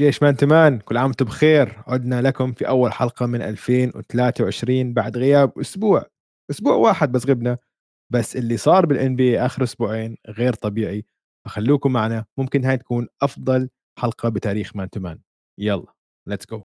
[0.00, 1.82] جيش مان تمان كل عام وأنتم بخير.
[1.86, 6.06] عدنا لكم في أول حلقة من 2023 بعد غياب أسبوع.
[6.50, 7.58] أسبوع واحد بس غبنا.
[8.12, 11.04] بس اللي صار بال NBA آخر أسبوعين غير طبيعي.
[11.46, 12.24] فخلوكم معنا.
[12.38, 13.68] ممكن هاي تكون أفضل
[13.98, 15.20] حلقة بتاريخ مان تمان.
[15.58, 15.94] يلا
[16.28, 16.62] let's go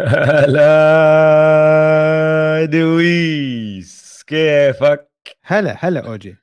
[0.40, 0.64] هلا
[2.64, 5.10] دويس كيفك؟
[5.44, 6.36] هلا هلا أوجي.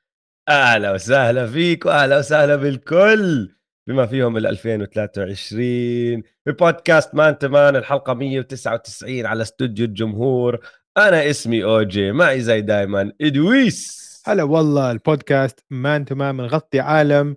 [0.49, 3.55] أهلا وسهلا فيك وأهلا وسهلا بالكل.
[3.87, 10.59] بما فيهم ال 2023 ببودكاست مان تمان الحلقة 199 على استوديو الجمهور.
[10.97, 14.07] أنا اسمي أوجي معي زي دايما إدويس.
[14.25, 17.35] هلا والله البودكاست مان تمان نغطي عالم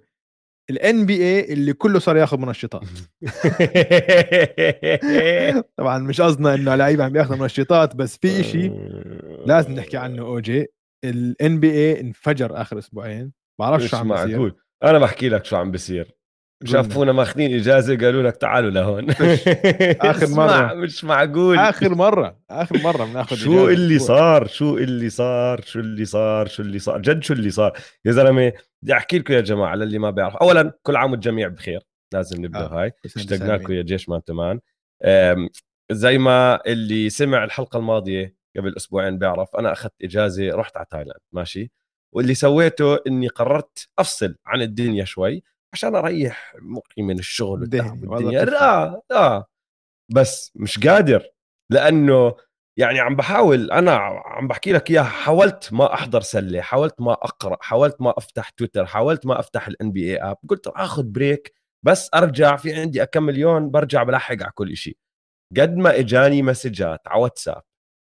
[0.71, 2.83] ال NBA اللي كله صار ياخذ منشطات
[5.79, 8.73] طبعا مش قصدنا إنه لعيبه عم ياخذوا منشطات بس في شيء
[9.47, 10.67] لازم نحكي عنه اوجي
[11.05, 13.33] ال NBA انفجر آخر أسبوعين.
[13.59, 14.55] بعرفش شو عم بيصير
[14.85, 16.15] أنا بحكي لك شو عم بصير.
[16.65, 19.11] شافونا ماخذين إجازة قالوا لك تعالوا لهون.
[20.01, 20.75] اسمع، مرة.
[20.75, 21.59] مش معقول.
[21.59, 22.39] آخر مرة.
[22.51, 23.99] آخر مرة بناخذ شو اللي.
[23.99, 28.13] صار؟ شو اللي صار؟ شو اللي صار؟ شو اللي صار؟ جد شو اللي صار؟ يا
[28.13, 30.37] زلمة بدي أحكي لكم يا جماعة للي ما بيعرف.
[30.37, 31.81] اولا كل عام والجميع بخير.
[32.13, 32.93] لازم نبدأ آه، هاي.
[33.05, 33.73] اشتقنا لكم.
[33.73, 34.61] يا جيش man to man.
[35.93, 41.21] زي ما اللي سمع الحلقة الماضية قبل أسبوعين بيعرف أنا أخذت إجازة رحت على تايلاند.
[41.33, 41.71] ماشي؟
[42.13, 45.43] واللي سويته إني قررت أفصل عن الدنيا شوي.
[45.73, 48.45] عشان أريح مخي من الشغل والتعب والدنيا.
[48.45, 48.59] بتفهم.
[48.63, 49.47] آه آه.
[50.13, 51.27] بس مش قادر
[51.71, 52.37] لأنه
[52.79, 53.93] يعني عم بحاول أنا
[54.25, 58.87] عم بحكي لك إياها حاولت ما أحضر سلة حاولت ما أقرأ حاولت ما أفتح تويتر
[58.87, 61.55] حاولت ما أفتح ال NBA app قلت آخذ break
[61.87, 64.97] بس أرجع في عندي كم مليون برجع بلحق على كل شيء
[65.57, 67.63] قد ما إجاني مسجات على واتساب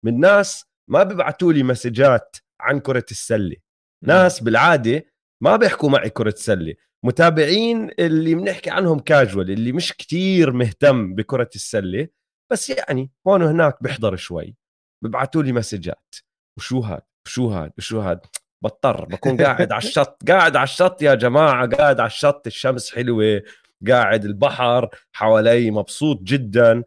[0.05, 3.57] من ناس ما بيبعتوا لي مسجات عن كرة السلة.
[4.05, 5.05] ناس بالعادة
[5.43, 6.75] ما بيحكوا معي كرة سلة.
[7.05, 12.09] متابعين اللي بنحكي عنهم كاجوال اللي مش كتير مهتم بكرة السلة
[12.53, 14.57] بس يعني هون وهناك بيحضر شوي.
[15.05, 16.15] ببعتوا لي مسجات.
[16.59, 18.21] وشو هاد؟ وشو هاد؟ وشو هاد؟
[18.65, 20.19] بضطر بكون قاعد على الشط.
[20.29, 22.47] قاعد على الشط يا جماعة قاعد على الشط.
[22.47, 23.43] الشمس حلوة
[23.89, 26.83] قاعد البحر حوالي مبسوط جدا.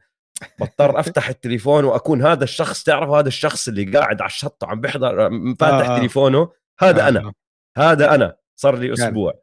[0.59, 2.83] بضطر أفتح التليفون وأكون هذا الشخص.
[2.83, 5.29] تعرف هذا الشخص اللي قاعد على الشط وعم بيحضر
[5.59, 5.99] فاتح آه.
[5.99, 7.19] تليفونه؟ هذا آه، أنا.
[7.19, 7.33] آه.
[7.77, 8.44] هذا أنا.
[8.55, 9.33] صار لي أسبوع.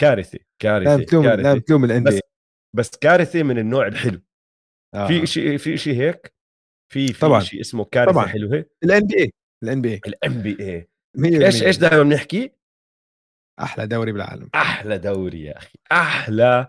[0.00, 2.20] كارثه لا كارثه بتلوم لا بتلوم الان بس
[2.76, 4.20] بس كارثه من النوع الحلو.
[4.94, 5.06] آه.
[5.06, 6.34] في شيء في شيء هيك؟
[6.92, 7.40] في في.
[7.40, 8.26] شيء اسمه كارثه طبعاً.
[8.26, 10.88] حلوة ال NBA ال NBA ال NBA
[11.18, 12.52] 100% إيش إيش دائما بنحكي؟
[13.60, 14.50] أحلى دوري بالعالم.
[14.54, 15.78] أحلى دوري يا أخي.
[15.92, 16.68] أحلى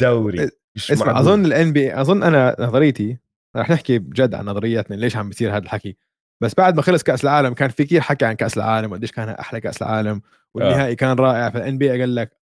[0.00, 0.50] دوري.
[0.74, 1.20] مش اسمع معقول.
[1.20, 3.18] أظن الان بي أظن أنا نظريتي
[3.56, 5.96] رح نحكي بجد عن نظرياتنا ليش عم بيصير هذا الحكي.
[6.42, 9.28] بس بعد ما خلص كأس العالم كان في كثير حكي عن كأس العالم وقديش كان
[9.28, 10.22] أحلى كأس العالم.
[10.56, 12.38] والنهائي كان رائع فالان بي قال لك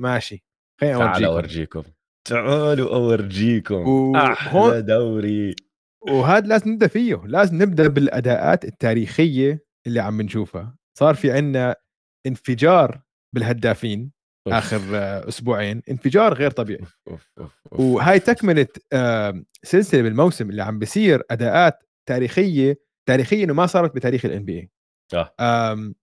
[0.00, 0.44] ماشي
[0.80, 1.78] خليني تعالوا أورجيكم.
[1.78, 1.82] أورجيكم.
[2.28, 3.74] تعالوا أورجيكم.
[3.88, 5.54] وهون- أحلى دوري.
[6.10, 10.76] وهذا لازم نبدأ فيه لازم نبدأ بالأداءات التاريخية اللي عم نشوفها.
[10.98, 11.76] صار في عندنا
[12.26, 13.00] انفجار
[13.34, 14.12] بالهدافين
[14.46, 14.54] أوف.
[14.54, 16.80] آخر آه، أسبوعين انفجار غير طبيعي.
[16.80, 17.80] أوف، أوف، أوف، أوف.
[17.80, 24.24] وهاي تكملة آه، سلسلة بالموسم اللي عم بيصير أداءات تاريخية تاريخية إنه ما صارت بتاريخ
[24.24, 24.70] الان بي
[25.14, 25.34] آه.
[25.40, 25.94] اي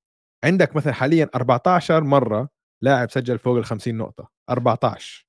[0.45, 2.49] عندك مثلا حاليا 14 مرة
[2.83, 5.27] لاعب سجل فوق ال 50 نقطة 14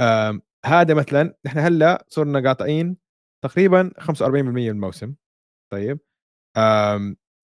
[0.00, 2.96] آم، هذا مثلا نحن هلأ صرنا قاطعين
[3.44, 5.14] تقريبا 45% من الموسم.
[5.72, 5.98] طيب.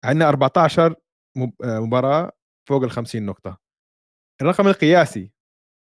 [0.06, 0.96] عندنا 14
[1.38, 2.32] مب- آه، مباراة
[2.70, 3.58] فوق ال 50 نقطة.
[4.42, 5.32] الرقم القياسي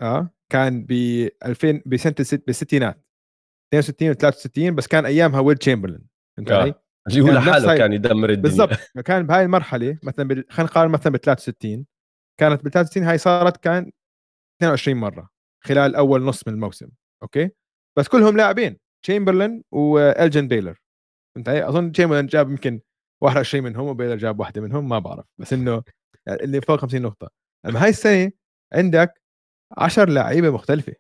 [0.01, 0.91] آه كان ب
[1.45, 3.05] 2000 بسنة الست بالستينات.
[3.73, 6.07] 62 و 63 بس كان أيامها ويل تشامبرلين.
[6.37, 6.73] فهمت علي؟
[7.07, 8.41] اللي هو نفس لحاله كان يدمر الدنيا.
[8.41, 8.79] بالضبط.
[9.07, 10.45] كان بهاي المرحلة مثلا بال...
[10.49, 11.85] خلينا نقارن مثلا ب 63
[12.39, 13.91] كانت بال 63 هاي صارت كان
[14.61, 15.29] 22 مرة
[15.63, 16.89] خلال أول نص من الموسم
[17.23, 17.49] okay؟
[17.97, 20.81] بس كلهم لاعبين تشامبرلين وإلجن بيلور.
[21.35, 22.81] فهمت علي؟ أظن تشامبرلين جاب يمكن
[23.23, 25.25] 21 منهم وبيلور جاب واحدة منهم ما بعرف.
[25.37, 25.83] بس إنه
[26.27, 27.29] اللي فوق 50 نقطة.
[27.65, 28.31] أما هاي السنة
[28.73, 29.21] عندك
[29.77, 30.93] 10 لعيبة مختلفة.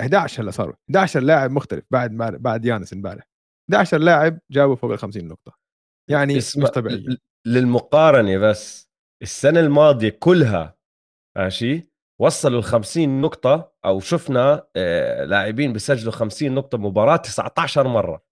[0.00, 3.28] 11 هلا صاروا 11 لاعب مختلف بعد بعد يانس امبارح.
[3.70, 5.58] 11 لاعب جابوا فوق ال 50 نقطة.
[6.10, 8.88] يعني مش طبيعي للمقارنة بس
[9.22, 10.76] السنة الماضية كلها
[11.36, 18.22] ماشي وصلوا ال 50 نقطة أو شفنا آه، لاعبين بيسجلوا 50 نقطة مباراة 19 مرة.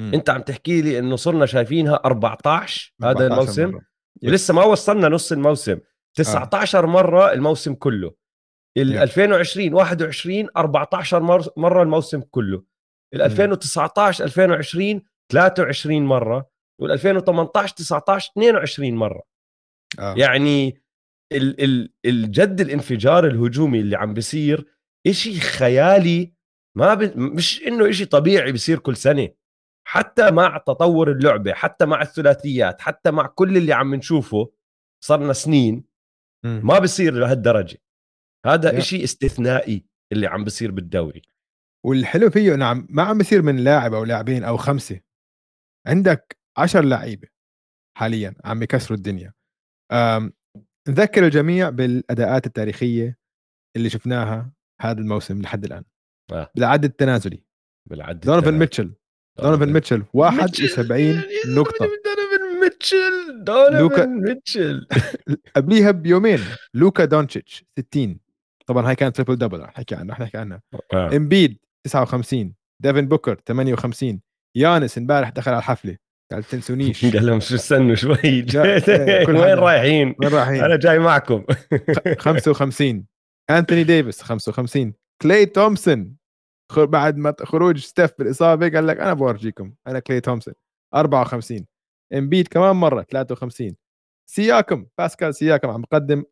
[0.00, 0.10] مم.
[0.14, 3.82] أنت عم تحكي لي إنه صرنا شايفينها 14 هذا 14 الموسم؟ مرة.
[4.24, 5.78] ولسه ما وصلنا نص الموسم.
[6.16, 8.14] 19 مرة الموسم كله.
[8.76, 9.02] ال يب.
[9.02, 12.62] 2020 21 14 مر- مرة الموسم كله.
[13.14, 16.50] ال 2019 2020 23 مرة
[16.80, 19.22] وال 2018 19 22 مرة
[19.98, 20.14] آه.
[20.18, 20.82] يعني
[21.32, 24.66] ال ال الجد الانفجار الهجومي اللي عم بيصير
[25.06, 26.32] إشي خيالي
[26.76, 27.18] ما ب...
[27.18, 29.28] مش إنه إشي طبيعي بيصير كل سنة
[29.88, 34.52] حتى مع تطور اللعبة حتى مع الثلاثيات حتى مع كل اللي عم نشوفه
[35.04, 35.84] صرنا سنين.
[36.44, 37.78] ما بصير لهالدرجة
[38.46, 38.78] هذا يا.
[38.78, 41.22] إشي استثنائي اللي عم بصير بالدوري
[41.86, 45.00] والحلو فيه انه عم ما عم بيصير من لاعب أو لاعبين أو خمسة.
[45.86, 47.28] عندك عشر لعيبة
[47.98, 49.32] حاليا عم يكسروا الدنيا.
[50.88, 53.18] نذكر الجميع بالأداءات التاريخية
[53.76, 55.84] اللي شفناها هذا الموسم لحد الآن.
[56.32, 56.50] آه.
[56.54, 57.44] بالعد التنازلي.
[57.90, 58.58] بالعد دونيفن التنازلي.
[58.58, 58.94] ميتشل.
[59.38, 60.02] دونيفن ميتشل.
[60.12, 61.78] 71 نقطة.
[62.04, 64.86] دونيفن ميتشل دونيفن لوكا- ميتشل.
[65.56, 66.38] قبليها بيومين
[66.74, 68.20] لوكا دونتشيتش 60
[68.66, 70.62] طبعا هاي كانت triple double رح نحكي عنها رح نحكي عنها.
[70.94, 71.16] آه.
[71.16, 74.20] إمبيد 59 ديفن بوكر 58
[74.56, 75.96] يانس امبارح دخل على الحفلة
[76.32, 77.04] قال تنسونيش.
[77.16, 79.58] قال لهم شو استنوا شوي؟ إيه، كل وين.
[79.58, 81.44] رايحين؟ وين رايحين؟ أنا جاي معكم.
[82.18, 83.06] 55
[83.50, 86.16] أنتوني ديفيس 55 كلاي تومسون
[86.76, 90.54] بعد ما خروج ستيف بالإصابة قال لك أنا بورجيكم أنا كلاي تومسون.
[90.94, 91.66] 54
[92.14, 93.76] إمبيد كمان مرة 53
[94.30, 96.24] سياكم باسكال سياكم عم بقدم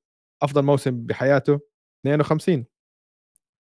[0.42, 1.60] أفضل موسم بحياته
[2.06, 2.66] 52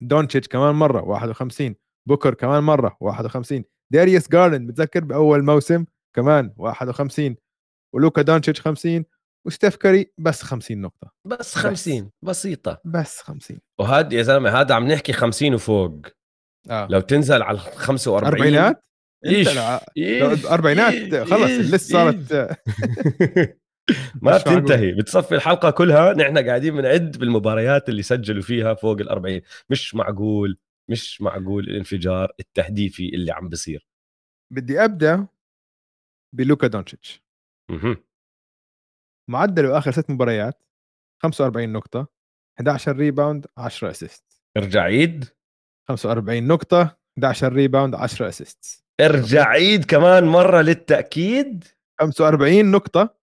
[0.02, 1.76] دونتشيتش كمان مرة 51
[2.08, 3.64] بوكر كمان مرة 51
[3.94, 5.86] داريوس جارلند متذكر؟ بأول موسم
[6.16, 7.36] كمان 51
[7.96, 9.06] ولوكا دونتشيتش 50
[9.48, 11.12] وستيف كاري بس 50 نقطة.
[11.26, 12.82] بس 50 بسيطة.
[12.86, 16.02] بس 50 وهذا يا زلمة هذا عم نحكي 50 وفوق.
[16.70, 16.88] آه.
[16.92, 18.84] لو تنزل على ال 45 أربعينات؟
[19.26, 20.46] إيش؟ إنت لو- إيش؟
[20.94, 22.58] إيش؟ خلص إيش؟ اللسه إيش؟ صارت
[24.22, 24.38] ما.
[24.38, 29.96] بتنتهي بتصفي الحلقة كلها نحن قاعدين بنعد بالمباريات اللي سجلوا فيها فوق ال 40 مش
[29.96, 30.58] معقول
[30.90, 33.88] مش معقول الانفجار التهديفي اللي عم بصير
[34.54, 35.28] بدي أبدأ
[36.36, 37.24] بلوكا دونتشيتش.
[39.30, 40.64] معدله آخر ست مباريات
[41.24, 42.08] 45 نقطة
[42.60, 44.24] 11 rebound 10 assist
[44.58, 45.26] ارجع عيد.
[45.90, 51.64] 45 نقطة 11 rebound 10 assist ارجع عيد كمان مرة للتأكيد.
[52.00, 53.19] 45 نقطة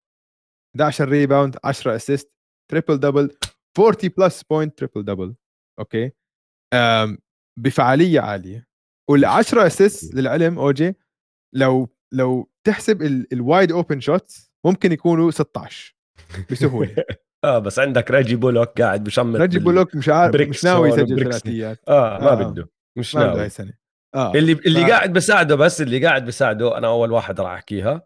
[0.80, 2.32] 11 rebound 10 assist
[2.70, 3.36] triple double
[3.78, 5.34] 40 plus point triple double
[5.78, 6.12] okay
[6.74, 7.18] أم
[7.60, 8.66] بفعالية عالية.
[9.12, 10.94] وال10 assist للعلم اوجي
[11.54, 13.02] لو لو تحسب
[13.32, 15.96] ال wide open shots ممكن يكونوا 16
[16.50, 16.94] بسهولة.
[17.44, 21.18] آه بس عندك ريجي بولوك قاعد بشمر بال- بولوك مش عارف مش ناوي يسجل.
[21.24, 21.80] ثلاثيات.
[21.88, 22.34] آه ما آه.
[22.50, 22.68] بده.
[22.98, 23.46] مش ما ناوي.
[23.46, 23.72] السنة
[24.14, 24.32] آه.
[24.34, 28.02] اللي اللي ف- قاعد بساعده بس اللي قاعد بساعده أنا أول واحد راح أحكيها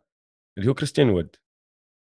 [0.58, 1.36] اللي هو كريستيان وود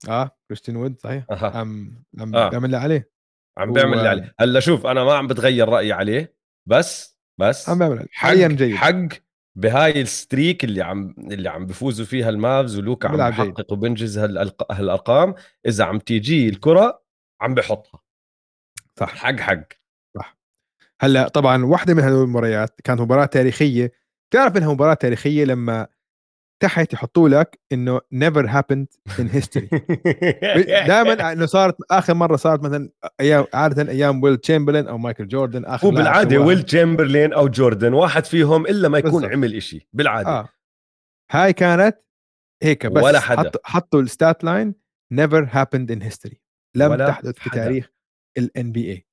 [0.09, 1.25] آه كريستيان وود صحيح.
[1.31, 1.57] أها.
[1.57, 2.50] عم عم آه.
[2.50, 3.09] بيعمل اللي عليه.
[3.57, 4.36] عم بيعمل اللي عليه.
[4.39, 6.36] هلأ شوف أنا ما عم بتغير رأيي عليه
[6.69, 8.75] بس بس عم بيعمل حاليا جيد.
[8.75, 9.07] حق
[9.57, 13.18] بهاي ال streak اللي عم اللي عم بفوزوا فيها المافز ولوكا عم.
[13.18, 17.03] بحقق وبنجز هالألق- هالأرقام إذا عم تيجي الكرة
[17.41, 18.00] عم بحطها.
[19.00, 19.15] صح.
[19.15, 19.63] حق حق.
[21.01, 23.91] هلأ طبعا واحدة من هدول المباريات كانت مباراة تاريخية.
[24.33, 25.88] تعرف انها مباراه تاريخيه لما
[26.59, 28.88] تحت يحطوا لك إنه never happened
[29.19, 29.67] in history
[30.88, 35.65] دائما إنه صارت آخر مرة صارت مثلا أيام عادة أيام ويل تشامبرلين أو مايكل جوردن
[35.65, 36.47] آخر هو لاعب بالعادة سواها.
[36.47, 39.31] ويل تشامبرلين أو جوردن واحد فيهم إلا ما يكون بالضبط.
[39.31, 40.50] عمل إشي بالعادة آه
[41.31, 41.97] هاي كانت
[42.63, 43.39] هيك بس ولا حدا.
[43.50, 44.75] حط حطوا ال stat line
[45.13, 46.35] never happened in history
[46.75, 47.63] لم تحدث في حدا.
[47.63, 47.89] تاريخ
[48.38, 49.08] ال NBA ال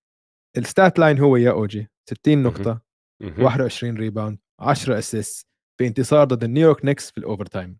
[0.56, 2.80] stat line هو يا اوجي 60 نقطة
[3.22, 3.42] مهم.
[3.44, 5.51] 21 rebound 10 assist
[5.82, 7.78] في انتصار ضد النيويورك نيكس في ال overtime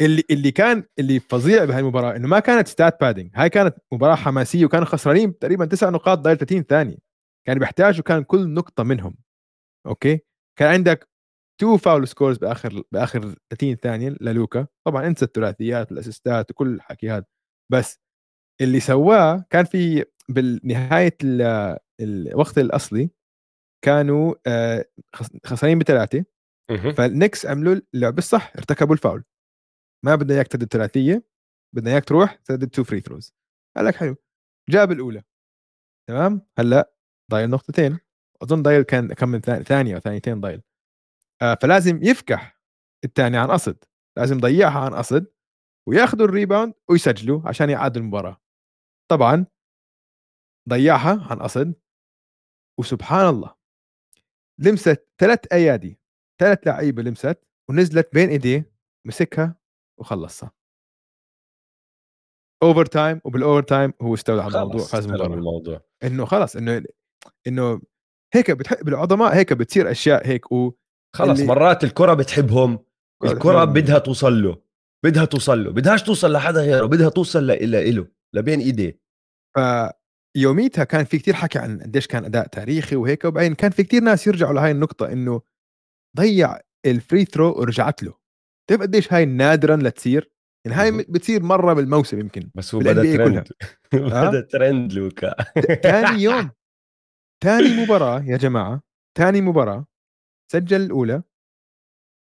[0.00, 4.14] اللي اللي كان اللي فظيع بهاي المباراة إنه ما كانت stat padding هاي كانت مباراة
[4.14, 6.96] حماسية وكانوا خسرانين تقريبا تسع نقاط ضايل 30 ثانية.
[7.46, 9.16] كان بيحتاجوا كان كل نقطة منهم.
[9.86, 10.20] okay؟
[10.58, 11.08] كان عندك
[11.60, 14.66] two فاول scores بآخر بآخر 30 ثانية للوكا.
[14.86, 17.24] طبعا أنسى الثلاثيات وال assistات وكل الحكي هذا
[17.72, 17.98] بس
[18.60, 23.10] اللي سواه كان في بالنهاية ال- الوقت الأصلي
[23.84, 24.84] كانوا آه،
[25.16, 26.24] خس- خسرانين بثلاثة.
[26.92, 29.24] فال Knicks عملوا اللعب الصح ارتكبوا الفاول.
[30.04, 31.22] ما بدنا إياك تسدد ثلاثية
[31.74, 33.32] بدنا إياك تروح تسدد two free throws
[33.76, 34.16] قال لك حلو.
[34.70, 35.22] جاب الأولى.
[36.08, 36.94] تمام؟ هلأ
[37.30, 37.98] ضايل نقطتين.
[38.42, 40.62] أظن ضايل كان كم من ثاني- ثانية أو ثانيتين ضايل.
[41.42, 42.60] آه فلازم يفكح
[43.04, 43.84] الثاني عن قصد.
[44.18, 45.26] لازم يضيعها عن قصد
[45.88, 48.40] وياخذوا الريباوند ويسجلوا عشان يعادلوا المباراة.
[49.10, 49.46] طبعا
[50.68, 51.74] ضيعها عن قصد.
[52.80, 53.54] وسبحان الله.
[54.58, 55.98] لمست ثلاث أيادي
[56.40, 57.38] ثلاث لعيبة لمست
[57.70, 58.72] ونزلت بين إيديه
[59.06, 59.56] مسكها
[60.00, 60.52] وخلصها.
[62.62, 65.24] overtime وبال overtime هو استولى على الموضوع فاز الموضوع.
[66.04, 66.84] إنه خلص إنه
[67.46, 67.82] إنه
[68.34, 70.72] هيك بتحب بالعظماء هيك بتصير أشياء هيك و
[71.16, 72.78] خلص اللي- مرات الكرة بتحبهم
[73.22, 73.64] كرة الكرة.
[73.64, 74.62] بدها توصل له
[75.04, 79.00] بدها توصل له بدهاش توصل لحدا غيره بدها توصل له لبين إيديه.
[80.36, 84.02] فيوميتها كان في كتير حكي عن قديش كان أداء تاريخي وهيك وبعدين كان في كتير
[84.02, 85.42] ناس يرجعوا لهي النقطة إنه
[86.16, 88.14] ضيع ال free throw ورجعت له.
[88.66, 90.30] بتعرف قديش هاي نادرا لتصير؟
[90.66, 91.04] يعني هاي.
[91.08, 93.48] بتصير مرة بالموسم يمكن بس هو بدأ ترند
[93.94, 95.34] آه؟ بدأ ترند لوكا.
[95.82, 96.50] ثاني يوم.
[97.44, 98.82] ثاني مباراة يا جماعة
[99.18, 99.86] ثاني مباراة.
[100.52, 101.22] سجل الأولى.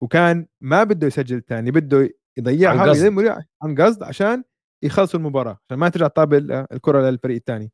[0.03, 3.43] وكان ما بده يسجل الثاني بده يضيعها عن قصد.
[3.63, 4.43] عن قصد عشان
[4.83, 7.71] يخلصوا المباراة عشان ما ترجع الطابة الكرة للفريق الثاني.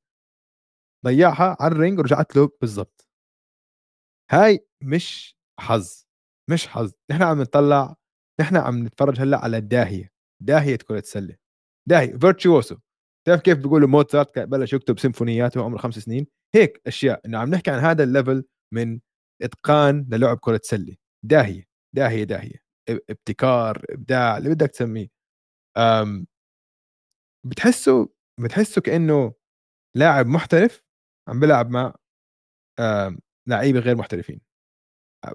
[1.08, 3.08] ضيعها على ال ring ورجعت له بالضبط.
[4.32, 6.06] هاي مش حظ
[6.50, 6.94] مش حظ.
[7.12, 7.96] نحن عم نطلع
[8.42, 10.12] نحن عم نتفرج هلأ على الداهيه
[10.44, 11.36] داهية كرة السلة.
[11.90, 12.78] داهية virtuoso
[13.24, 17.22] بتعرف كيف بيقولوا موتسارت كان بلش يكتب سيمفونيات وهو عمره خمس سنين؟ هيك أشياء.
[17.26, 19.00] إنه عم نحكي عن هذا ال level من
[19.42, 20.96] إتقان للعب كرة سلة.
[21.26, 21.64] داهية
[21.96, 22.56] داهية داهية.
[22.90, 25.08] اب- ابتكار إبداع اللي بدك تسميه.
[27.46, 28.10] بتحسه
[28.40, 29.34] بتحسه كأنه
[29.98, 30.84] لاعب محترف
[31.28, 31.94] عم بيلعب مع
[33.48, 34.42] لعيبة غير محترفين.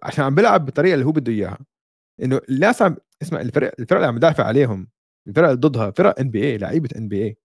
[0.02, 1.58] عشان عم بيلعب بالطريقة اللي هو بده إياها.
[2.22, 4.88] إنه الناس عم اسمع الفرق الفرق اللي عم بدافع عليهم
[5.28, 7.36] الفرق اللي ضدها فرق NBA لعيبة NBA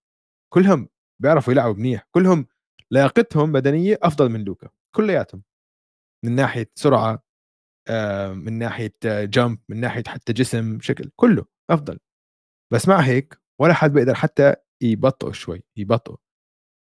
[0.54, 0.88] كلهم
[1.22, 2.08] بيعرفوا يلعبوا منيح.
[2.12, 2.46] كلهم
[2.92, 5.42] لياقتهم بدنية أفضل من لوكا كلياتهم.
[6.24, 7.24] من ناحية سرعة
[7.90, 11.98] آه، من ناحية jump من ناحية حتى جسم شكل كله أفضل.
[12.72, 16.18] بس مع هيك ولا حد بيقدر حتى يبطئه شوي يبطئه.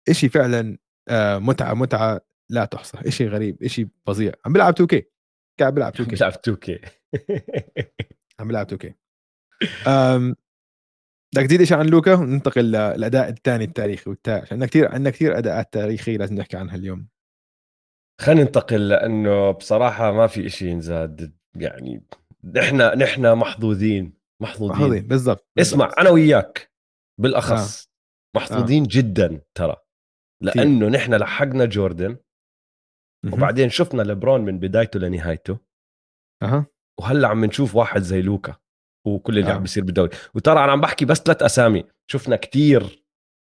[0.10, 0.78] إشي فعلا
[1.10, 4.32] آه، متعة متعة لا تحصى إشي غريب إشي فظيع.
[4.46, 5.06] عم بيلعب 2 كي
[5.60, 6.80] قاعد بيلعب 2 كي بيلعب 2 كي
[8.40, 8.94] عم بيلعب 2 كي
[9.88, 10.36] أم،
[11.36, 15.38] بدك تزيد شيء عن لوكا؟ وننتقل للاداء الثاني التاريخي والتا عشان عندنا كثير عندنا كثير
[15.38, 17.08] أداءات تاريخية لازم نحكي عنها اليوم.
[18.22, 22.04] خلينا ننتقل لأنه بصراحة ما في إشي ينزاد يعني
[22.56, 24.76] نحن نحن محظوظين محظوظين.
[24.78, 25.92] محظوظين بالضبط اسمع.
[26.00, 26.72] أنا وياك
[27.20, 27.90] بالأخص
[28.36, 29.76] محظوظين جدا ترى.
[30.44, 32.18] لأنه نحن لحقنا جوردن.
[33.34, 35.58] وبعدين شفنا لبرون من بدايته لنهايته.
[36.44, 36.66] أها.
[37.00, 38.56] وهلأ عم نشوف واحد زي لوكا
[39.08, 39.54] وكل اللي آه.
[39.54, 40.10] عم بيصير بالدوري.
[40.36, 43.06] وترى أنا عم بحكي بس ثلاث أسامي شفنا كتير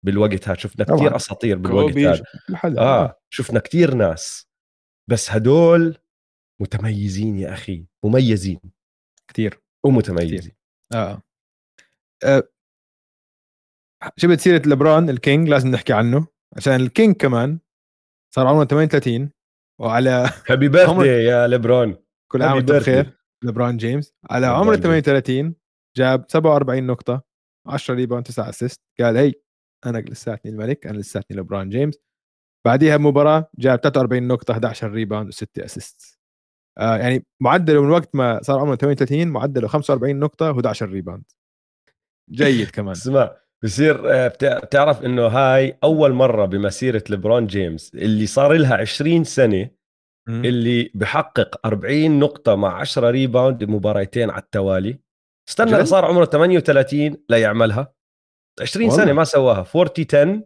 [0.05, 0.99] بالوقت هذا شفنا طبعاً.
[0.99, 2.23] كتير أساطير بالوقت هذا.
[2.53, 2.81] حدا.
[2.81, 4.47] آه شفنا كتير ناس.
[5.09, 5.97] بس هدول
[6.61, 8.59] متميزين يا أخي مميزين.
[9.27, 10.51] كثير ومتميزين.
[10.93, 11.21] آه.
[12.23, 12.43] آه.
[14.19, 16.27] جبت سيره لبران ال King؟ لازم نحكي عنه.
[16.57, 17.59] عشان ال King كمان
[18.35, 19.29] صار عمره 38
[19.81, 21.95] وعلى happy birthday يا ليبرون.
[22.31, 22.77] كل عام وأنتم.
[22.77, 24.13] بخير لبران جيمس.
[24.29, 24.83] على عمر جيمس.
[24.83, 25.55] 38
[25.97, 27.21] جاب 47 نقطة
[27.67, 29.33] 10 rebound 9 assist قال هي
[29.85, 31.95] أنا لساتني الملك أنا لساتني لبران جيمس.
[32.65, 36.19] بعديها بمباراة جاب 43 نقطة 11 rebound و6 assist
[36.77, 41.23] آه يعني معدله من وقت ما صار عمره 38 معدله 45 نقطة و11 rebound
[42.31, 42.91] جيد كمان.
[43.01, 48.75] اسمع بصير آه، بتع- بتعرف إنه هاي أول مرة بمسيرة ليبرون جيمس اللي صار لها
[48.77, 49.69] 20 سنة.
[50.45, 54.99] اللي بحقق 40 نقطة مع 10 rebound بمباريتين على التوالي.
[55.49, 57.93] استنى؟ صار عمره 38 ليعملها
[58.61, 59.03] 20 والله.
[59.03, 59.63] سنة ما سواها.
[59.63, 60.43] 40 10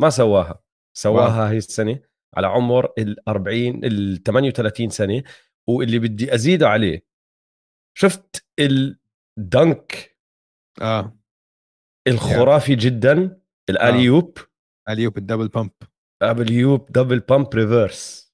[0.00, 0.60] ما سواها.
[0.96, 2.00] سواها هي السنة
[2.36, 5.22] على عمر ال 40 ال 38 سنة.
[5.68, 7.04] واللي بدي أزيده عليه
[7.98, 8.44] شفت
[9.38, 10.16] ال dunk
[10.82, 11.17] آه.
[12.08, 14.38] الخرافي جدا ال alley-oop
[14.88, 15.70] alley-oop ال double pump
[16.40, 18.32] alley-oop double pump reverse.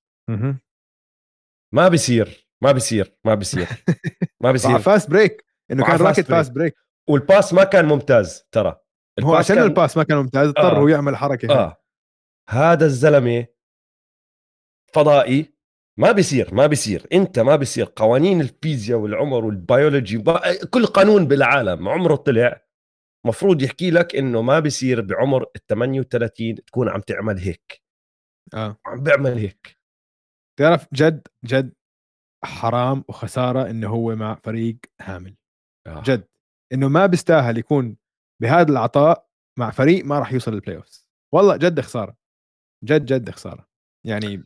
[1.75, 3.69] ما بيصير ما بيصير ما بيصير
[4.43, 4.79] ما بيصير.
[4.79, 6.21] fast break إنه كان راكض.
[6.21, 6.75] fast break
[7.09, 8.81] وال pass ما كان ممتاز ترى.
[9.23, 10.79] هو عشان كان- ال pass ما كان ممتاز اضطر آه.
[10.79, 11.55] هو يعمل حركة هاي.
[11.59, 11.77] آه.
[12.51, 13.47] هذا الزلمة
[14.95, 15.55] فضائي.
[15.99, 17.07] ما بيصير ما بيصير.
[17.13, 17.93] أنت ما بيصير.
[17.97, 20.25] قوانين الفيزياء والعمر والبيولوجي
[20.71, 21.89] كل قانون بالعالم.
[21.89, 22.64] عمره طلع.
[23.27, 27.83] مفروض يحكي لك إنه ما بيصير بعمر ال 38 تكون عم تعمل هيك.
[28.55, 28.77] آه.
[28.87, 29.79] عم بيعمل هيك.
[30.59, 31.73] تعرف جد جد
[32.45, 35.37] حرام وخسارة إنه هو مع فريق هامل.
[35.87, 36.03] آه.
[36.07, 36.29] جد.
[36.73, 37.97] إنه ما بيستاهل يكون
[38.43, 39.29] بهذا العطاء
[39.59, 42.17] مع فريق ما راح يوصل لل playoff والله جد خسارة.
[42.85, 43.69] جد جد خسارة.
[44.07, 44.45] يعني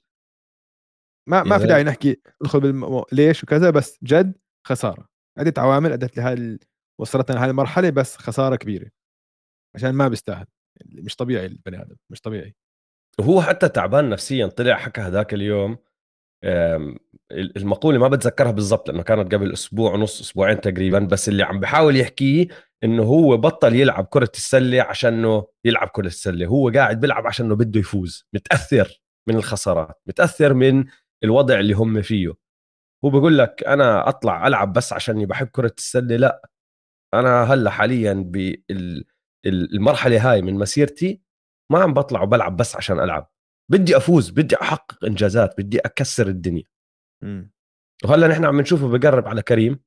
[1.29, 1.67] ما ما في.
[1.67, 3.05] داعي نحكي ندخل بالم...
[3.13, 5.09] ليش وكذا بس جد خسارة.
[5.39, 6.59] عدة عوامل أدت لهذه ال-
[7.01, 8.91] وصلتنا لهذه المرحلة بس خسارة كبيرة
[9.75, 10.47] عشان ما بيستاهل.
[10.87, 12.55] مش طبيعي البني آدم مش طبيعي.
[13.21, 15.79] وهو حتى تعبان نفسيا طلع حكى هذاك اليوم
[16.45, 16.97] آم،
[17.33, 21.97] المقولة ما بتذكرها بالضبط لأنه كانت قبل أسبوع ونص أسبوعين تقريبا بس اللي عم بحاول
[21.97, 22.49] يحكيه
[22.85, 26.47] إنه هو بطل يلعب كرة السلة عشانه يلعب كرة السلة.
[26.47, 28.27] هو قاعد بيلعب عشانه بده يفوز.
[28.35, 30.85] متأثر من الخسارات متأثر من
[31.25, 32.33] الوضع اللي هم فيه.
[33.05, 36.49] هو بقول لك أنا أطلع ألعب بس عشاني بحب كرة السلة لأ.
[37.15, 38.13] أنا هلا حاليا
[39.45, 41.23] بالمرحله هاي من مسيرتي
[41.73, 43.31] ما عم بطلع وبلعب بس عشان ألعب.
[43.71, 46.65] بدي أفوز بدي أحقق إنجازات بدي أكسر الدنيا.
[47.23, 47.53] مم.
[48.05, 49.81] وهلا نحن عم نشوفه بقرب على كريم.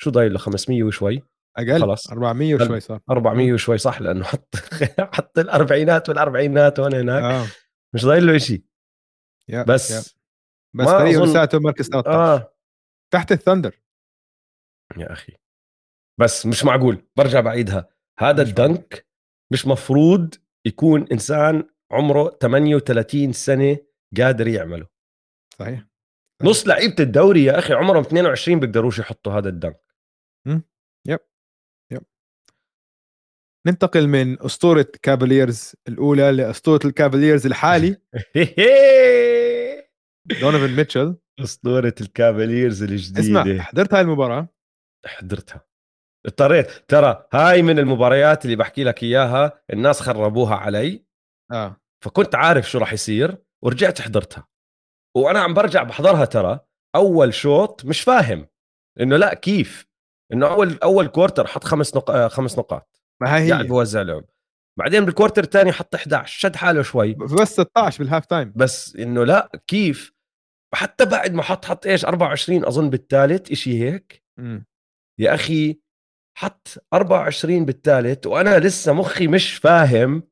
[0.00, 1.22] شو ضايل له؟ 500 وشوي.
[1.56, 2.10] أقل؟ خلص.
[2.10, 3.00] 400 وشوي صار.
[3.10, 4.54] 400 وشوي صح لأنه حط
[5.14, 7.22] حط الأربعينات والأربعينات هون هناك.
[7.22, 7.46] آه.
[7.94, 8.64] مش ضايل له شيء
[9.68, 9.98] بس يا.
[10.74, 12.54] بس فريقه أظن- لساته مركز 13 آه
[13.12, 13.80] تحت الثندر
[14.96, 15.32] يا أخي.
[16.20, 17.88] بس مش معقول برجع بعيدها.
[18.18, 18.42] هذا.
[18.42, 19.06] الدنك
[19.52, 20.34] مش مفروض
[20.66, 23.78] يكون إنسان عمره 38 سنة
[24.16, 24.86] قادر يعمله.
[25.58, 25.86] صحيح
[26.42, 29.80] نص لعيبة الدوري يا أخي عمرهم 22 بيقدروش يحطوا هذا الدنك.
[33.66, 37.88] ننتقل من أسطورة كافاليرز الأولى لأسطورة الكافاليرز الحالي.
[40.40, 41.16] دونيفن ميتشل.
[41.40, 43.20] أسطورة الكافاليرز الجديدة.
[43.20, 44.48] اسمع حضرت هاي المباراة؟
[45.06, 45.73] حضرتها.
[46.26, 46.70] اضطريت.
[46.70, 51.04] ترى هاي من المباريات اللي بحكي لك إياها الناس خربوها علي.
[51.52, 51.76] آه.
[52.04, 54.46] فكنت عارف شو راح يصير ورجعت حضرتها.
[55.16, 56.60] وأنا عم برجع بحضرها ترى
[56.96, 58.46] أول شوط مش فاهم
[59.00, 59.86] إنه لا كيف؟
[60.32, 62.10] إنه أول أول quarter حط خمس نق...
[62.10, 63.02] آه، خمس نقاط.
[63.22, 63.68] ما هي قاعد هي.
[63.68, 64.24] بوزع لعب
[64.78, 67.14] بعدين بال quarter الثاني حط 11 شد حاله شوي.
[67.14, 68.52] بس 16 بال halftime.
[68.56, 70.12] بس إنه لا كيف؟
[70.74, 74.24] حتى بعد ما حط حط إيش 24 أظن بالثالث إشي هيك.
[74.38, 74.66] مم.
[75.20, 75.80] يا أخي
[76.38, 80.22] حط 24 بالثالث وأنا لسه مخي مش فاهم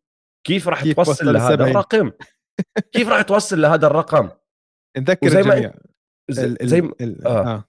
[0.47, 2.13] كيف راح توصل وصل لهذا؟ الرقم
[2.93, 4.31] كيف راح توصل لهذا الرقم
[4.99, 5.75] نذكر وزي ما الجميع
[6.31, 7.55] زي, ال- زي ما ال- آه.
[7.55, 7.65] آه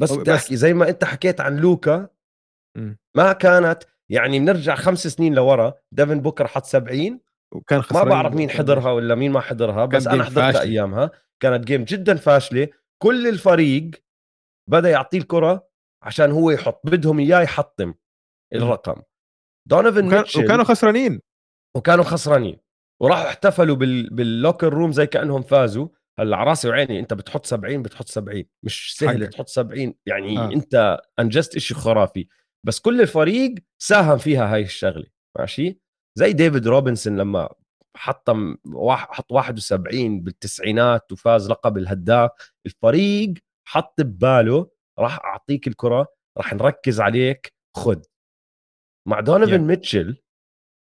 [0.00, 2.08] بس بدي أحكي زي ما إنت حكيت عن لوكا.
[3.16, 7.20] ما كانت يعني بنرجع خمس سنين لورا ديفن بوكر حط 70
[7.54, 10.62] وكان ما بعرف مين حضرها ولا مين ما حضرها بس أنا حضرتها فاشلة.
[10.70, 11.10] أيامها
[11.42, 12.68] كانت game جدا فاشلة
[13.02, 13.90] كل الفريق
[14.70, 15.69] بدأ يعطيه الكرة
[16.02, 17.94] عشان هو يحط بدهم إياه يحطم
[18.54, 19.02] الرقم.
[19.68, 21.20] دونيفن وكان ميتشل وكانوا خسرانين.
[21.76, 22.60] وكانوا خسرانين.
[23.02, 24.14] وراحوا احتفلوا بال...
[24.14, 25.88] بال locker room زي كأنهم فازوا.
[26.18, 29.32] هلأ على راسي وعيني أنت بتحط 70 بتحط 70 مش سهل حقك.
[29.32, 30.52] تحط 70 يعني آه.
[30.52, 32.28] أنت انجزت إشي خرافي.
[32.66, 35.06] بس كل الفريق ساهم فيها هاي الشغلة.
[35.38, 35.80] ماشي؟
[36.18, 37.48] زي ديفيد روبنسون لما
[37.96, 42.30] حطم واحد حط 71 بالتسعينات وفاز لقب الهداف.
[42.66, 43.34] الفريق
[43.68, 46.06] حط بباله راح أعطيك الكرة
[46.38, 48.02] راح نركز عليك خد.
[49.08, 49.60] مع دونيفن Yeah.
[49.60, 50.22] ميتشل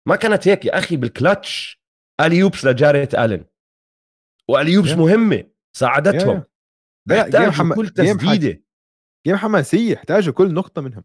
[0.08, 1.82] ما كانت هيك يا أخي بال clutch
[2.22, 3.46] alley-oops لجاريت آلن.
[4.50, 4.98] و alley-oops Yeah.
[4.98, 6.44] مهمة ساعدتهم.
[7.12, 7.50] Yeah.
[7.52, 8.64] حما- كل تسديدة.
[9.28, 11.04] game حماسية يحتاجوا كل نقطة منهم.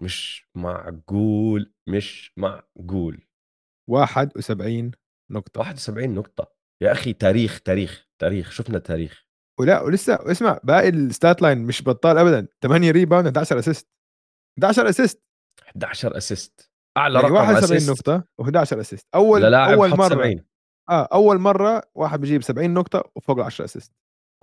[0.00, 3.26] مش معقول مش معقول.
[3.90, 4.90] 71
[5.30, 5.60] نقطة.
[5.60, 6.52] 71 نقطة.
[6.82, 8.50] يا أخي تاريخ تاريخ تاريخ.
[8.50, 9.24] شفنا تاريخ.
[9.60, 12.48] ولا ولسه اسمع باقي ال stat line مش بطال ابدا.
[12.62, 13.88] 8 rebound 11 assist
[14.58, 15.22] 11 assist
[15.68, 20.44] 11 assist أعلى يعني رقم 71 assist نقطة و11 assist أول للاعب أول مرة 70
[20.90, 23.92] آه أول مرة واحد بيجيب 70 نقطة وفوق ال 10 assist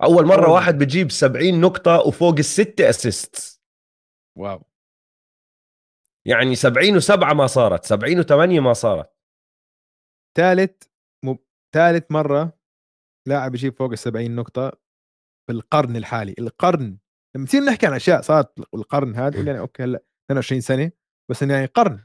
[0.02, 3.62] أول مرة أول- واحد بتجيب 70 نقطة وفوق الستة assist
[4.38, 4.62] wow.
[6.26, 9.12] يعني 70 و7 ما صارت 70 و8 ما صارت.
[10.36, 10.82] ثالث.
[11.74, 12.58] ثالث مرة
[13.28, 14.72] لاعب يجيب فوق ال 70 نقطة
[15.52, 16.34] بالقرن الحالي.
[16.38, 16.98] القرن
[17.36, 20.92] لما نصير نحكي عن أشياء صارت القرن هذا قول يعني okay هلأ 22 سنة
[21.30, 22.04] بس يعني قرن.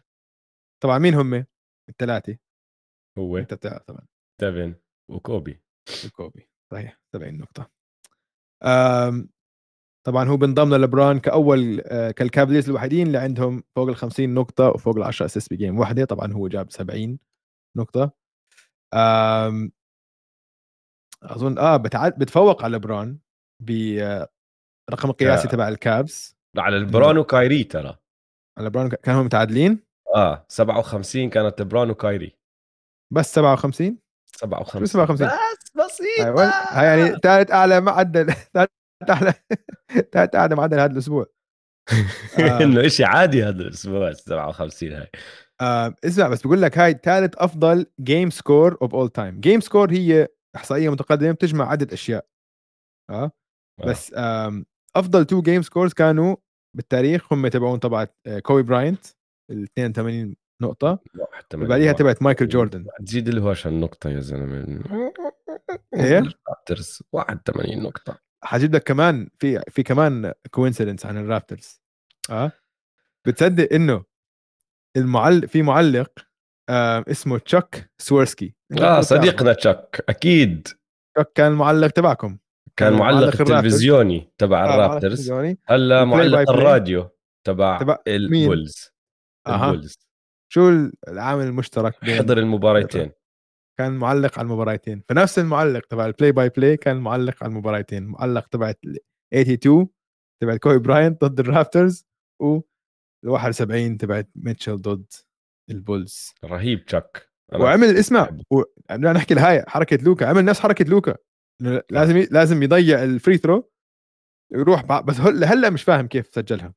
[0.84, 1.46] طبعا مين هم؟
[1.90, 2.38] الثلاثة.
[3.18, 3.38] هو.
[3.38, 4.08] أنت بتعرف طبعا.
[4.42, 4.76] ديفن
[5.12, 5.62] وكوبي.
[6.16, 7.72] كوبي صحيح 70 نقطة.
[10.06, 14.98] طبعا هو بنضم للبران كأول آه، كالكافليرز الوحيدين اللي عندهم فوق ال 50 نقطة وفوق
[14.98, 16.06] ال 10 assist ب game واحدة.
[16.06, 17.20] طبعا هو جاب 70
[17.78, 18.12] نقطة.
[21.24, 23.20] أظن آه بتعد بتفوق على لبران
[23.60, 25.52] برقم القياسي آه.
[25.52, 26.36] تبع الكابس.
[26.58, 27.98] على البرون وكايري ترى.
[28.58, 29.80] على لبران كانوا متعادلين؟
[30.16, 32.38] آه 57 كانت لبرون وكايري
[33.14, 33.98] بس 57
[34.36, 36.26] 57 شو 57 بس بسيطة.
[36.26, 36.46] أيوة.
[36.46, 38.34] هاي يعني ثالث أعلى معدل.
[38.54, 38.70] ثالث
[39.10, 39.34] أعلى
[40.12, 41.26] ثالث أعلى معدل هذا الأسبوع.
[42.40, 42.64] آه.
[42.64, 45.10] إنه شيء عادي هذا الأسبوع 57 هاي.
[45.62, 49.92] آه اسمع بس بقول لك هاي ثالث أفضل game score of all time game score
[49.92, 52.26] هي إحصائية متقدمة بتجمع عدد أشياء.
[53.10, 53.32] آه.
[53.86, 56.36] بس آم أفضل two game scores كانوا
[56.76, 59.06] بالتاريخ هم تبعون طبعا آه، كوبي براينت
[59.52, 61.00] ال 82 نقطة
[61.54, 64.82] وبعديها تبعت مايكل جوردن تزيد له عشان نقطة يا زلمة؟
[65.94, 68.18] الرابترز 81 نقطة.
[68.44, 71.82] حجيب لك كمان في في كمان coincidence عن الرابترز
[72.30, 72.52] آه؟
[73.28, 74.04] بتصدق إنه
[74.98, 76.12] المعلق في معلق
[76.70, 80.68] آه اسمه تشاك سويرسكي آه صديقنا تشاك أكيد.
[81.16, 82.38] تشاك كان المعلق تبعكم.
[82.78, 85.32] كان معلق التلفزيوني تبع آه الرابترز.
[85.66, 87.10] هلا معلق الراديو
[87.48, 88.92] تبع, البولز
[89.48, 90.00] البولز
[90.54, 93.12] شو العامل المشترك بين حضر المباراتين
[93.80, 98.04] كان معلق على المباراتين فنفس المعلق تبع ال play by play كان معلق على المباراتين
[98.04, 98.70] معلق تبع
[99.34, 99.88] 82
[100.42, 102.06] تبع كوبي براينت ضد الرابترز
[102.42, 102.60] و
[103.26, 105.14] ال 71 تبعت ميتشل ضد
[105.72, 108.30] البولز رهيب تشاك وعمل اسمع
[108.90, 110.26] بدنا نحكي الهاي حركة لوكا.
[110.28, 111.16] عمل نفس حركة لوكا.
[111.92, 113.72] لازم لازم يضيع ال free throw
[114.54, 116.74] يروح بس هلا مش فاهم كيف سجلها.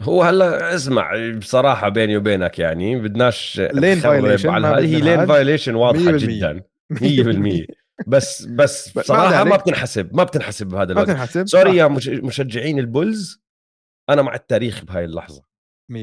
[0.00, 6.62] هو هلأ اسمع بصراحة بيني وبينك يعني بدناش lane violation هي lane violation واضحة جدا.
[6.92, 7.66] 100%
[8.06, 11.46] بس بس بصراحة ما بتنحسب ما بتنحسب بهذا الوقت ما بتنحسب.
[11.46, 13.42] sorry يا مشجعين البولز
[14.10, 15.42] أنا مع التاريخ بهاي اللحظة.
[15.92, 15.94] 100%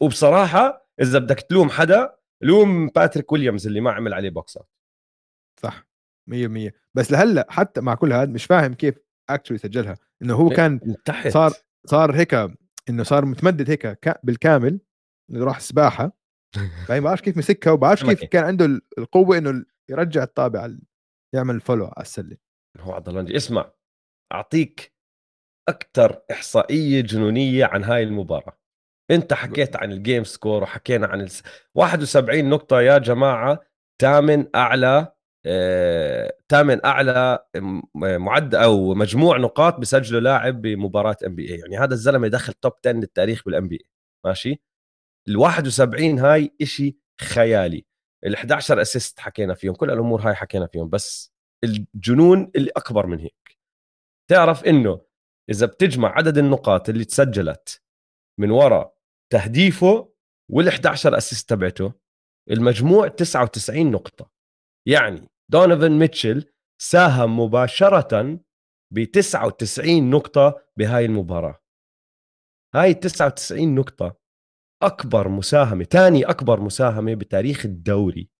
[0.00, 4.68] وبصراحة إذا بدك تلوم حدا لوم باتريك ويليامز اللي ما عمل عليه box out
[5.62, 5.86] صح.
[6.30, 8.94] 100% بس لهلأ حتى مع كل هذا مش فاهم كيف
[9.30, 9.96] actually سجلها.
[10.22, 11.28] إنه هو كان تحت.
[11.28, 11.52] صار
[11.86, 12.34] صار هيك
[12.88, 14.80] إنه صار متمدد هيك بالكامل.
[15.34, 16.12] راح سباحة.
[16.88, 20.70] فاهم ما بعرف كيف مسكها وبعرف كيف كان عنده القوة إنه يرجع الطابة
[21.34, 22.36] يعمل follow على السلة.
[22.78, 23.72] هو عضلانجي اسمع.
[24.32, 24.94] أعطيك
[25.68, 28.58] أكثر إحصائية جنونية عن هاي المباراة.
[29.10, 31.42] أنت حكيت عن ال game score وحكينا عن الس...
[31.74, 33.60] 71 نقطة يا جماعة
[34.02, 35.13] ثامن أعلى
[36.48, 36.88] ثامن آه...
[36.88, 37.38] أعلى
[37.94, 43.42] معدل أو مجموع نقاط بسجله لاعب بمباراة NBA يعني هذا الزلمة دخل top 10 للتاريخ
[43.46, 43.88] بال NBA
[44.26, 44.60] ماشي؟
[45.28, 47.84] ال 71 هاي إشي خيالي.
[48.26, 49.74] ال 11 assist حكينا فيهم.
[49.74, 50.88] كل الأمور هاي حكينا فيهم.
[50.88, 51.32] بس
[51.64, 53.58] الجنون اللي أكبر من هيك.
[54.30, 55.00] تعرف إنه
[55.50, 57.82] إذا بتجمع عدد النقاط اللي تسجلت
[58.40, 58.94] من وراء
[59.32, 60.12] تهديفه
[60.50, 61.92] وال 11 assist تبعته
[62.50, 64.30] المجموع 99 نقطة.
[64.88, 66.52] يعني دونيفن ميتشل
[66.82, 68.40] ساهم مباشرة
[68.92, 71.60] ب 99 نقطة بهاي المباراة.
[72.74, 74.16] هاي 99 نقطة
[74.82, 78.30] أكبر مساهمة ثاني أكبر مساهمة بتاريخ الدوري.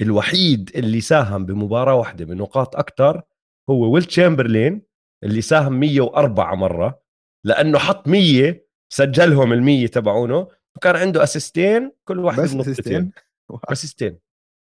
[0.00, 3.22] الوحيد اللي ساهم بمباراة واحدة بنقاط أكثر
[3.70, 4.82] هو ويل تشامبرلين
[5.24, 7.02] اللي ساهم 104 مرة
[7.44, 13.12] لأنه حط 100 سجلهم ال100 تبعونه وكان عنده assist ين كل واحد بس assist ين
[13.52, 14.18] assist ين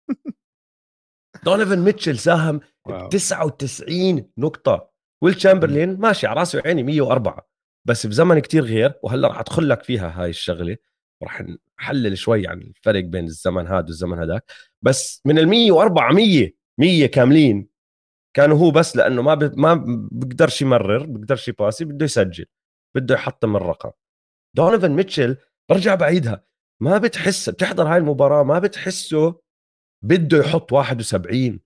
[1.43, 4.89] دونيفن ميتشل ساهم ب 99 نقطة.
[5.21, 7.47] ويل تشامبرلين ماشي على راسي وعيني 104
[7.85, 10.77] بس بزمن كتير غير وهلأ راح أدخل لك فيها هاي الشغلة.
[11.21, 11.43] وراح
[11.79, 17.05] نحلل شوي عن الفرق بين الزمن هذا والزمن هذاك بس من ال 104 100 100
[17.05, 17.67] كاملين.
[18.35, 19.59] كانوا هو بس لأنه ما ب...
[19.59, 22.45] ما بقدرش يمرر بقدرش يباسي بده يسجل
[22.95, 23.91] بده يحطم الرقم
[24.55, 25.37] دونيفن ميتشل
[25.69, 26.43] برجع بعيدها.
[26.81, 29.39] ما بتحس بتحضر هاي المباراة ما بتحسه
[30.07, 31.59] بده يحط 71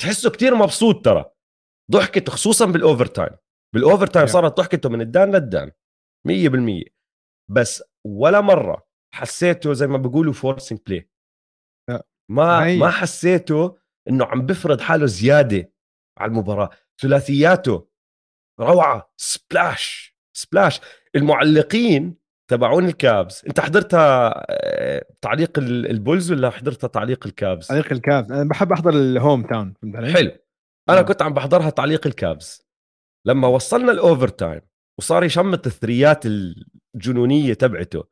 [0.00, 1.24] تحسه كتير مبسوط ترى.
[1.90, 3.36] ضحكته خصوصا بال overtime
[3.74, 5.72] بال overtime صارت ضحكته من الدان للدان.
[6.28, 6.84] 100%
[7.50, 11.10] بس ولا مرة حسيته زي ما بيقولوا forcing play
[12.30, 13.78] ما ما حسيته
[14.08, 15.72] إنه عم بفرض حاله زيادة
[16.18, 16.70] على المباراة.
[17.00, 17.88] ثلاثياته
[18.60, 19.12] روعة.
[19.16, 20.80] splash splash
[21.16, 22.16] المعلقين
[22.50, 23.42] تبعون ال Cavs.
[23.48, 28.32] انت حضرتها آه، تعليق ال Bulls ولا حضرتها تعليق ال Cavs؟ تعليق ال Cavs.
[28.32, 29.74] أنا بحب أحضر ال hometown
[30.12, 30.30] حلو.
[30.88, 32.66] أنا كنت عم بحضرها تعليق ال Cavs.
[33.26, 34.60] لما وصلنا ال overtime
[34.98, 36.24] وصار يشمط الثريات
[36.94, 38.04] الجنونية تبعته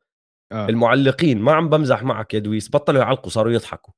[0.51, 0.69] آه.
[0.69, 2.69] المعلقين ما عم بمزح معك يا دويس.
[2.69, 3.93] بطلوا يعلقوا صاروا يضحكوا.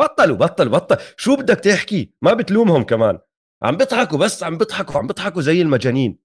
[0.00, 3.18] بطلوا بطل بطل شو بدك تحكي؟ ما بتلومهم كمان.
[3.62, 6.18] عم بيضحكوا بس عم بيضحكوا عم بيضحكوا زي المجانين.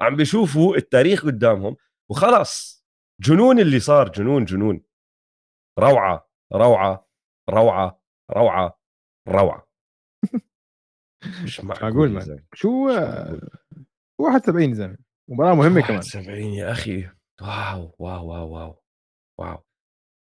[0.00, 1.76] عم بيشوفوا التاريخ قدامهم
[2.10, 2.81] وخلاص.
[3.20, 4.84] جنون اللي صار جنون جنون.
[5.78, 7.08] روعة روعة
[7.50, 8.78] روعة روعة
[9.28, 9.68] روعة.
[11.44, 12.88] مش معقول شو
[14.20, 14.98] 71 زلمه
[15.30, 16.00] مباراة مهمة كمان.
[16.00, 17.10] 71 يا أخي.
[17.42, 18.82] wow wow wow wow
[19.40, 19.64] wow.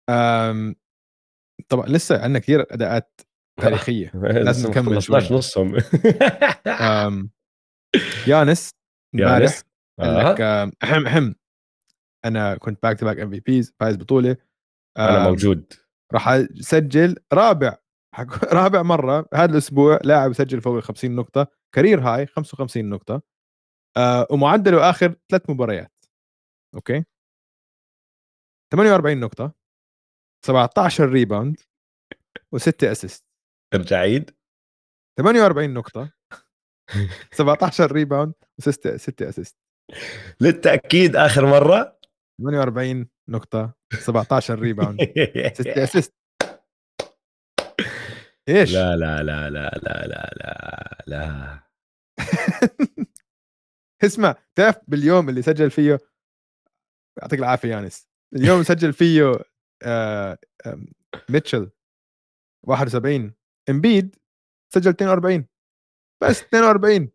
[0.10, 0.76] آمم،
[1.70, 3.22] طبعا لسه عندنا كثير أداءات
[3.62, 4.12] تاريخية.
[4.46, 5.78] لازم نكمل شوي نصهم.
[6.68, 7.30] آمم،
[8.28, 8.70] يانس
[9.16, 9.62] امبارح
[10.00, 10.42] قال لك
[10.84, 11.34] أحم أحم.
[12.26, 14.38] أنا كنت back to back MVPs فايز بطولة.
[14.98, 15.74] أنا موجود.
[16.14, 17.78] راح أسجل رابع.
[18.54, 21.48] رابع مرة هذا الأسبوع لاعب سجل فوق ال 50 نقطة.
[21.76, 23.22] career high 55 نقطة.
[23.98, 26.06] آه ومعدله آخر ثلاث مباريات.
[26.76, 27.06] أوكي؟
[28.74, 29.54] 48 نقطة.
[30.46, 31.60] 17 rebound
[32.56, 33.26] و6 assist
[33.74, 34.36] ارجع عيد؟
[35.18, 36.12] 48 نقطة.
[37.32, 39.58] 17 rebound و6 6 assist
[40.42, 41.95] للتأكيد آخر مرة.
[42.42, 45.02] 48 نقطة 17 rebound
[45.54, 46.14] 6 assist
[48.50, 51.60] إيش؟ لا لا لا لا لا لا لا لا.
[54.06, 56.00] اسمع تعرف باليوم اللي سجل فيه
[57.22, 58.10] يعطيك العافية يانس.
[58.36, 59.32] اليوم سجل فيه
[59.84, 60.38] آه
[61.30, 61.72] ميتشل
[62.68, 63.34] 71
[63.70, 64.16] إمبيد
[64.74, 65.46] سجل 42
[66.24, 67.10] بس 42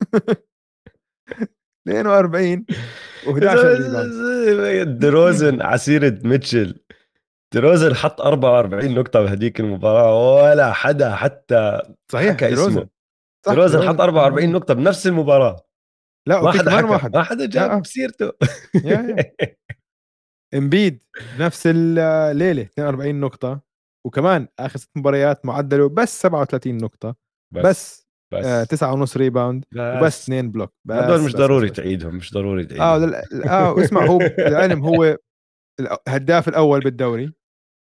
[1.88, 2.66] 42
[3.26, 4.98] و11 rebound.
[4.98, 6.80] ديروزن ع سيرة ميتشل.
[7.54, 12.70] ديروزن حط 44 نقطة بهديك المباراة ولا حدا حتى صحيح حكى ديروزن.
[12.70, 12.88] اسمه.
[13.46, 15.66] ديروزن حط 44 نقطة بنفس المباراة.
[16.28, 18.32] لا ما حدا حكى ما حدا ما حدا جاب سيرته
[20.54, 21.02] إمبيد
[21.38, 23.60] نفس الليلة 42 نقطة.
[24.06, 27.16] وكمان آخر ست مباريات معدلة بس 37 نقطة.
[27.54, 28.05] بس, بس.
[28.32, 28.44] بس.
[28.44, 29.78] آه تسعة ونص rebound بس.
[30.02, 31.76] وبس اثنين block بس هدول مش بس ضروري بس.
[31.76, 32.86] تعيدهم مش ضروري تعيدهم.
[32.86, 35.16] آه آه اسمع هو العلم هو
[35.80, 37.32] الهداف الأول بالدوري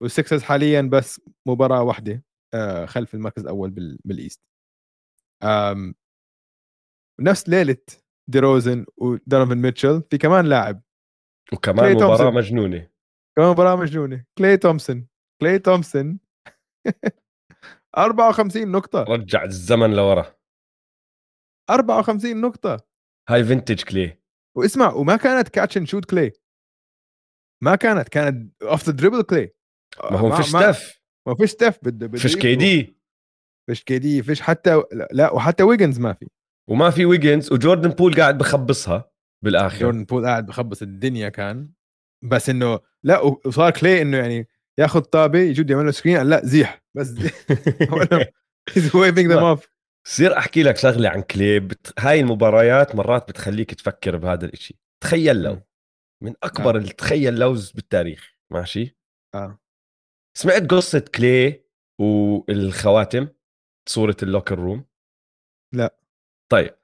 [0.01, 4.41] وال Sixers حاليا بس مباراة واحدة آه خلف المركز الأول بال East.
[5.43, 5.95] آم
[7.21, 7.77] نفس ليلة
[8.29, 10.81] ديروزن ودونيفن ميتشل في كمان لاعب.
[11.53, 12.33] وكمان مباراة تومسون.
[12.33, 12.89] مجنونة.
[13.37, 14.25] كمان مباراة مجنونة.
[14.37, 15.07] كلاي تومسون
[15.41, 16.19] كلاي تومسون
[17.97, 19.03] 54 نقطة.
[19.03, 20.35] رجع الزمن لورا.
[21.69, 22.89] 54 نقطة.
[23.29, 24.19] هاي vintage كلاي
[24.57, 26.31] واسمع وما كانت catch and shoot كلاي
[27.63, 29.53] ما كانت كانت off the dribble كلاي
[30.11, 32.99] ما هو فيش Steph ما فيش Steph بده بده فيش KD.
[33.69, 36.27] فيش KD فيش حتى لا وحتى ويجنز ما في.
[36.69, 39.11] وما في ويجنز وجوردن بول قاعد بخبصها
[39.43, 39.79] بالآخر.
[39.79, 41.71] جوردن بول قاعد بخبص الدنيا كان.
[42.23, 44.47] بس إنه لا وصار كلي إنه يعني
[44.79, 46.83] ياخذ طابه يجود يعمل له سكرين لا زيح.
[46.97, 47.07] بس
[48.75, 49.67] هيز ويفينج ذيم اوف
[50.05, 51.73] بصير أحكي لك شغلة عن كليب.
[51.99, 54.79] هاي المباريات مرات بتخليك تفكر بهذا الإشي.
[55.03, 55.61] تخيل لو.
[56.23, 56.79] من أكبر آه.
[56.79, 58.33] التخيل لوز بالتاريخ.
[58.51, 58.97] ماشي؟
[59.35, 59.59] آه.
[60.37, 61.63] سمعت قصة كلي
[62.01, 63.27] والخواتم
[63.89, 64.85] صورة اللوكر روم؟
[65.75, 65.99] لا.
[66.51, 66.75] طيب.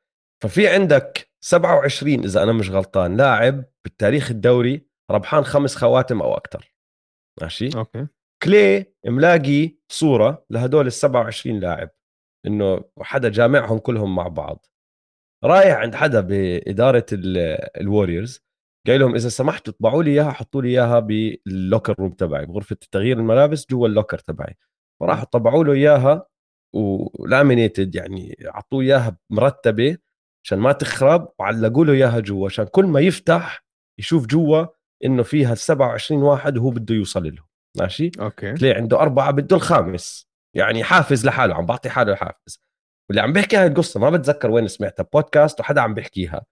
[0.43, 6.74] ففي عندك 27 إذا أنا مش غلطان لاعب بالتاريخ الدوري ربحان خمس خواتم أو أكثر
[7.41, 8.07] ماشي؟ أوكي.
[8.43, 11.89] كلاي ملاقي صورة لهدول ال 27 لاعب
[12.47, 14.65] إنه حدا جامعهم كلهم مع بعض.
[15.45, 18.45] رايح عند حدا بإدارة ال Warriors
[18.87, 22.77] قايل لهم إذا سمحتوا اطبعوا لي إياها حطوا لي إياها بال locker room تبعي بغرفة
[22.91, 24.57] تغيير الملابس جوا ال locker تبعي.
[24.99, 26.27] فراحوا طبعوا له إياها
[26.75, 29.97] و laminated يعني أعطوه إياها مرتبة
[30.45, 33.65] عشان ما تخرب وعلقوا له إياها جوا عشان كل ما يفتح
[33.99, 34.65] يشوف جوا
[35.03, 37.43] إنه فيها 27 واحد وهو بده يوصل له
[37.77, 38.53] ماشي؟ أوكي.
[38.53, 42.62] تلاقي عنده أربعة بده الخامس يعني حافز لحاله عم بعطي حاله الحافز.
[43.10, 46.45] واللي عم بيحكي هاي القصة ما بتذكر وين سمعتها بودكاست وحدا عم بيحكيها.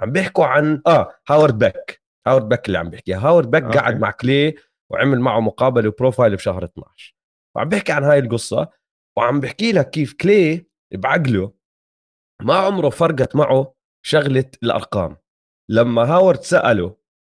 [0.00, 3.18] عم بيحكوا عن آه هاورد بك هاورد بك اللي عم بيحكيها.
[3.18, 3.78] هاورد بك أوكي.
[3.78, 4.54] قعد مع كلاي
[4.92, 7.16] وعمل معه مقابلة و profile بشهر 12
[7.56, 8.68] وعم بيحكي عن هاي القصة
[9.18, 11.52] وعم بحكي لك كيف كلاي بعقله
[12.42, 15.16] ما عمره فرقت معه شغلة الأرقام.
[15.70, 16.96] لما هاورد سأله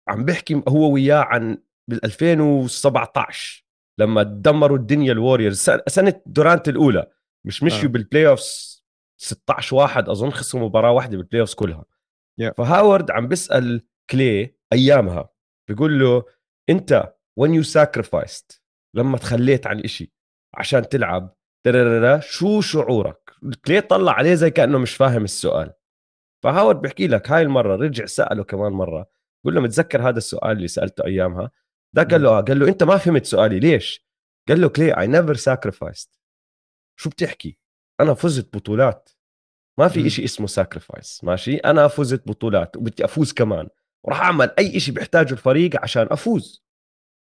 [0.08, 3.64] عم بيحكي هو وياه عن بال 2017
[3.98, 7.10] لما دمروا الدنيا ال Warriors سنة دورانت الأولى
[7.44, 7.92] مش مشيوا آه.
[7.92, 8.84] بال playoffs
[9.20, 11.84] 16 واحد أظن خسروا مباراة واحدة بال playoffs كلها
[12.42, 12.52] yeah.
[12.56, 15.28] فهاورد عم بيسأل كلي أيامها
[15.68, 16.24] بيقول له
[16.70, 18.60] أنت when you sacrificed
[18.94, 20.12] لما تخليت عن إشي
[20.54, 21.34] عشان تلعب
[22.20, 23.30] شو شعورك
[23.66, 25.72] كلي طلع عليه زي كأنه مش فاهم السؤال
[26.42, 29.06] فهاورد بيحكي لك هاي المرة رجع سأله كمان مرة
[29.44, 31.50] بقول له متذكر هذا السؤال اللي سألته أيامها.
[31.94, 34.06] ده قال له قال له أنت ما فهمت سؤالي ليش؟
[34.48, 36.18] قال له كلي I never sacrificed
[37.00, 37.58] شو بتحكي؟
[38.00, 39.10] أنا فزت بطولات.
[39.78, 43.68] ما في إشي اسمه sacrifice ماشي؟ أنا فزت بطولات وبدي أفوز كمان.
[44.04, 46.64] وراح أعمل أي إشي بيحتاجه الفريق عشان أفوز.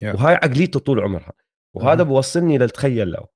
[0.03, 0.15] Yeah.
[0.15, 1.33] وهاي عقليته طول عمرها.
[1.73, 2.03] وهذا.
[2.03, 3.27] بوصلني للتخيل لو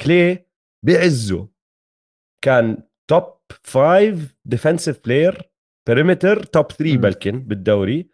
[0.00, 0.46] كلي
[0.82, 1.48] بعزه.
[2.44, 5.50] كان top 5 defensive player
[5.88, 8.08] perimeter top 3 بلكن بالدوري.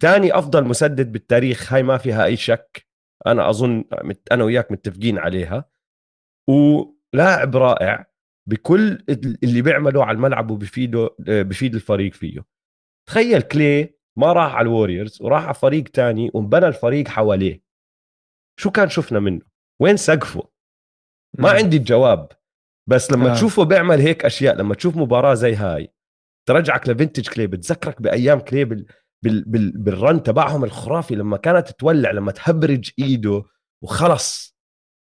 [0.00, 2.86] ثاني أفضل مسدد بالتاريخ هاي ما فيها أي شك.
[3.26, 3.84] أنا أظن
[4.32, 5.70] أنا وياك متفقين عليها.
[6.48, 8.06] ولاعب رائع
[8.48, 9.04] بكل
[9.44, 12.44] اللي بيعمله على الملعب وبفيده بفيد الفريق فيه.
[13.08, 17.62] تخيل كلي ما راح على الوريورز وراح على فريق تاني وانبنى الفريق حواليه.
[18.60, 19.40] شو كان شفنا منه؟
[19.80, 20.48] وين سقفه؟
[21.38, 22.28] ما عندي الجواب.
[22.88, 23.34] بس لما آه.
[23.34, 25.92] تشوفه بيعمل هيك أشياء لما تشوف مباراة زي هاي
[26.48, 28.86] ترجعك ل vintage كلي بتذكرك بأيام كلي بال...
[29.24, 29.44] بال...
[29.44, 29.78] بال...
[29.78, 33.44] بال run تبعهم الخرافي لما كانت تولع لما تهبرج إيده
[33.84, 34.56] وخلص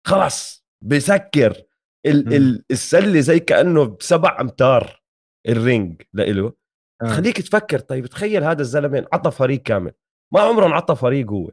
[0.07, 1.63] خلص بسكر
[2.05, 2.33] ال...
[2.33, 2.65] ال...
[2.71, 5.03] السلة زي كأنه بسبع أمتار
[5.47, 6.53] ال range لإله.
[7.01, 7.05] آه.
[7.05, 9.93] تخليك تفكر طيب تخيل هذا الزلمة عطى فريق كامل.
[10.33, 11.51] ما عمره انعطى فريق هو.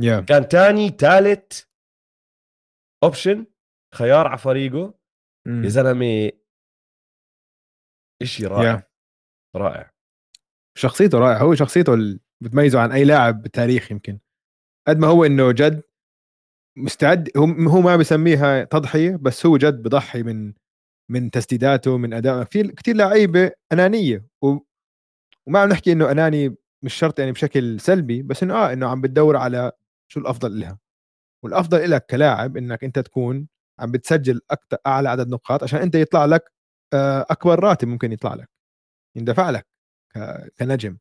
[0.00, 1.62] يا كان تاني ثالث
[3.04, 3.46] option
[3.94, 4.94] خيار على فريقه.
[5.46, 6.30] يا زلمة
[8.22, 8.87] شيء رائع.
[9.58, 9.90] رائع.
[10.78, 14.18] شخصيته رائعه هو شخصيته اللي بتميزه عن أي لاعب بالتاريخ يمكن.
[14.88, 15.82] قد ما هو إنه جد
[16.78, 20.52] مستعد هو ما بسميها تضحية بس هو جد بضحي من
[21.10, 24.58] من تسديداته من اداء في كثير لعيبة أنانية و...
[25.48, 29.00] وما عم نحكي إنه أناني مش شرط يعني بشكل سلبي بس إنه آه إنه عم
[29.00, 29.72] بتدور على
[30.12, 30.78] شو الأفضل لها
[31.44, 33.48] والأفضل لك كلاعب إنك أنت تكون
[33.80, 36.52] عم بتسجل أكثر أعلى عدد نقاط عشان أنت يطلع لك
[36.94, 38.48] آه، أكبر راتب ممكن يطلع لك.
[39.18, 39.66] يندفع لك
[40.58, 40.98] كنجم.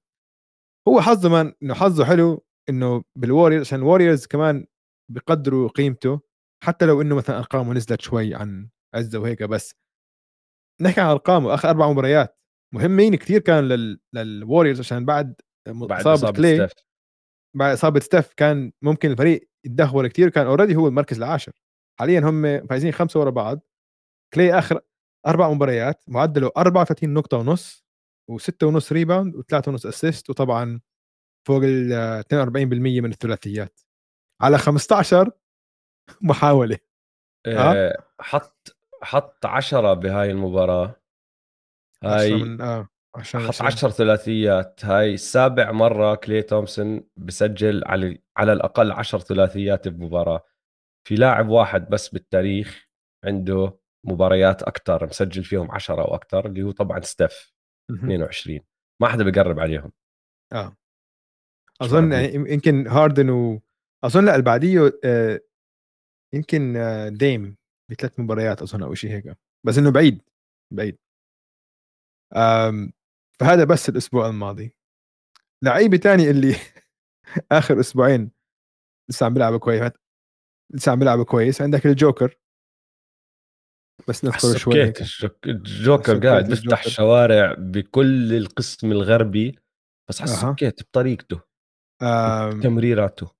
[0.87, 4.67] هو حظه من إنه حظه حلو إنه بالوريورز عشان الوريورز كمان
[5.11, 6.21] بقدروا قيمته
[6.63, 9.75] حتى لو إنه مثلا أرقامه نزلت شوي عن عزه وهيك بس.
[10.81, 12.39] نحكي عن أرقامه آخر أربع مباريات
[12.73, 13.99] مهمين كثير كان لل...
[14.13, 15.35] للوريورز عشان بعد
[15.67, 16.69] إصابة كلي
[17.55, 21.51] بعد إصابة ستيف كان ممكن الفريق يتدهور كثير كان already هو المركز العاشر.
[21.99, 23.59] حاليا هم فايزين خمسة ورا بعض.
[24.33, 24.81] كلي آخر
[25.27, 27.86] أربع مباريات معدله 34 نقطة ونص.
[28.31, 30.81] و6 ونص rebound و3 ونص assist وطبعا
[31.47, 33.79] فوق ال 42% من الثلاثيات.
[34.41, 35.31] على 15
[36.21, 36.77] محاولة.
[37.47, 40.95] أه حط حط 10 بهاي المباراة.
[42.03, 44.85] هاي من آه حط 10 ثلاثيات.
[44.85, 50.43] هاي سابع مرة كلي تومسون بسجل على على الأقل 10 ثلاثيات بمباراة.
[51.07, 52.87] في لاعب واحد بس بالتاريخ
[53.25, 57.56] عنده مباريات أكثر مسجل فيهم 10 أو أكثر اللي هو طبعا ستيف.
[57.91, 58.59] 22
[59.01, 59.91] ما حدا بيقرب عليهم.
[60.53, 60.75] آه.
[61.81, 63.61] أظن يعني يمكن هاردن و
[64.03, 65.39] أظن لا اللي بعديه آه
[66.33, 67.57] يمكن آه ديم
[67.91, 69.37] بثلاث مباريات أظن أو شيء هيك.
[69.65, 70.21] بس إنه بعيد
[70.73, 70.97] بعيد.
[72.35, 72.93] آم
[73.39, 74.73] فهذا بس الأسبوع الماضي.
[75.63, 76.55] لعيبة تاني اللي
[77.51, 78.31] آخر أسبوعين
[79.09, 79.91] لسه عم بيلعبوا كويس.
[80.73, 81.61] لسه عم بيلعبوا كويس.
[81.61, 82.35] عندك الجوكر.
[84.07, 84.93] بس نذكر شوي
[85.45, 89.59] الجوكر قاعد بيفتح الشوارع بكل القسم الغربي
[90.09, 91.41] بس على السكيت بطريقته
[92.63, 93.31] تمريراته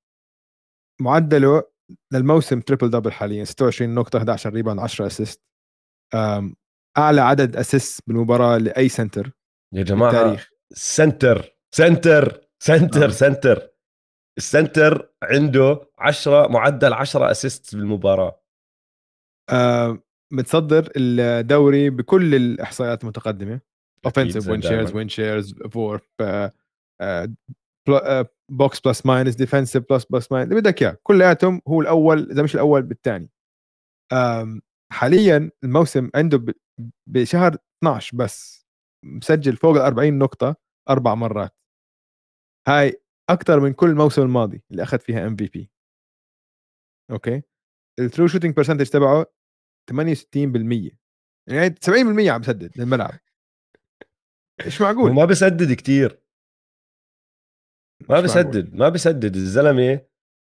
[1.01, 1.63] معدله
[2.13, 5.43] للموسم triple double حاليا 26 نقطة 11 rebound 10 assist
[6.97, 9.31] أعلى عدد assist بالمباراة لأي center
[9.73, 10.49] يا جماعة بالتاريخ.
[10.73, 13.09] سنتر سنتر سنتر آه.
[13.09, 13.69] center
[14.37, 18.41] ال center عنده 10 معدل 10 assist بالمباراة.
[19.49, 19.99] آه
[20.33, 23.59] متصدر الدوري بكل الإحصائيات المتقدمة.
[24.05, 26.01] offensive win shares win shares for
[28.51, 30.97] box plus minus defensive plus plus minus اللي بدك إياه.
[31.03, 33.29] كلياتهم هو الأول إذا مش الأول بالثاني
[34.93, 36.53] حاليا الموسم عنده
[37.09, 38.67] بشهر 12 بس
[39.05, 40.55] مسجل فوق ال 40 نقطة
[40.89, 41.55] أربع مرات.
[42.67, 45.71] هاي أكثر من كل الموسم الماضي اللي أخذ فيها MVP
[47.11, 47.41] أوكي؟
[47.99, 49.25] ال true shooting percentage تبعه
[49.91, 50.97] 68%
[51.47, 53.19] يعني 70% عم بسدد للملعب.
[54.65, 55.11] إيش معقول.
[55.11, 56.21] وما بسدد كثير
[58.09, 59.35] ما بسدد ما بسدد.
[59.35, 60.05] الزلمة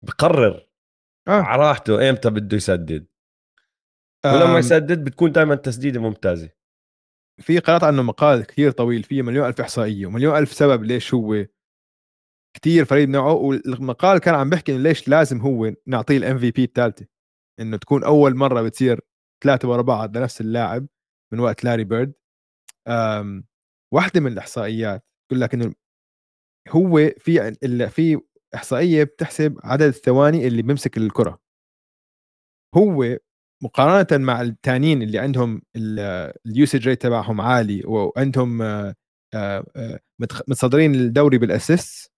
[0.02, 0.68] بقرر
[1.28, 1.42] آه.
[1.42, 3.06] على راحته إمتى بده يسدد.
[4.24, 6.50] ولما يسدد بتكون دائما تسديدة ممتازة.
[7.40, 11.46] في قرات عنه مقال كثير طويل فيه مليون ألف إحصائية ومليون ألف سبب ليش هو
[12.56, 17.06] كثير فريد نوعه والمقال كان عم بيحكي ليش لازم هو نعطيه ال MVP الثالثة.
[17.60, 19.00] إنه تكون أول مرة بتصير
[19.44, 20.86] ثلاثة ورا بعض لنفس اللاعب
[21.32, 22.14] من وقت لاري بيرد.
[23.94, 25.74] واحدة من الإحصائيات بقول لك إنه
[26.68, 27.54] هو في
[27.88, 28.20] في
[28.54, 31.40] إحصائية بتحسب عدد الثواني اللي بيمسك الكرة.
[32.76, 33.18] هو
[33.62, 35.62] مقارنة مع الثانيين اللي عندهم
[36.46, 38.94] ال usage rate تبعهم عالي وعندهم آه،
[39.34, 40.00] آه،
[40.48, 42.12] متصدرين الدوري بال assist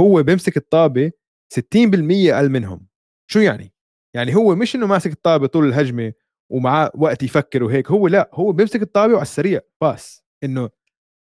[0.00, 1.12] هو بيمسك الطابة
[1.54, 2.86] 60% أقل منهم.
[3.30, 3.72] شو يعني؟
[4.16, 6.12] يعني هو مش إنه ماسك الطابة طول الهجمة
[6.50, 7.90] ومعاه وقت يفكر وهيك.
[7.90, 10.70] هو لا هو بيمسك الطابة وعلى السريع pass إنه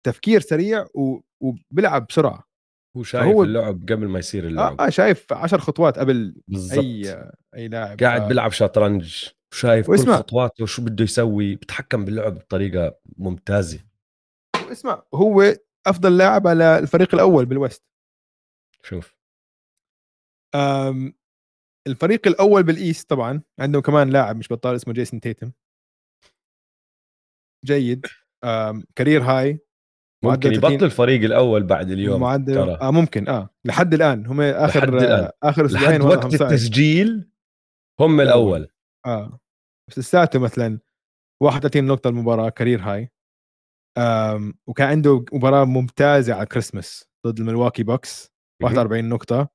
[0.06, 1.20] تفكير سريع و...
[1.42, 2.44] وبيلعب بسرعة.
[2.98, 4.82] هو شايف هو اللعب قبل ما يصير اللعب.
[4.82, 6.84] آه, آه شايف عشر خطوات قبل بالزبط.
[6.84, 8.00] أي أي لاعب.
[8.00, 8.26] قاعد ف...
[8.26, 13.80] بيلعب شطرنج شايف كل خطواته وشو بده يسوي بتحكم باللعب بطريقة ممتازة.
[14.72, 15.56] اسمع هو
[15.88, 17.84] أفضل لاعب على الفريق الأول بال West
[18.84, 19.16] شوف.
[20.56, 21.14] أم
[21.88, 25.52] الفريق الأول بال East طبعا عندهم كمان لاعب مش بطال اسمه جيسون تيتم.
[27.66, 28.06] جيد.
[28.96, 29.60] career high.
[30.24, 32.78] ممكن يبطل الفريق الأول بعد اليوم معدل ترى.
[32.82, 34.26] آه ممكن آه لحد الآن.
[34.26, 35.30] هم آخر لحد الآن.
[35.44, 37.30] آخر أسبوعين وقت التسجيل
[38.00, 38.68] هم الأول.
[39.06, 39.40] آه.
[39.90, 40.80] بس لساته مثلا
[41.44, 43.12] 31 نقطة المباراة career high.
[44.68, 48.34] وكان عنده مباراة ممتازة على كريسمس ضد الملواكي باكس.
[48.64, 49.50] 41 نقطة.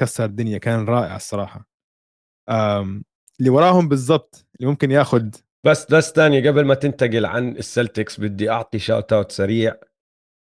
[0.00, 1.68] كسر الدنيا كان رائع الصراحة
[3.40, 5.28] اللي وراهم بالضبط اللي ممكن ياخذ
[5.66, 9.76] بس بس ثاني قبل ما تنتقل عن السلتكس بدي أعطي shout out سريع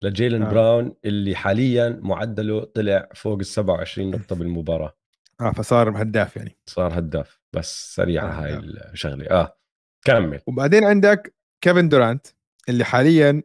[0.04, 0.50] لجيلين آه.
[0.50, 4.96] براون اللي حاليا معدله طلع فوق ال 27 نقطة بالمباراة
[5.40, 8.92] آه فصار هداف يعني صار هداف بس سريعه آه هاي هداف.
[8.92, 9.58] الشغلة آه
[10.04, 12.26] كمل وبعدين عندك كيفن دورانت
[12.68, 13.42] اللي حاليا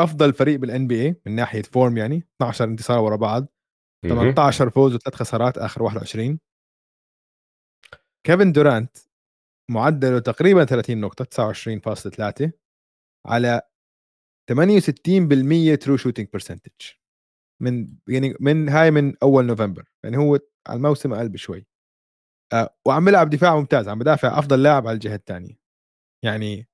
[0.00, 3.55] أفضل فريق بال NBA من ناحية form يعني 12 انتصار ورا بعض.
[4.08, 6.38] 18 فوز وثلاث خسارات آخر 21
[8.26, 8.96] كيفن دورانت
[9.70, 12.50] معدله تقريبا 30 نقطة 29.3
[13.26, 13.62] على
[14.52, 16.72] 68% true shooting percentage
[17.62, 19.84] من يعني من هاي من أول نوفمبر.
[20.04, 20.38] يعني هو
[20.68, 21.66] على الموسم أقل بشوي.
[22.52, 25.58] آه وعم بيلعب دفاع ممتاز عم بدافع أفضل لاعب على الجهة الثانية.
[26.24, 26.68] يعني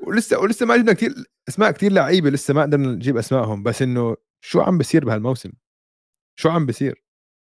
[0.00, 1.14] ولسه ولسه ما جبنا كثير
[1.48, 4.16] أسماء كثير لعيبة لسه ما قدرنا نجيب أسمائهم بس إنه
[4.48, 5.52] شو عم بصير بهالموسم؟
[6.38, 7.02] شو عم بصير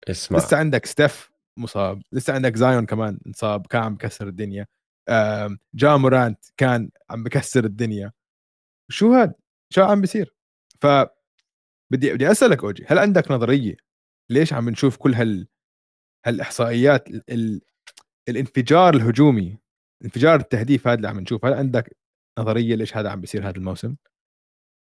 [0.10, 0.38] اسمع.
[0.38, 4.68] لسه عندك ستيف مصاب لسه عندك زايون كمان انصاب كان عم بكسر الدنيا.
[5.74, 8.12] جا مورانت كان عم بكسر الدنيا.
[8.90, 9.34] شو هاد؟
[9.74, 10.36] شو عم بصير
[10.82, 10.88] ف
[11.92, 13.76] بدي بدي أسألك أوجي هل عندك نظرية
[14.30, 15.48] ليش عم نشوف كل هال
[16.26, 17.24] هالإحصائيات ال...
[17.30, 17.62] ال...
[18.30, 19.58] الانفجار الهجومي
[20.06, 21.98] انفجار التهديف هذا اللي عم نشوف؟ هل عندك
[22.40, 23.96] نظرية ليش هذا عم بيصير هذا الموسم؟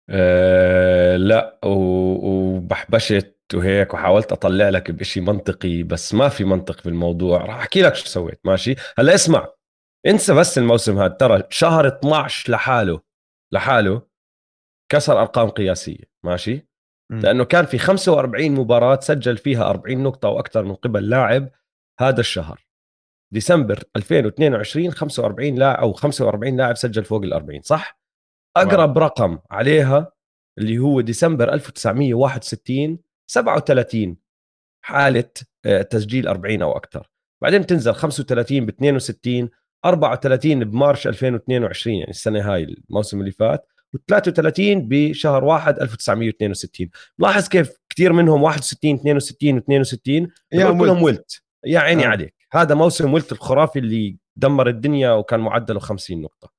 [0.09, 7.37] أه لا و- وبحبشت وهيك وحاولت أطلع لك بشيء منطقي بس ما في منطق بالموضوع
[7.45, 9.47] راح أحكي لك شو سويت ماشي؟ هلأ اسمع
[10.07, 11.07] انسى بس الموسم هذا.
[11.07, 13.01] ترى شهر 12 لحاله
[13.53, 14.01] لحاله
[14.91, 16.67] كسر أرقام قياسية ماشي.
[17.23, 21.49] لأنه كان في 45 مباراة سجل فيها 40 نقطة وأكثر من قبل لاعب
[21.99, 22.65] هذا الشهر.
[23.33, 28.02] ديسمبر 2022 45 لاعب أو 45 لاعب سجل فوق ال 40 صح؟
[28.57, 30.11] أقرب رقم عليها
[30.57, 34.17] اللي هو ديسمبر 1961 37
[34.85, 35.29] حالة
[35.65, 37.09] آه، تسجيل 40 أو أكثر.
[37.41, 39.49] بعدين بتنزل 35 ب 62
[39.85, 46.89] 34 بمارش 2022 يعني السنة هاي الموسم اللي فات و33 بشهر 1 1962
[47.19, 51.03] لاحظ كيف كثير منهم 61 62 و62 يا كلهم مولت.
[51.03, 52.07] ولت يا عيني آه.
[52.07, 52.35] عليك.
[52.51, 56.51] هذا موسم ولت الخرافي اللي دمر الدنيا وكان معدله 50 نقطة.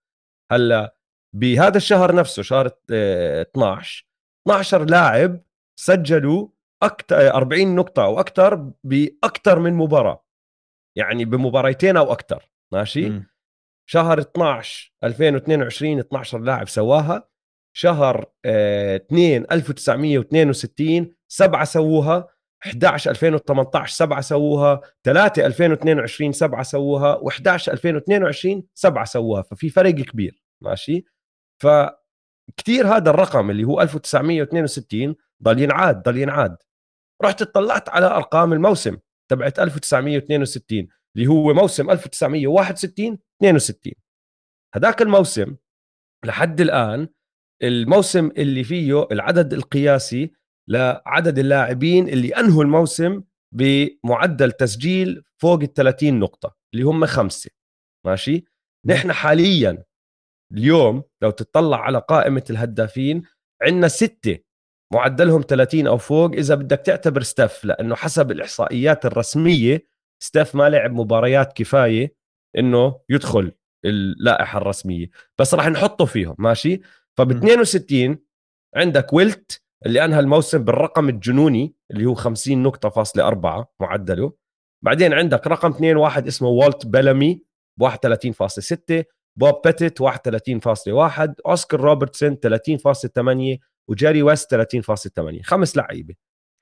[0.53, 0.97] هلا
[1.35, 4.07] بهذا الشهر نفسه شهر آه، 12
[4.47, 5.41] 12 لاعب
[5.80, 6.49] سجلوا
[6.82, 10.24] أكثر 40 نقطة أو أكثر باكثر من مباراة.
[10.97, 13.26] يعني بمباريتين أو أكثر ماشي؟ مم.
[13.91, 17.28] شهر 12 2022 12 لاعب سواها.
[17.76, 22.28] شهر آه، 2 1962 سبعة سووها.
[22.66, 24.80] 11 2018 سبعة سووها.
[25.05, 27.18] 3 2022 سبعة سووها.
[27.18, 29.43] و11 2022 سبعة سووها.
[29.43, 31.05] ففي فرق كبير ماشي؟
[31.63, 36.57] فكتير هذا الرقم اللي هو 1962 ضل ينعاد ضل ينعاد.
[37.23, 38.97] رحت اطلعت على أرقام الموسم
[39.31, 43.93] تبعت 1962 اللي هو موسم 1961 62
[44.75, 45.57] هذاك الموسم
[46.25, 47.09] لحد الآن
[47.63, 50.33] الموسم اللي فيه العدد القياسي
[50.69, 53.23] لعدد اللاعبين اللي أنهوا الموسم
[53.55, 57.51] بمعدل تسجيل فوق ال 30 نقطة اللي هم خمسة.
[58.07, 58.45] ماشي؟
[58.87, 59.85] نحن حاليا
[60.53, 63.22] اليوم لو تطلع على قائمة الهدافين
[63.62, 64.38] عندنا ستة
[64.92, 66.32] معدلهم 30 أو فوق.
[66.32, 69.86] إذا بدك تعتبر ستاف لأنه حسب الإحصائيات الرسمية
[70.22, 72.14] ستيف ما لعب مباريات كفاية
[72.59, 73.53] إنه يدخل
[73.84, 75.11] اللائحة الرسمية.
[75.38, 76.80] بس راح نحطه فيهم ماشي؟
[77.18, 77.36] فب م.
[77.36, 78.18] 62
[78.76, 84.32] عندك ويلت اللي أنهى الموسم بالرقم الجنوني اللي هو 50 نقطة فاصلة أربعة معدله.
[84.84, 87.42] بعدين عندك رقم اثنين واحد اسمه والت بيلامي
[87.76, 89.05] ب 31.6
[89.39, 93.59] بوب بيتت 31.1 أوسكار روبرتسون 30.8
[93.89, 96.14] وجاري ويست 30.8 خمس لعيبه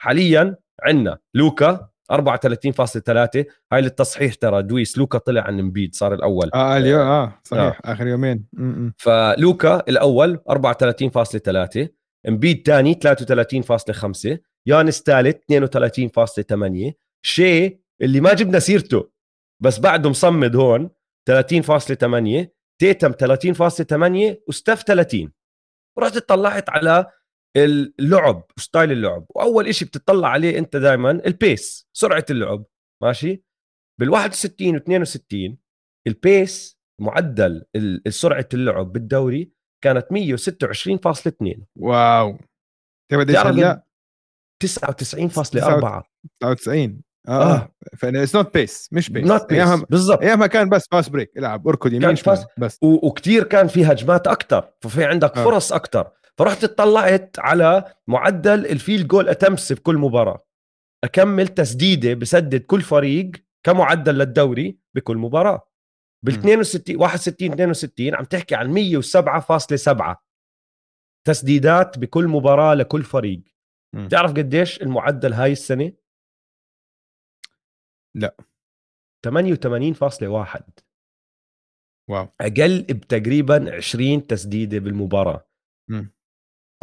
[0.02, 6.50] حاليا عندنا لوكا 34.3 هاي للتصحيح ترى دويس لوكا طلع عن امبيد صار الأول.
[6.54, 8.44] آه اليوم آه صحيح آخر يومين.
[8.52, 8.92] م- م.
[8.98, 11.88] فلوكا الأول 34.3
[12.28, 16.92] امبيد ثاني 33.5 يانس ثالث 32.8
[17.22, 19.10] شي اللي ما جبنا سيرته
[19.62, 20.90] بس بعده مصمد هون
[21.30, 22.46] 30.8
[22.82, 25.32] تيتم 30.8 وستيف 30
[25.98, 27.06] رحت اطلعت على
[27.56, 29.26] اللعب style اللعب.
[29.30, 32.64] وأول إشي بتطلع عليه أنت دائما ال pace سرعة اللعب.
[33.02, 33.44] ماشي؟
[34.00, 35.58] بال 61 و 62
[36.06, 37.64] ال pace معدل
[38.08, 39.52] سرعة اللعب بالدوري
[39.84, 42.38] كانت 126.2 wow.
[43.10, 43.86] تعرف هلا؟
[44.64, 46.02] 99.4
[46.40, 47.54] 99 آه, آه.
[47.54, 47.68] آه.
[47.96, 51.68] فأنا it's not pace مش pace not pace بالضبط أيامها كان بس fast break العب
[51.68, 52.46] اركض يمين fast.
[52.58, 55.44] بس و- وكتير كان في هجمات أكثر ففي عندك آه.
[55.44, 60.44] فرص أكثر فرحت اطلعت على معدل الفيل جول اتمس بكل مباراة
[61.04, 63.30] أكمل تسديدة بسدد كل فريق
[63.66, 65.68] كمعدل للدوري بكل مباراة
[66.24, 70.16] بال 62 61 62 عم تحكي عن 107.7
[71.26, 73.42] تسديدات بكل مباراة لكل فريق
[73.94, 74.08] م.
[74.08, 75.92] تعرف قديش المعدل هاي السنة
[78.14, 78.36] لا.
[79.26, 80.62] 88.1
[82.10, 82.28] Wow.
[82.40, 85.46] أقل بتقريبا 20 تسديدة بالمباراة.
[85.90, 86.04] م.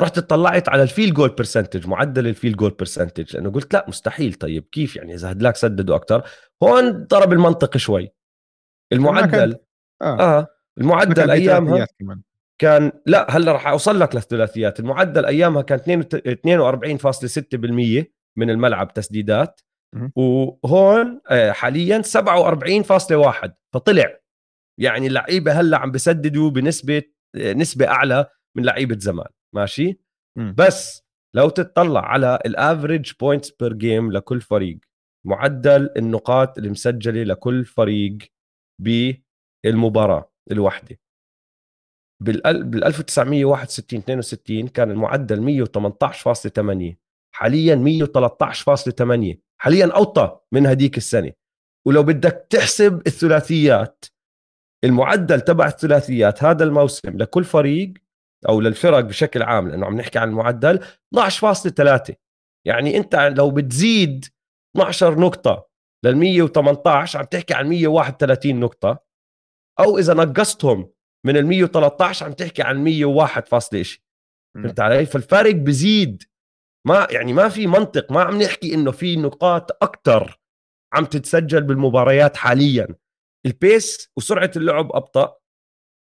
[0.02, 3.86] رحت اطلعت على ال field goal percentage معدل ال field goal percentage لأنه قلت لا
[3.88, 4.34] مستحيل.
[4.34, 6.24] طيب كيف يعني؟ إذا هدلاك سددوا أكثر
[6.64, 8.10] هون ضرب المنطق شوي.
[8.94, 9.58] المعدل
[10.02, 10.20] آه.
[10.20, 10.48] آه.
[10.78, 11.88] المعدل أيامها
[12.62, 14.80] كان لا هلأ راح أوصل لك للثلاثيات.
[14.80, 18.06] المعدل أيامها كان 42.6%
[18.38, 19.62] من الملعب تسديدات.
[20.16, 24.20] وهون آه، حاليا 47.1 فطلع.
[24.80, 27.04] يعني اللعيبة هلأ عم بسددوا بنسبة
[27.36, 28.26] آه، نسبة أعلى
[28.58, 29.28] من لعيبة زمان.
[29.56, 30.00] ماشي؟
[30.38, 30.54] م.
[30.58, 31.04] بس
[31.36, 34.80] لو تطلع على ال average points per game لكل فريق
[35.26, 38.18] معدل النقاط المسجلة لكل فريق
[38.82, 41.00] بالمباراة الواحده
[42.24, 42.48] بال
[42.84, 46.96] 1961 62 كان المعدل 118.8
[47.36, 51.32] حاليا 113.8 حاليا أوطى من هديك السنة.
[51.88, 54.06] ولو بدك تحسب الثلاثيات
[54.84, 57.94] المعدل تبع الثلاثيات هذا الموسم لكل فريق
[58.50, 60.80] أو للفرق بشكل عام لأنه عم نحكي عن المعدل
[61.16, 62.14] 12.3
[62.68, 64.26] يعني أنت لو بتزيد
[64.76, 65.70] 12 نقطة
[66.06, 69.00] لل 118 عم تحكي عن 131 نقطة.
[69.80, 70.92] أو إذا نقصتهم
[71.26, 74.02] من ال 113 عم تحكي عن 101 فاصلة شيء.
[74.56, 76.24] فهمت علي؟ فالفارق بزيد.
[76.90, 80.40] ما يعني ما في منطق ما عم نحكي إنه في نقاط أكثر
[80.94, 82.88] عم تتسجل بالمباريات حاليا.
[83.46, 85.36] البيس وسرعة اللعب أبطأ.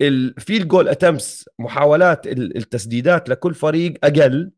[0.01, 4.53] الفيل جول اتمس محاولات التسديدات لكل فريق أقل.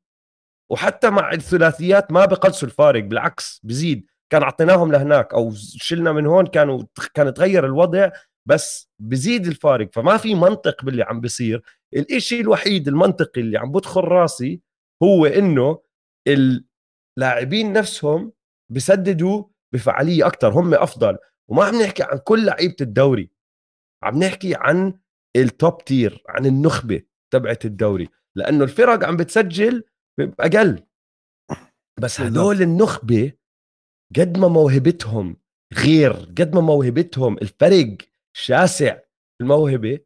[0.71, 4.07] وحتى مع الثلاثيات ما بقلصوا الفارق بالعكس بزيد.
[4.33, 6.83] كان اعطيناهم لهناك أو شلنا من هون كانوا
[7.15, 8.11] كان تغير الوضع
[8.47, 9.89] بس بزيد الفارق.
[9.93, 11.63] فما في منطق باللي عم بيصير.
[11.95, 14.61] الإشي الوحيد المنطقي اللي عم بدخل راسي
[15.03, 15.84] هو إنه
[16.29, 18.33] اللاعبين نفسهم
[18.73, 19.45] بسددوا
[19.75, 21.19] بفعالية أكثر هم أفضل.
[21.49, 23.31] وما عم نحكي عن كل لعيبة الدوري
[24.03, 24.99] عم نحكي عن
[25.37, 27.03] التوب تير عن النخبة
[27.33, 28.09] تبعت الدوري.
[28.35, 29.85] لأنه الفرق عم بتسجل
[30.21, 30.83] أقل
[32.01, 33.33] بس هدول النخبة
[34.17, 35.37] قد ما موهبتهم
[35.75, 37.97] غير قد ما موهبتهم الفرق
[38.37, 38.99] شاسع
[39.41, 39.99] الموهبة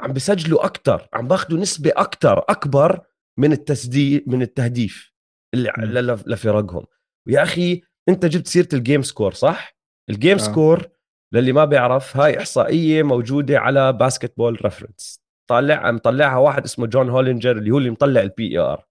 [0.00, 3.06] عم بسجلوا أكثر عم باخذوا نسبة أكثر أكبر
[3.38, 5.12] من التسديد من التهديف.
[5.54, 6.84] لفرقهم
[7.26, 9.76] ويا أخي أنت جبت سيرة ال game score صح؟
[10.10, 10.42] ال game آه.
[10.42, 10.88] score
[11.34, 15.20] للي ما بيعرف هاي إحصائية موجودة على Basketball Reference
[15.50, 18.86] طالع مطلعها واحد اسمه جون هولينجر اللي هو اللي مطلع ال PER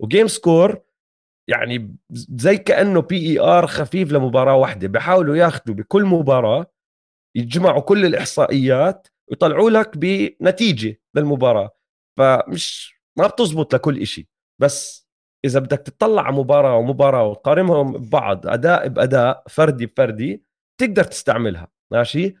[0.00, 0.80] و game score
[1.48, 4.88] يعني زي كأنه PER خفيف لمباراة واحدة.
[4.88, 6.66] بحاولوا ياخذوا بكل مباراة
[7.36, 11.76] يجمعوا كل الإحصائيات ويطلعوا لك بنتيجة للمباراة.
[12.18, 14.26] فمش ما بتزبط لكل شيء
[14.60, 15.05] بس
[15.46, 20.44] إذا بدك تطلع على مباراة ومباراة وتقارنهم ببعض أداء بأداء فردي بفردي
[20.80, 22.34] تقدر تستعملها ماشي؟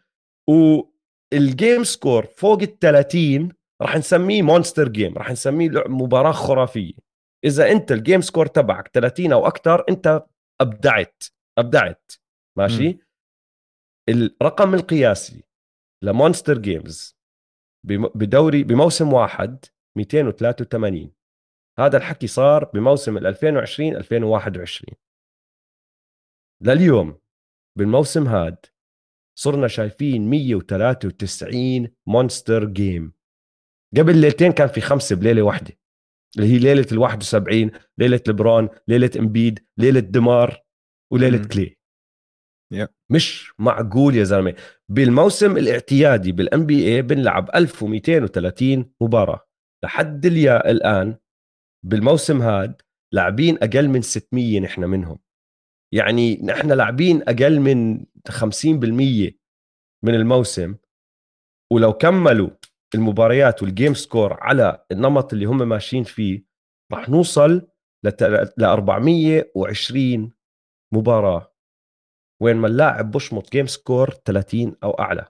[0.48, 3.48] وال game score فوق ال 30
[3.82, 6.94] راح نسميه monster game راح نسميه مباراة خرافية.
[7.44, 10.22] إذا أنت ال game score تبعك 30 أو أكثر أنت
[10.60, 11.22] أبدعت
[11.58, 12.12] أبدعت
[12.58, 12.98] ماشي؟ م.
[14.08, 15.44] الرقم القياسي
[16.04, 17.16] ل monster games
[18.14, 19.64] بدوري بموسم واحد
[19.96, 21.15] 283
[21.78, 24.96] هذا الحكي صار بموسم 2020 2021
[26.62, 27.18] لليوم
[27.78, 28.66] بالموسم هاد
[29.38, 33.12] صرنا شايفين 193 monster game
[33.96, 35.78] قبل ليلتين كان في خمسة بليلة واحدة
[36.36, 40.62] اللي هي ليلة ال 71 ليلة لبرون ليلة إمبيد ليلة دمار
[41.12, 41.76] وليلة كلي.
[42.74, 42.88] Yeah.
[43.10, 44.54] مش معقول يا زلمة.
[44.88, 49.46] بالموسم الاعتيادي بالان بي اي بنلعب 1230 مباراة.
[49.84, 51.16] لحد الآن
[51.86, 52.82] بالموسم هاد
[53.12, 55.18] لاعبين أقل من 600 نحن منهم.
[55.94, 59.34] يعني نحن لاعبين أقل من 50%
[60.04, 60.74] من الموسم
[61.72, 62.50] ولو كملوا
[62.94, 66.44] المباريات وال game score على النمط اللي هم ماشيين فيه
[66.92, 67.68] راح نوصل
[68.58, 70.32] ل 420
[70.94, 71.52] مباراة.
[72.42, 75.26] وين ما اللاعب بشمط game score 30 أو أعلى.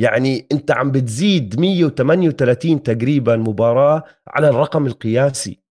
[0.00, 5.62] يعني انت عم بتزيد 138 تقريبا مباراة على الرقم القياسي.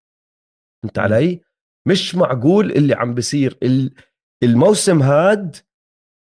[0.86, 1.42] انت علي؟
[1.88, 3.58] مش معقول اللي عم بيصير
[4.44, 5.56] الموسم هاد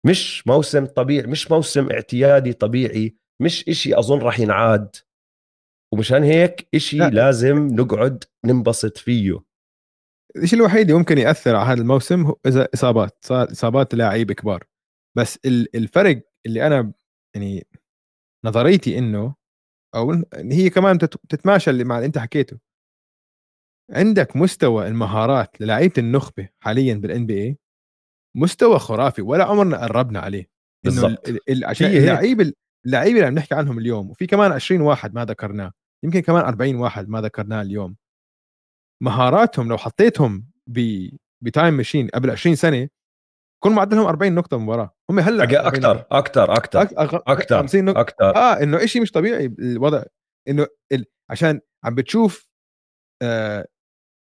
[0.06, 4.96] مش موسم طبيعي مش موسم اعتيادي طبيعي مش إشي أظن راح ينعاد.
[5.94, 7.10] ومشان هيك إشي لا.
[7.10, 9.40] لازم نقعد ننبسط فيه.
[10.36, 14.64] الشيء الوحيد اللي ممكن يأثر على هذا الموسم هو إذا إصابات إصابات لاعبين كبار.
[15.16, 16.92] بس ال- الفرق اللي أنا
[17.34, 17.66] يعني
[18.44, 19.34] نظريتي إنه
[19.94, 22.58] أو إن هي كمان تت- تتماشى اللي مع اللي أنت حكيته
[23.90, 27.58] عندك مستوى المهارات للاعيبه النخبة حاليا بال NBA
[28.36, 30.48] مستوى خرافي ولا عمرنا قربنا عليه
[30.84, 31.28] بالضبط.
[31.28, 31.86] ال- ال- عشان.
[31.86, 32.52] اللعيبة
[32.86, 35.72] اللعيبة اللي عم نحكي عنهم اليوم وفي كمان 20 واحد ما ذكرناه
[36.04, 37.96] يمكن كمان 40 واحد ما ذكرناه اليوم
[39.02, 41.08] مهاراتهم لو حطيتهم ب
[41.44, 42.88] ب time machine قبل 20 سنة
[43.62, 46.06] كون معدلهم 40 نقطة مباراه هم هلأ 40 أكثر.
[46.10, 46.82] أكثر أكثر
[47.26, 48.00] أكثر 50 نقطة.
[48.00, 50.02] أكثر آه إنه شيء مش طبيعي الوضع
[50.48, 51.04] إنه ال...
[51.30, 52.48] عشان عم بتشوف
[53.22, 53.66] آه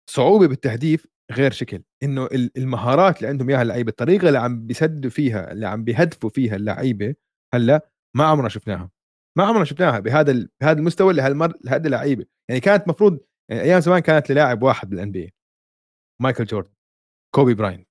[0.09, 1.83] صعوبة بالتهديف غير شكل.
[2.03, 6.29] إنه ال- المهارات اللي عندهم إياها اللعيبة الطريقة اللي عم بيسدوا فيها اللي عم بيهدفوا
[6.29, 7.15] فيها اللعيبة
[7.53, 8.89] هلأ ما عمرنا شفناها.
[9.37, 10.49] ما عمرنا شفناها بهذا ال...
[10.61, 12.25] بهذا المستوى اللي هالمر لهذه اللعيبة.
[12.49, 13.19] يعني كانت مفروض
[13.51, 15.33] يعني أيام زمان كانت للاعب واحد بال NBA
[16.21, 16.71] مايكل جوردن.
[17.35, 17.86] كوبي براينت.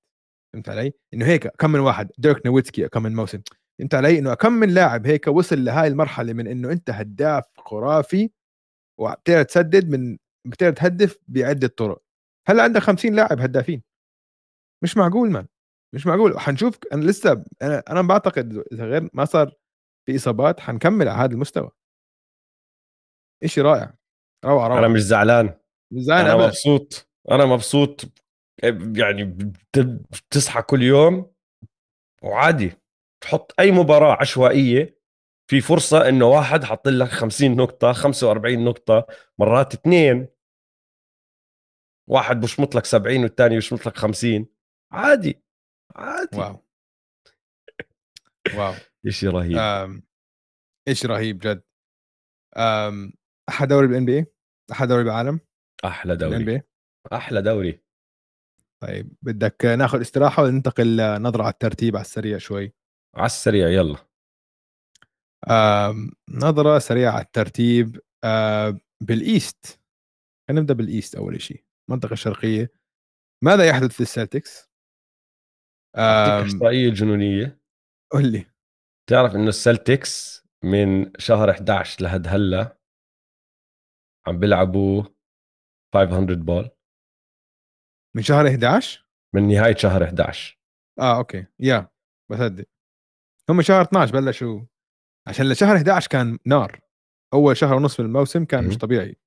[0.53, 3.41] فهمت علي؟ إنه هيك كم من واحد ديرك نويتسكي كم من موسم.
[3.79, 8.29] فهمت علي؟ إنه كم من لاعب هيك وصل لهاي المرحلة من إنه أنت هداف خرافي
[8.99, 10.17] وبتقدر تسدد من
[10.47, 12.01] بتقدر تهدف بعدة طرق.
[12.47, 13.83] هلأ عندك 50 لاعب هدافين.
[14.83, 15.47] مش معقول مان
[15.95, 16.39] مش معقول.
[16.39, 19.53] حنشوف أنا لسه أنا أنا بعتقد إذا غير ما صار
[20.05, 21.71] في إصابات حنكمل على هذا المستوى.
[23.45, 23.93] شيء رائع.
[24.45, 24.79] روعة روعة.
[24.79, 25.53] أنا مش زعلان.
[25.93, 26.45] زين أنا أبداً.
[26.47, 27.09] مبسوط.
[27.31, 28.01] أنا مبسوط
[28.97, 29.79] يعني بت-
[30.11, 31.31] بتصحى كل يوم
[32.23, 32.71] وعادي
[33.23, 34.97] تحط أي مباراة عشوائية
[35.49, 39.07] في فرصة إنه واحد حط لك 50 نقطة 45 نقطة
[39.39, 40.27] مرات اثنين.
[42.09, 44.47] واحد بشمط لك 70 والثاني يشمط لك 50
[44.91, 45.43] عادي
[45.95, 46.37] عادي.
[46.37, 46.63] wow.
[48.55, 48.73] wow.
[49.09, 49.57] شيء رهيب.
[49.57, 50.03] أم،
[50.87, 51.63] إيش رهيب جد.
[52.57, 53.13] أم،
[53.49, 54.25] أحلى دوري بال NBA
[54.71, 55.39] أحلى دوري بالعالم؟
[55.85, 56.61] أحلى دوري.
[57.13, 57.81] أحلى دوري.
[58.83, 62.73] طيب بدك ناخذ استراحة ولا ننتقل نظره على الترتيب على السريع شوي.
[63.15, 63.97] على السريع يلا.
[65.49, 69.79] أم، نظرة سريعة على الترتيب أم، بال East.
[70.47, 72.71] خلينا نبدا بال East أول شيء المنطقة الشرقيه
[73.43, 74.69] ماذا يحدث لل Celtics؟
[75.97, 77.61] أعطيك أم، إحصائية جنونية.
[78.11, 78.45] قل لي.
[79.09, 82.77] تعرف إنه ال Celtics من شهر 11 لهد هلأ
[84.27, 85.03] عم بيلعبوا
[85.93, 86.69] 500 ball
[88.17, 89.05] من شهر 11
[89.35, 90.59] من نهاية شهر 11
[90.99, 91.45] آه okay.
[91.59, 91.87] يا
[92.31, 92.65] بصدق.
[93.49, 94.61] هم شهر 12 بلشوا.
[95.27, 96.79] عشان لشهر 11 كان نار.
[97.33, 98.77] أول شهر ونص من الموسم كان مش.
[98.77, 99.17] طبيعي.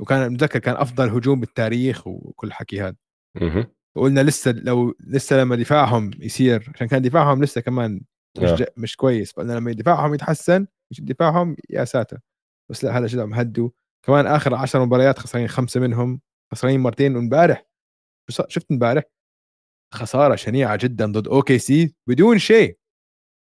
[0.00, 2.96] وكان متذكر كان أفضل هجوم بالتاريخ وكل حكي هذا.
[3.96, 8.00] وقلنا لسه لو لسه لما دفاعهم يصير عشان كان دفاعهم لسه كمان
[8.38, 8.56] مش آه.
[8.56, 8.64] ج...
[8.76, 9.32] مش كويس.
[9.32, 12.18] فقلنا لما دفاعهم يتحسن مش دفاعهم يا ساتر.
[12.70, 13.70] بس لا هلا شدهم هدوا.
[14.06, 16.20] كمان آخر 10 مباريات خسرين خمسة منهم
[16.52, 17.69] خسرين مرتين وإمبارح
[18.30, 19.02] شفت امبارح؟
[19.94, 22.78] خسارة شنيعة جدا ضد OKC بدون شيء.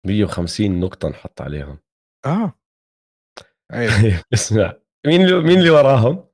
[0.07, 1.79] 150 نقطة نحط عليهم.
[2.27, 2.59] آه.
[3.73, 3.91] عيب
[4.35, 4.75] اسمع
[5.07, 6.29] مين اللي مين اللي وراهم؟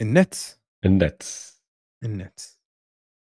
[0.00, 0.60] ال Nets.
[0.84, 1.62] ال Nets.
[2.04, 2.60] ال Nets.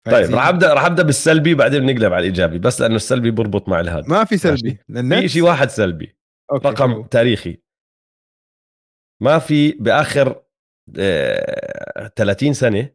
[0.06, 0.36] طيب.
[0.36, 4.08] راح أبدأ راح أبدأ بالسلبي بعدين بنقلب على الإيجابي بس لأنه السلبي بربط مع الهذا
[4.08, 4.80] ما في سلبي.
[5.22, 6.18] في شيء واحد سلبي.
[6.52, 7.06] okay، رقم هو.
[7.06, 7.62] تاريخي.
[9.22, 10.44] ما في بآخر
[11.00, 12.90] آه 30 سنة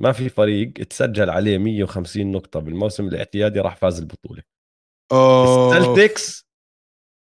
[0.00, 4.42] ما في فريق تسجل عليه 150 نقطة بالموسم الاعتيادي راح فاز البطولة
[5.12, 5.78] أوه.
[5.78, 6.46] ال Celtics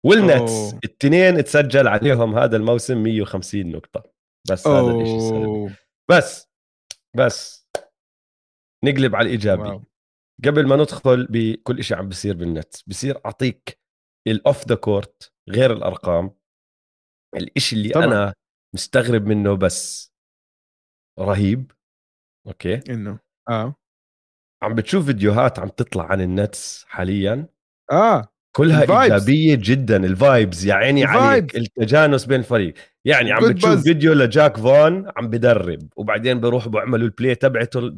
[0.06, 0.80] وال Nets أوه.
[0.84, 4.12] الاثنين تسجل عليهم هذا الموسم 150 نقطة
[4.50, 5.76] بس هذا الشيء السلبي أوه.
[6.10, 6.50] بس
[7.16, 7.68] بس
[8.84, 9.84] نقلب على الإيجابي wow.
[10.44, 13.80] قبل ما ندخل بكل شيء عم بيصير بال Nets بصير أعطيك
[14.28, 16.34] ال off the court غير الأرقام
[17.36, 18.06] الإشي اللي طبعاً.
[18.06, 18.34] أنا
[18.74, 20.12] مستغرب منه بس
[21.18, 21.72] رهيب
[22.46, 22.80] okay.
[22.90, 23.18] إنه
[23.48, 23.74] آه.
[24.62, 27.46] عم بتشوف فيديوهات عم تطلع عن ال Nets حاليا؟
[27.92, 28.28] آه.
[28.56, 29.12] كلها ال vibes.
[29.12, 31.56] إيجابية جدا ال vibes يا عيني عليك.
[31.56, 32.74] التجانس بين الفريق
[33.04, 33.82] يعني عم بتشوف بس.
[33.82, 37.96] فيديو لجاك فون عم بدرب وبعدين بيروح بيعملوا ال play تبعته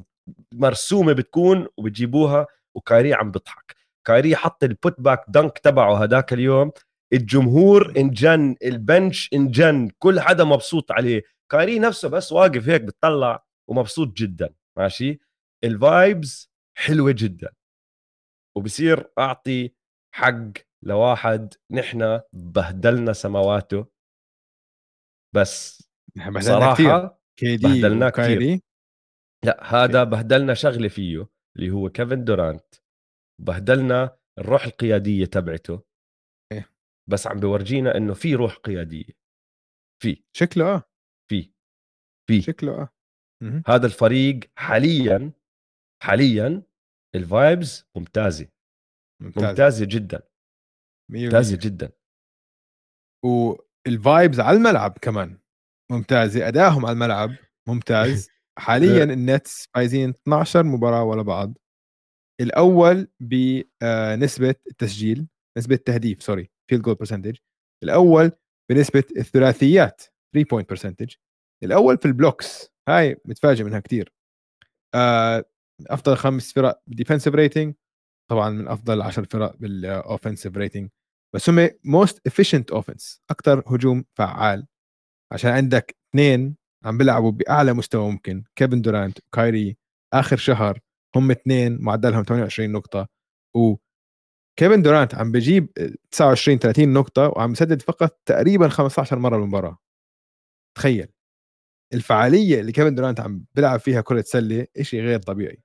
[0.54, 3.76] مرسومة بتكون وبتجيبوها وكايري عم بضحك.
[4.06, 6.70] كايري حط ال putback dunk تبعه هداك اليوم.
[7.12, 11.22] الجمهور انجن ال bench انجن كل حدا مبسوط عليه.
[11.52, 13.44] كايري نفسه بس واقف هيك بتطلع.
[13.70, 15.20] ومبسوط جدا ماشي؟
[15.64, 17.54] ال vibes حلوة جدا.
[18.56, 19.74] وبصير أعطي
[20.14, 20.52] حق
[20.82, 23.86] لواحد نحن بهدلنا سماواته.
[25.34, 25.82] بس
[26.16, 28.24] بهدلنا كثير صراحة دي بهدلناه كتير.
[28.24, 28.62] وكايري
[29.44, 32.74] لا هذا بهدلنا شغلة فيه اللي هو كيفن دورانت.
[33.40, 35.82] بهدلنا الروح القيادية تبعته.
[36.52, 36.70] إيه.
[37.10, 39.22] بس عم بورجينا إنه في روح قيادية.
[40.02, 40.24] في.
[40.36, 40.82] شكله آه.
[41.30, 41.52] في.
[42.28, 42.42] في.
[42.42, 42.88] شكله آه.
[43.66, 45.32] هذا الفريق حاليا
[46.02, 46.62] حاليا
[47.14, 48.48] الفايبز ممتازة.
[49.22, 50.22] ممتاز ممتازة جدا.
[51.10, 51.92] ممتازة 100% جدا.
[53.24, 55.38] وال vibes على الملعب كمان
[55.92, 56.48] ممتازة.
[56.48, 57.30] أدائهم على الملعب
[57.68, 58.28] ممتاز.
[58.58, 61.58] حاليا ال Nets فايزين 12 مباراة ورا بعض.
[62.40, 65.28] الأول بنسبه التسجيل
[65.58, 67.36] نسبة التهديف sorry field goal percentage
[67.84, 68.32] الأول
[68.70, 70.02] بنسبة الثلاثيات
[70.34, 71.14] 3 point percentage
[71.62, 74.12] الأول في ال blocks هاي متفاجئ منها كثير
[74.94, 75.44] آه
[75.90, 77.74] أفضل خمس فرق بال defensive rating
[78.30, 80.90] طبعا من أفضل 10 فرق بال offensive rating
[81.34, 84.66] بس هم most efficient offense أكثر هجوم فعال.
[85.32, 89.76] عشان عندك اثنين عم بيلعبوا بأعلى مستوى ممكن كيفن دورانت وكايري
[90.14, 90.80] آخر شهر
[91.16, 93.08] هم اثنين معدلهم 28 نقطة.
[93.56, 93.76] و
[94.58, 95.72] كيفن دورانت عم بجيب
[96.10, 99.78] 29 30 نقطة وعم يسدد فقط تقريبا 15 مرة بالمباراة.
[100.78, 101.08] تخيل.
[101.94, 105.62] الفعالية اللي كيفن دورانت عم بيلعب فيها كرة سلة شيء غير طبيعي.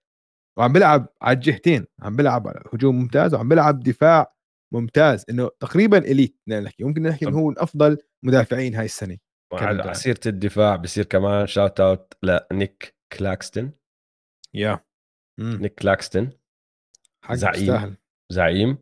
[0.58, 4.36] وعم بيلعب على الجهتين عم بيلعب على هجوم ممتاز وعم بيلعب دفاع
[4.74, 5.26] ممتاز.
[5.30, 9.18] إنه تقريبا elite نحكي ممكن نحكي إنه هو من أفضل مدافعين هاي السنة
[9.54, 13.72] على سيره الدفاع بصير كمان shout out لنيك كلاكستن.
[14.54, 14.80] yeah.
[15.40, 16.32] نيك كلاكستن.
[17.32, 17.62] زعيم.
[17.62, 17.98] يستاهل.
[18.32, 18.78] زعيم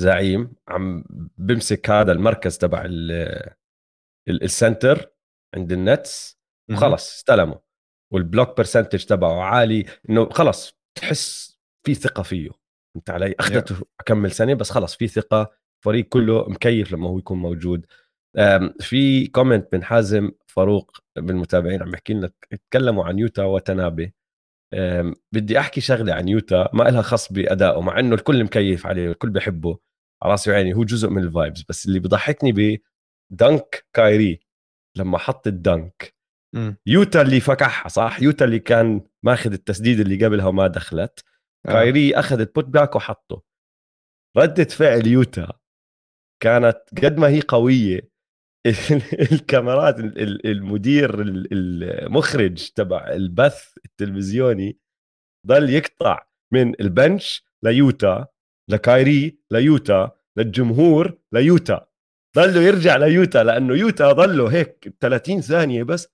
[0.00, 0.52] زعيم.
[0.68, 1.04] عم
[1.38, 3.52] بمسك هذا المركز تبع ال-
[4.28, 5.12] ال- ال center
[5.54, 6.37] عند النتس.
[6.70, 7.60] وخلص استلمه
[8.12, 12.50] وال block percentage تبعه عالي إنه خلص تحس في ثقة فيه.
[12.96, 15.50] انت علي؟ أخذته أكمل سنه بس خلص في ثقة.
[15.84, 17.86] فريق كله مكيف لما هو يكون موجود.
[18.80, 22.30] في comment من حازم فاروق بالمتابعين عم بحكي لنا
[22.70, 24.14] تكلموا عن يوتا واتانابي.
[25.32, 29.30] بدي أحكي شغلة عن يوتا ما لها خص بأدائه مع إنه الكل مكيف عليه والكل
[29.30, 29.78] بحبه.
[30.22, 32.80] على راسي وعيني هو جزء من ال vibes بس اللي بضحكني
[33.32, 34.40] ب dunk كايري
[34.96, 36.17] لما حط ال dunk
[36.86, 41.24] يوتا اللي فكحها صح؟ يوتا اللي كان ماخذ التسديد اللي قبلها وما دخلت.
[41.66, 41.72] آه.
[41.72, 43.42] كايري اخذ ال put back وحطه.
[44.38, 45.52] ردة فعل يوتا
[46.42, 48.10] كانت قد ما هي قوية.
[49.32, 54.78] الكاميرات ال- ال- المدير ال- المخرج تبع البث التلفزيوني
[55.46, 58.26] ضل يقطع من ال bench ليوتا
[58.70, 61.88] لكايري ليوتا للجمهور ليوتا.
[62.36, 66.08] ضله يرجع ليوتا لأنه يوتا ضله هيك 30 ثانية بس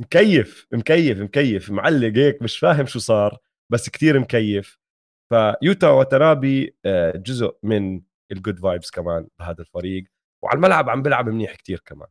[0.00, 1.70] مكيف مكيف مكيف.
[1.70, 3.38] معلق هيك مش فاهم شو صار
[3.72, 4.78] بس كتير مكيف.
[5.32, 10.04] فيوتا واتانابي آه، جزء من ال good vibes كمان بهذا الفريق.
[10.44, 12.08] وعلى الملعب عم بيلعب منيح كتير كمان.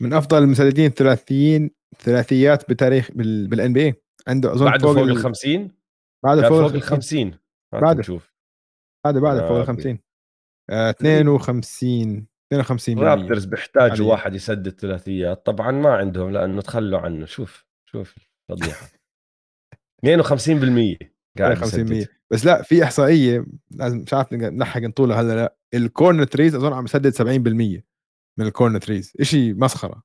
[0.00, 3.94] من أفضل المسددين الثلاثيين ثلاثيات بتاريخ بال NBA
[4.28, 5.70] عنده أظن بعده فوق ال ال 50
[6.24, 7.38] بعده كان فوق فوق ال ال 50 50
[7.82, 8.00] بعده.
[8.00, 8.34] نشوف
[9.04, 9.82] بعده بعده فوق ال ربي.
[9.82, 9.98] 50
[10.70, 14.10] آه، 52 52 Raptors بيحتاجوا.
[14.10, 17.26] واحد يسدد ثلاثيات طبعا ما عندهم لأنه تخلوا عنه.
[17.26, 18.14] شوف شوف
[18.50, 18.86] فضيحه
[20.06, 20.96] 52%
[21.38, 22.08] قاعد 50% يسدد.
[22.30, 25.56] بس لا في إحصائية لازم مش عارف نلحق نطولها هلا لا.
[25.74, 27.22] ال corner threes أظن عم يسدد 70%
[28.38, 29.12] من ال corner threes.
[29.22, 30.02] شيء مسخرة.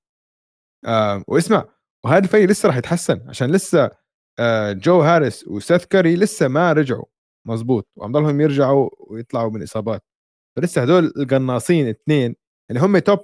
[0.86, 1.70] آه واسمع
[2.06, 3.92] وهذا الفريق لسه راح يتحسن عشان لسه
[4.40, 7.06] آه جو هاريس وسيث كاري لسه ما رجعوا.
[7.48, 10.04] مزبوط وعم ضلهم يرجعوا ويطلعوا من إصابات.
[10.58, 12.36] فلسه هدول القناصين اثنين
[12.70, 13.20] اللي هم top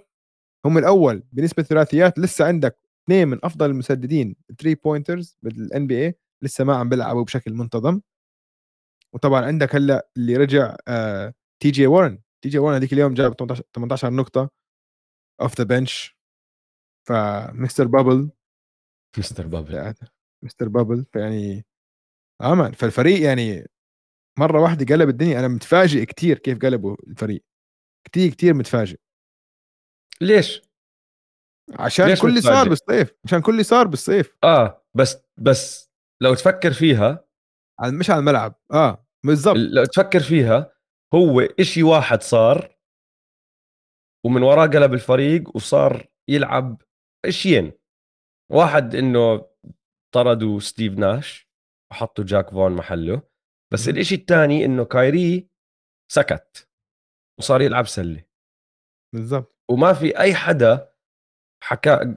[0.65, 6.63] هم الأول بنسبة الثلاثيات لسه عندك اثنين من أفضل المسددين 3 pointers بال NBA لسه
[6.63, 8.01] ما عم بيلعبوا بشكل منتظم.
[9.13, 13.34] وطبعا عندك هلأ اللي رجع آه تي جي وارن تي جي وارن هذيك اليوم جاب
[13.34, 14.49] 18 18 نقطة
[15.41, 16.17] off the bench
[17.07, 18.30] ف mister bubble
[19.19, 19.73] mister bubble
[20.43, 21.65] mister bubble فيعني
[22.41, 23.67] آه man فالفريق يعني
[24.39, 25.39] مرة واحدة قلب الدنيا.
[25.39, 27.43] أنا متفاجئ كتير كيف قلبوا الفريق.
[28.07, 28.97] كتير كتير متفاجئ.
[30.21, 30.61] ليش؟
[31.73, 33.13] عشان ليش كل اللي صار؟ بالصيف.
[33.25, 34.38] عشان كل اللي صار بالصيف.
[34.43, 37.27] آه بس بس لو تفكر فيها
[37.83, 38.55] مش على الملعب.
[38.71, 39.55] آه بالضبط.
[39.57, 40.71] لو تفكر فيها
[41.13, 42.77] هو إشي واحد صار
[44.25, 46.81] ومن وراه قلب الفريق وصار يلعب
[47.25, 47.71] إشيين.
[48.51, 49.49] واحد إنه
[50.13, 51.49] طردوا ستيف ناش
[51.91, 53.21] وحطوا جاك فون محله.
[53.76, 53.89] بس.
[53.89, 55.49] الإشي الثاني إنه كايري
[56.11, 56.69] سكت
[57.39, 58.23] وصار يلعب سلة.
[59.13, 59.55] بالضبط.
[59.69, 60.91] وما في أي حدا
[61.63, 62.15] حكى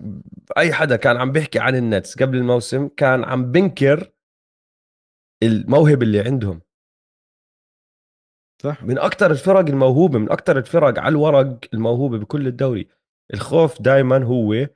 [0.58, 4.12] أي حدا كان عم بيحكي عن النتس قبل الموسم كان عم بنكر
[5.42, 6.60] الموهبة اللي عندهم.
[8.62, 8.82] صح.
[8.82, 12.88] من أكثر الفرق الموهوبة من أكثر الفرق على الورق الموهوبة بكل الدوري.
[13.34, 14.68] الخوف دائما هو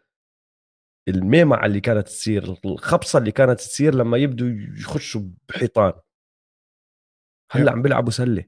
[1.09, 4.49] الميمعة اللي كانت تصير الخبصة اللي كانت تصير لما يبدوا
[4.81, 5.93] يخشوا بحيطان.
[7.53, 7.73] هلأ.
[7.73, 8.45] عم بيلعبوا سلة.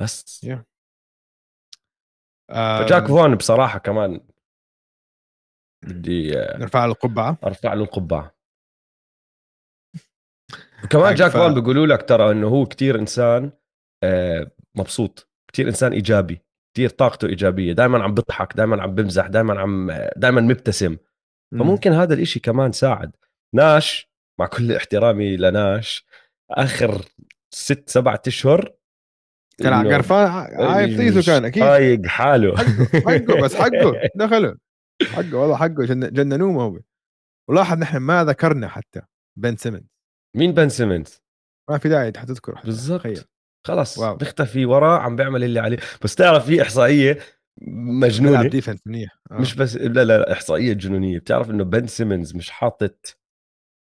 [0.00, 0.46] بس.
[0.46, 0.58] Yeah.
[2.52, 4.20] فجاك فون بصراحة كمان.
[5.84, 7.38] بدي نرفع له القبعة.
[7.44, 8.36] أرفع له القبعة.
[10.84, 11.36] وكمان جاك ف...
[11.36, 13.52] فون بيقولوا لك ترى إنه هو كتير إنسان
[14.04, 15.30] آه، مبسوط.
[15.48, 16.42] كتير إنسان إيجابي.
[16.74, 17.72] كتير طاقته إيجابية.
[17.72, 20.96] دائما عم بضحك دائما عم بمزح دائما عم دائما مبتسم.
[21.52, 23.16] فممكن هذا الإشي كمان ساعد.
[23.54, 26.06] ناش مع كل احترامي لناش
[26.50, 27.04] آخر
[27.54, 28.74] ست سبعة أشهر
[29.58, 30.26] كان قرفان
[30.66, 31.62] عايف تيزو كان أكيد.
[31.62, 32.56] طايق حاله.
[33.06, 33.92] حقه, بس حقه.
[34.16, 34.56] دخله.
[35.02, 35.84] حقه والله حقه.
[35.86, 36.80] جننوه ما هو.
[37.50, 39.00] ولاحظ نحن ما ذكرنا حتى
[39.38, 39.84] بن سيمنز.
[40.36, 41.22] مين بن سيمنز؟
[41.70, 43.28] ما في داعي حتذكره بالضبط.
[43.66, 44.18] خلص wow.
[44.22, 45.78] نختفي وراه عم بيعمل اللي عليه.
[46.04, 47.18] بس تعرف في إحصائية
[48.00, 48.48] مجنونة.
[48.48, 49.18] defense منيح.
[49.30, 49.34] آه.
[49.34, 51.18] مش بس لا لا إحصائية جنونية.
[51.18, 53.18] بتعرف إنه بن سيمنز مش حاطط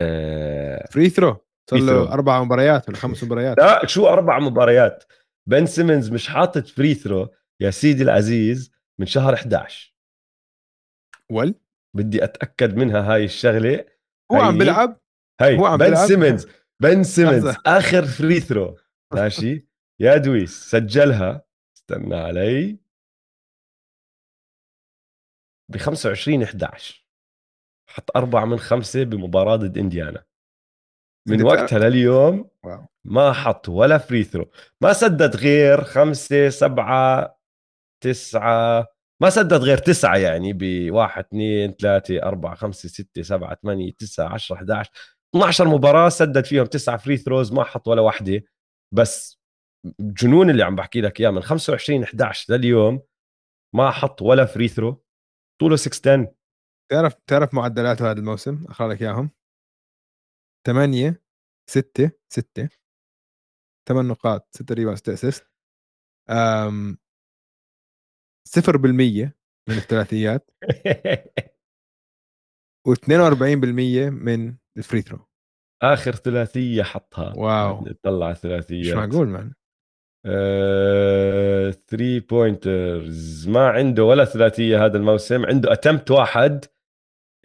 [0.01, 3.57] آه free throw صار له أربع مباريات ولا خمس مباريات.
[3.57, 5.03] لا شو أربع مباريات؟
[5.47, 9.95] بن سيمنز مش حاطط free throw يا سيدي العزيز من شهر 11
[11.31, 11.55] ول
[11.95, 13.85] بدي أتأكد منها هاي الشغلة.
[14.31, 14.99] هو عم بيلعب؟
[15.41, 15.95] هاي هو عم بن.
[15.95, 16.47] سيمنز
[16.79, 18.77] بن سيمنز آخر free throw
[19.13, 19.67] ماشي؟
[19.99, 21.45] يا دويس سجلها.
[21.77, 22.77] استنى علي.
[25.69, 27.05] ب 25 11
[27.89, 30.23] حط أربعة من خمسة بمباراة ضد إنديانا.
[31.27, 32.49] من وقتها لليوم
[33.05, 34.45] ما حط ولا free throw
[34.81, 37.37] ما سدد غير خمسة سبعة
[38.03, 38.87] تسعة.
[39.21, 44.55] ما سدد غير تسعة يعني بواحد اثنين ثلاثة أربعة خمسة ستة سبعة ثمانية تسعة عشرة
[44.55, 44.91] 11
[45.35, 48.43] 12 مباراة سدد فيهم تسعة free throws ما حط ولا واحدة
[48.91, 49.39] بس
[49.99, 53.01] جنون اللي عم بحكي لك إياه من 25 11 لليوم
[53.75, 55.03] ما حط ولا free throw
[55.61, 56.35] طوله 6 10
[56.91, 59.31] تعرف تعرف معدلاته هذا الموسم؟ اقرا لك إياهم.
[60.67, 61.15] 8
[61.69, 62.69] 6 6
[63.89, 65.47] 8 نقاط 6 rebound 6 assist.
[68.47, 69.31] 0%
[69.69, 70.51] من الثلاثيات.
[72.87, 75.27] و42% من ال free throw
[75.83, 77.33] آخر ثلاثية حطها.
[77.37, 77.85] wow.
[78.03, 79.53] طلع ثلاثيات مش معقول man
[80.25, 85.45] 3 pointers ما عنده ولا ثلاثية هذا الموسم.
[85.45, 86.65] عنده attempt واحد.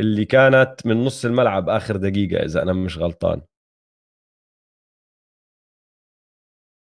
[0.00, 3.42] اللي كانت من نص الملعب آخر دقيقة إذا أنا مش غلطان.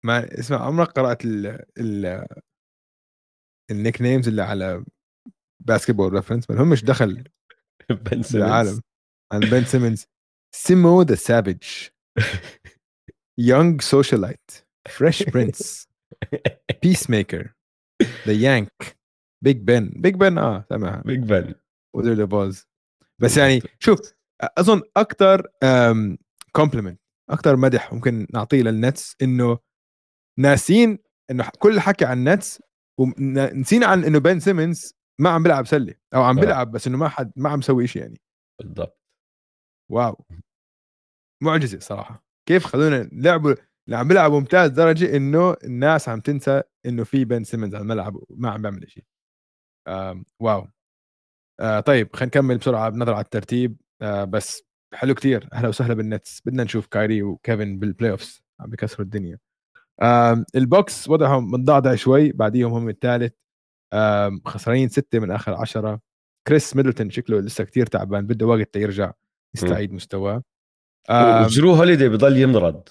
[0.06, 2.26] ما اسمع عمرك قرأت ال ال
[3.72, 4.86] ال nicknames اللي على
[5.66, 7.24] Basketball Reference ما همش دخل
[7.90, 8.82] بن سيمنز العالم
[9.34, 10.06] عن بن سيمنز
[10.56, 11.64] Simmo the Savage
[13.40, 14.52] Young Socialite
[14.88, 15.90] Fresh Prince
[16.84, 17.54] pacemaker
[18.28, 18.98] the Yank
[19.44, 21.02] Big Ben Big Ben آه سامعها.
[21.02, 21.56] Big Ben
[21.96, 22.68] وذر باز
[23.22, 24.00] بس يعني شوف
[24.44, 25.48] أظن أكثر
[26.52, 29.60] compliment أكثر مدح ممكن نعطيه لل Nets إنه
[30.40, 30.98] ناسين
[31.32, 32.62] إنه كل حكي عن ال Nets
[33.00, 37.08] ونسينا عن إنه بن سيمنز ما عم بيلعب سلة أو عم بيلعب بس إنه ما
[37.08, 38.22] حد ما عم يسوي شيء يعني.
[38.62, 39.00] بالضبط.
[39.92, 40.26] wow.
[41.44, 42.26] معجزة صراحة.
[42.50, 43.56] كيف خلونا لعبوا
[43.90, 48.50] عم بيلعب ممتاز درجة إنه الناس عم تنسى إنه في بن سيمنز على الملعب وما
[48.50, 49.04] عم بيعمل شيء
[50.42, 50.68] wow.
[51.60, 53.78] آه طيب خلينا نكمل بسرعة بنظر على الترتيب.
[54.02, 55.50] آه بس حلو كتير.
[55.54, 56.42] أهلا وسهلا بال Nets.
[56.46, 59.38] بدنا نشوف كايري وكيفن بال playoffs عم بكسروا الدنيا.
[60.02, 63.34] آه ال Bucks وضعهم متضعضع شوي بعديهم هم الثالث.
[63.94, 66.00] آه خسرانين ستة من آخر عشرة.
[66.48, 69.12] كريس ميدلتون شكله لسه كتير تعبان بده وقت يرجع
[69.56, 70.44] يستعيد مستواه.
[71.10, 72.90] وجرو هوليدي بضل يمرض.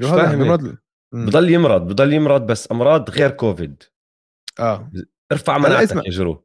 [0.00, 0.56] مش فاهم
[1.12, 3.82] بضل يمرض بضل يمرض بس أمراض غير كوفيد
[4.60, 4.90] آه.
[5.32, 6.44] ارفع مناعتك يا جرو.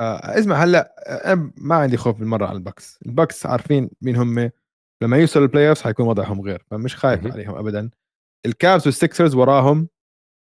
[0.00, 0.94] آه اسمع هلأ
[1.32, 4.50] أنا ما عندي خوف بالمرة على ال Bucks ال Bucks عارفين مين هم.
[5.02, 7.90] لما يوصلوا ال playoff حيكون وضعهم غير فمش خايف عليهم ابدا.
[8.46, 9.88] ال Cavs وال Sixers وراهم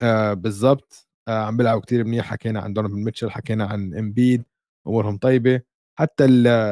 [0.01, 1.07] آه بالضبط.
[1.27, 2.25] آه عم بيلعبوا كثير منيح.
[2.25, 4.43] حكينا عن دونوفان ميتشل حكينا عن امبيد
[4.87, 5.61] أمورهم طيبة.
[5.99, 6.25] حتى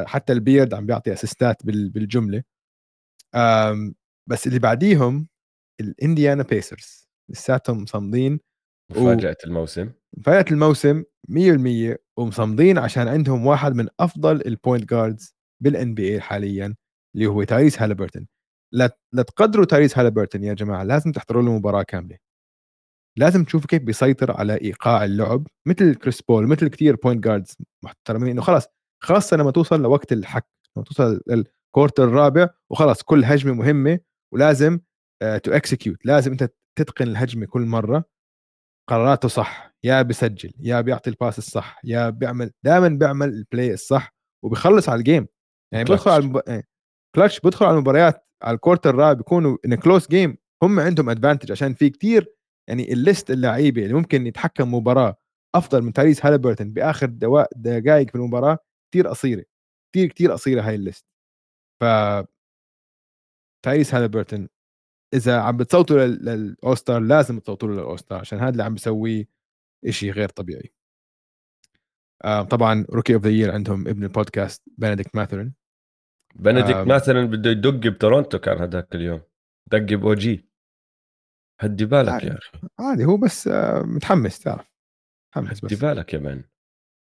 [0.06, 2.42] حتى البيرد عم بيعطي assistات بالجملة.
[4.28, 5.28] بس اللي بعديهم
[5.80, 8.40] ال Indiana Pacers لساتهم صامدين
[8.90, 9.46] مفاجأة و...
[9.46, 9.92] الموسم.
[10.18, 16.74] مفاجأة الموسم 100% ومصمدين عشان عندهم واحد من أفضل ال point guards بال NBA حاليا
[17.14, 18.26] اللي هو تايريس هالبرتون
[18.72, 22.18] لا تقدروا تايريس هالبرتون يا جماعة لازم تحضروا له مباراة كاملة.
[23.18, 28.30] لازم تشوفوا كيف بيسيطر على إيقاع اللعب مثل كريس بول مثل كثير point guards محترمين
[28.30, 28.66] إنه خلاص
[29.02, 30.46] خاصه لما توصل لوقت الحك
[30.76, 34.00] لما توصل ال quarter الرابع وخلاص كل هجمة مهمة
[34.34, 34.78] ولازم
[35.42, 38.04] to uh, execute لازم أنت تتقن الهجمة كل مرة.
[38.90, 39.73] قراراته صح.
[39.84, 44.14] يا بسجل يا بيعطي ال pass الصح يا بيعمل دائما بيعمل ال play الصح
[44.44, 45.26] وبيخلص على ال game
[45.72, 46.38] يعني بدخل على المب...
[47.16, 51.10] كلتش إيه، بدخل على المباريات على ال quarter الرابع بيكونوا in close game هم عندهم
[51.10, 52.34] advantage عشان في كتير
[52.68, 55.16] يعني ال list اللعيبة اللي ممكن يتحكم مباراة
[55.54, 57.06] أفضل من تاريس هالبرتون بآخر
[57.56, 58.58] دقائق في المباراة
[58.90, 59.44] كتير قصيرة
[59.92, 61.04] كتير كتير قصيرة هاي ال list
[61.82, 61.84] ف
[63.64, 64.48] تايريس هالبرتون
[65.14, 69.33] إذا عم بتصوتوا لل All-Star لازم تصوتوا له لل All-Star عشان هذا اللي عم بيسويه.
[69.92, 70.74] شيء غير طبيعي.
[72.24, 75.52] آه طبعا rookie of the year عندهم ابن البودكاست بنديكت ماثرن
[76.34, 79.22] بنديكت ماثرن بده يدق بتورونتو كان هذاك اليوم.
[79.72, 80.48] دق ب OG
[81.60, 82.68] هدي بالك يا أخي.
[82.80, 84.72] عادي هو بس آه متحمس تعرف.
[85.28, 85.72] متحمس بس.
[85.72, 86.44] هدي بالك يا man.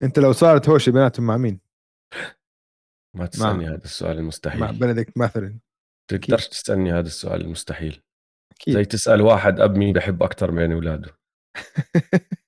[0.04, 1.60] أنت لو صارت هوشه بيناتهم مع مين؟
[3.18, 4.60] ما تسألني هذا السؤال المستحيل.
[4.62, 5.60] مع بنديكت ماثرن
[6.10, 8.02] تقدرش تسألني هذا السؤال المستحيل.
[8.52, 8.74] أكيد.
[8.74, 11.18] زي تسأل واحد أب مين بحب أكثر بين اولاده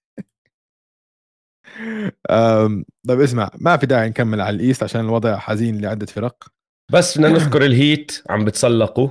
[3.07, 6.47] طيب اسمع ما في داعي نكمل على ال East عشان الوضع حزين لعدة فرق؟
[6.91, 9.09] بس بدنا نذكر ال Heat عم بتسلقوا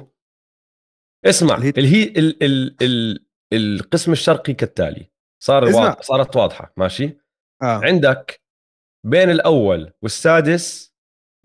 [1.25, 1.79] اسمع ال Heat.
[1.79, 5.11] الهي ال ال ال القسم الشرقي كالتالي.
[5.43, 7.19] صار واضح صارت واضحة ماشي؟
[7.63, 7.81] آه.
[7.85, 8.43] عندك
[9.07, 10.95] بين الأول والسادس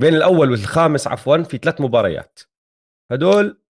[0.02, 2.40] بين الأول والخامس عفوا في ثلاث مباريات.
[3.12, 3.62] هدول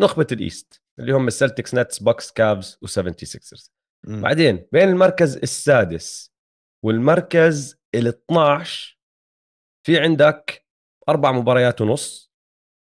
[0.00, 3.70] نخبة ال East اللي هم ال Celtics Nets Bucks Cavs و 76ers
[4.06, 6.35] بعدين بين المركز السادس
[6.84, 8.98] والمركز ال 12
[9.86, 10.66] في عندك
[11.08, 12.32] أربع مباريات ونص.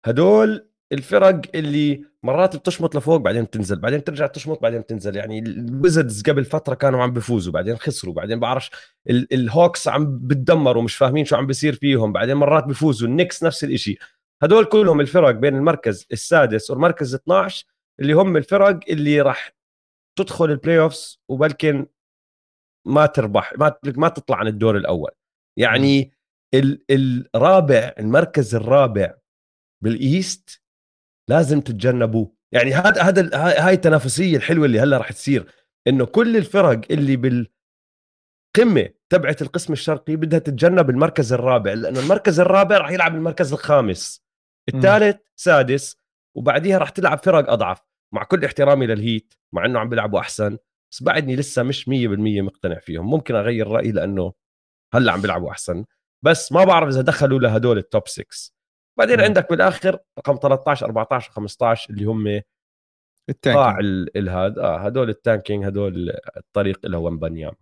[0.06, 5.16] هدول الفرق اللي مرات بتشمط لفوق بعدين بتنزل بعدين ترجع تشمط بعدين بتنزل.
[5.16, 8.70] يعني ال Wizards قبل فترة كانوا عم بفوزوا بعدين خسروا بعدين بعرفش
[9.08, 13.08] ال Hawks عم بتدمروا مش فاهمين شو عم بيصير فيهم بعدين مرات بفوزوا.
[13.08, 13.98] ال Knicks نفس الشيء
[14.42, 17.66] هدول كلهم الفرق بين المركز السادس والمركز 12
[18.00, 19.52] اللي هم الفرق اللي راح
[20.18, 21.86] تدخل ال playoffs وبلكن
[22.86, 25.10] ما تربح ما ما تطلع عن الدور الأول.
[25.58, 26.12] يعني
[26.54, 26.82] ال
[27.34, 29.14] الرابع المركز الرابع
[29.84, 30.62] بال East
[31.30, 32.32] لازم تتجنبوه.
[32.52, 35.52] يعني هذا هذا هاي التنافسية الحلوة اللي هلأ راح تصير
[35.86, 42.78] إنه كل الفرق اللي بالقمة تبعت القسم الشرقي بدها تتجنب المركز الرابع لأنه المركز الرابع
[42.78, 44.26] راح يلعب المركز الخامس
[44.74, 45.96] الثالث سادس
[46.36, 47.82] وبعديها راح تلعب فرق أضعف.
[48.14, 50.58] مع كل احترامي لل Heat مع إنه عم بيلعبوا أحسن.
[50.92, 53.10] بس بعدني لسه مش 100% مقتنع فيهم.
[53.10, 54.32] ممكن أغير رأيي لأنه
[54.94, 55.84] هلأ عم بيلعبوا أحسن.
[56.22, 58.24] بس ما بعرف إذا دخلوا لهدول ال top 6
[58.98, 59.20] بعدين م.
[59.20, 62.42] عندك بالآخر رقم 13 14 15 اللي هم
[63.44, 63.78] قاع
[64.16, 67.52] الهاد آه هدول ال tanking هدول الطريق إلى ويمبانياما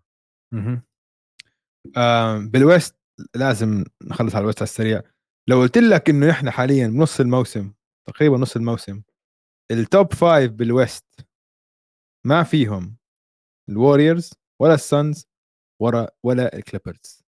[1.96, 2.96] آه بال West
[3.34, 5.02] لازم نخلص على ال West على السريع.
[5.48, 7.72] لو قلت لك إنه إحنا حاليا بنص الموسم
[8.06, 9.02] تقريبا نص الموسم
[9.70, 11.26] ال top five بال West
[12.24, 12.96] ما فيهم
[13.70, 15.26] ال Warriors ولا ال Suns
[15.82, 17.24] ولا ولا ال Clippers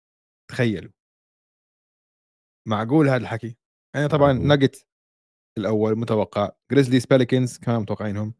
[0.50, 0.92] تخيلوا.
[2.68, 3.56] معقول هذا الحكي؟
[3.96, 4.86] يعني طبعا نجت
[5.58, 6.50] الأول متوقع.
[6.72, 8.34] Grizzlies Pelicans كمان متوقعينهم.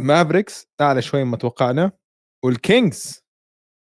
[0.00, 1.92] Mavericks أعلى شوي ما توقعنا.
[2.44, 3.20] وال Kings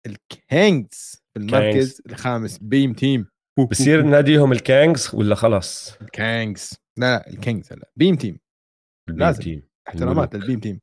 [0.08, 3.28] ال Kings في المركز الخامس beam team
[3.72, 7.92] بصير ناديهم ال Kings ولا خلاص؟ ال Kings لا لا ال Kings هلا.
[7.96, 8.40] beam team
[9.10, 10.82] ال beam لازم تيم احترامات لل beam team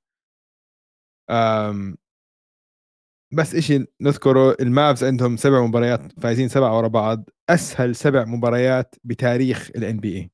[3.32, 8.94] بس إشي نذكره ال Mavs عندهم سبع مباريات فايزين سبع ورا بعض أسهل سبع مباريات
[9.04, 10.30] بتاريخ ال NBA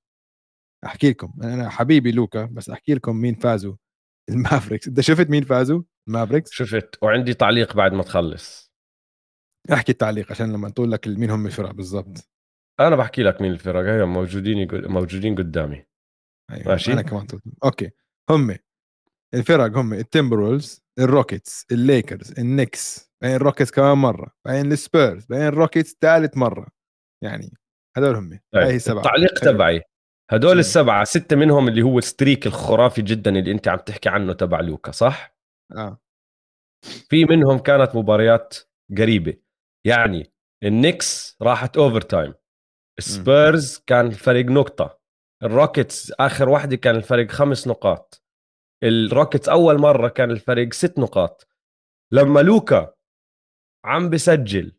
[0.87, 3.75] أحكي لكم أنا حبيبي لوكا بس أحكي لكم مين فازوا.
[4.31, 4.89] ال Mavericks.
[4.89, 6.99] أنت شفت مين فازوا؟ ال Mavericks؟ شفت.
[7.03, 8.73] وعندي تعليق بعد ما تخلص.
[9.73, 12.31] احكي التعليق عشان لما تقول لك مين هم الفرق بالضبط.
[12.81, 13.91] أنا بحكي لك مين الفرق.
[13.91, 15.87] هي موجودين موجودين قدامي.
[16.51, 16.69] أيوة.
[16.69, 17.27] ماشي؟ أنا كمان
[17.65, 17.91] أوكي.
[18.31, 18.57] هم.
[19.35, 25.53] الفرق هم التمبرولز ال Rockets الليكرز النكس بعدين الروكيتس كمان مرة بعدين السبيرز بعدين ال
[25.53, 26.69] Rockets ثالث مرة.
[27.25, 27.59] يعني
[27.97, 28.63] هذول هم طيب.
[28.63, 28.99] هاي سبعة.
[28.99, 29.83] التعليق تبعي.
[30.31, 34.33] هدول السبعة ستة منهم اللي هو ال streak الخرافي جدا اللي أنت عم تحكي عنه
[34.33, 35.37] تبع لوكا صح؟
[35.77, 36.01] آه.
[37.09, 38.57] في منهم كانت مباريات
[38.99, 39.37] قريبة.
[39.87, 40.33] يعني
[40.65, 42.35] ال Knicks راحت overtime
[43.01, 44.99] Spurs كان الفرق نقطة.
[45.43, 48.26] ال Rockets آخر واحدة كان الفرق خمس نقاط.
[48.83, 51.49] ال Rockets أول مرة كان الفرق ست نقاط.
[52.13, 52.95] لما لوكا
[53.85, 54.73] عم بسجل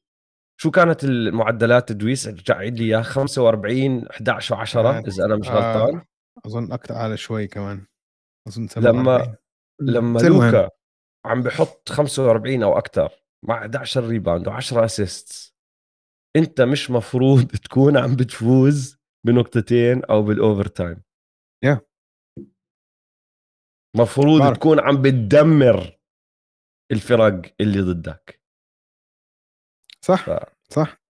[0.59, 5.95] شو كانت المعدلات؟ دويس ارجع عيد لي إياها 45 11 و10 إذا أنا مش غلطان.
[5.95, 6.05] آه
[6.45, 7.85] أظن أكثر على شوي كمان.
[8.47, 9.37] أظن 47 لما
[9.81, 10.69] لما لوكا
[11.25, 13.11] عم بحط 45 أو أكثر
[13.45, 15.53] مع 11 rebound و10 assist
[16.35, 21.01] أنت مش مفروض تكون عم بتفوز بنقطتين أو بال overtime
[21.63, 21.81] يا
[23.97, 24.57] مفروض بارك.
[24.57, 25.97] تكون عم بتدمر
[26.91, 28.41] الفرق اللي ضدك.
[30.01, 30.43] صح ف...
[30.69, 31.01] صح.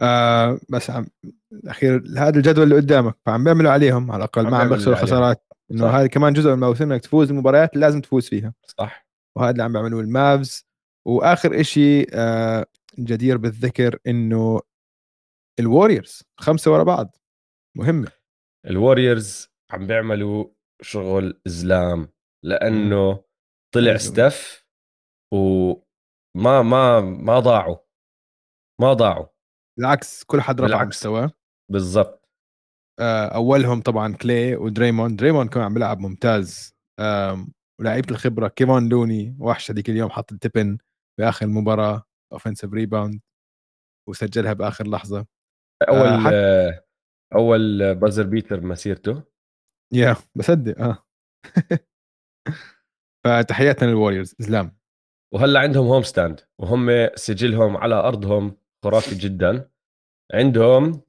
[0.00, 1.06] آه بس عم
[1.52, 5.46] الاخير هذا الجدول اللي قدامك فعم بيعملوا عليهم على الأقل ما عم بيخسروا خسارات.
[5.70, 8.54] إنه هذه كمان جزء من الموسم إنك تفوز المباريات اللي لازم تفوز فيها.
[8.66, 9.06] صح.
[9.36, 10.66] وهذا اللي عم بيعملوه ال Mavs.
[11.06, 12.66] وآخر شيء آه
[12.98, 14.60] جدير بالذكر إنه
[15.60, 17.16] ال Warriors خمسة ورا بعض.
[17.76, 18.12] مهمة.
[18.66, 20.46] ال Warriors عم بيعملوا
[20.82, 22.08] شغل زلام
[22.44, 23.24] لأنه
[23.74, 24.66] طلع ستيف
[25.34, 27.76] وما ما ما ضاعوا.
[28.80, 29.26] ما ضاعوا.
[29.78, 31.32] بالعكس كل حد رفع مستواه.
[31.72, 32.28] بالضبط.
[33.34, 36.74] أولهم طبعا كلاي ودريمون دريمون كان عم بيلعب ممتاز.
[37.80, 38.48] ولاعيبه الخبرة.
[38.48, 40.78] كيفون لوني وحش هذيك اليوم حط ال tip-in
[41.20, 43.20] بآخر المباراه offensive rebound
[44.08, 45.26] وسجلها بآخر لحظة.
[45.88, 46.32] أول حت...
[47.34, 49.22] أول buzzer beater بمسيرته
[49.92, 51.04] يا بصدق آه.
[53.24, 54.76] فتحياتنا لل Warriors إسلام.
[55.34, 59.70] وهلأ عندهم home stand وهم سجلهم على أرضهم خرافي جدا.
[60.34, 61.02] عندهم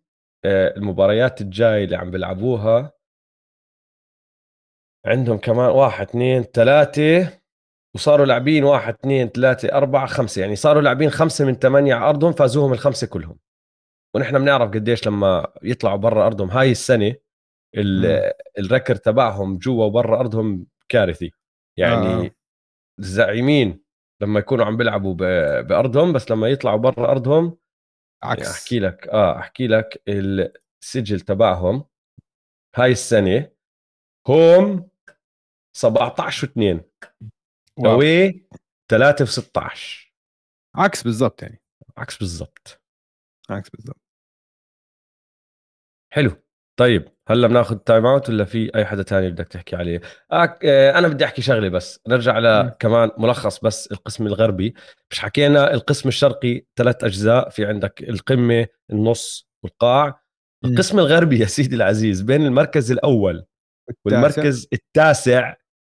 [0.45, 2.93] آه، المباريات الجاي اللي عم بيلعبوها.
[5.05, 7.41] عندهم كمان واحد اثنين ثلاثة.
[7.95, 10.41] وصاروا لاعبين واحد اثنين ثلاثة أربعة خمسة.
[10.41, 13.39] يعني صاروا لاعبين خمسة من ثمانية على أرضهم فازوهم الخمسة كلهم.
[14.15, 17.15] ونحن بنعرف قديش لما يطلعوا برا أرضهم هاي السنة
[18.59, 21.31] الركر تبعهم جوا وبرا أرضهم كارثي.
[21.77, 22.31] يعني آه.
[22.99, 23.83] الزعيمين
[24.21, 25.13] لما يكونوا عم بيلعبوا
[25.61, 27.57] بأرضهم بس لما يطلعوا برا أرضهم يعني
[28.23, 28.51] عكس.
[28.51, 31.85] أحكي لك آه أحكي لك السجل تبعهم
[32.75, 33.51] هاي السنة
[34.27, 34.89] هوم
[35.77, 36.81] 17 و2
[37.85, 38.45] اوي
[38.91, 40.13] 3 في 16
[40.75, 41.61] عكس بالضبط يعني.
[41.97, 42.81] عكس بالضبط.
[43.49, 44.01] عكس بالضبط.
[46.13, 46.31] حلو.
[46.79, 47.09] طيب.
[47.31, 50.01] هلا بناخذ time out ولا في أي حدا تاني بدك تحكي عليه؟
[50.31, 50.57] آه
[50.97, 54.73] أنا بدي أحكي شغلة بس نرجع لكمان ملخص بس القسم الغربي.
[55.11, 60.21] مش حكينا القسم الشرقي ثلاث أجزاء في عندك القمة النص والقاع.
[60.65, 63.45] القسم الغربي يا سيدي العزيز بين المركز الأول
[64.05, 65.55] والمركز التاسع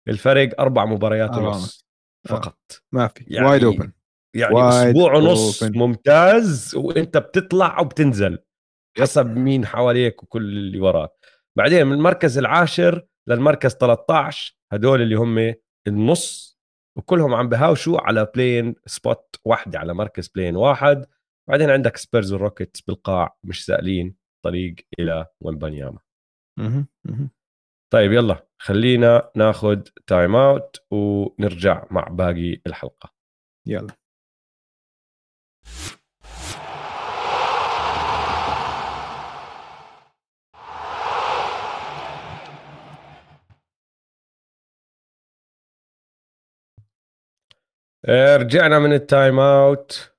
[0.07, 1.85] الفرق أربع مباريات ونص
[2.25, 2.29] آه.
[2.29, 2.57] فقط.
[2.91, 3.25] ما في.
[3.27, 3.91] يعني wide open
[4.35, 8.39] يعني أسبوع ونص ممتاز وإنت بتطلع وبتنزل.
[8.99, 11.11] حسب مين حواليك وكل اللي وراك.
[11.57, 15.55] بعدين من المركز العاشر للمركز 13 هدول اللي هم
[15.87, 16.59] النص
[16.97, 21.05] وكلهم عم بهاوشوا على play-in spot واحدة على مركز play-in واحد.
[21.49, 24.15] بعدين عندك Spurs وال Rockets بالقاع مش سائلين
[24.45, 25.99] طريق إلى ويمبانياما
[27.93, 33.13] طيب يلا خلينا ناخذ time out ونرجع مع باقي الحلقة.
[33.67, 33.95] يلا.
[48.09, 50.13] رجعنا من ال time out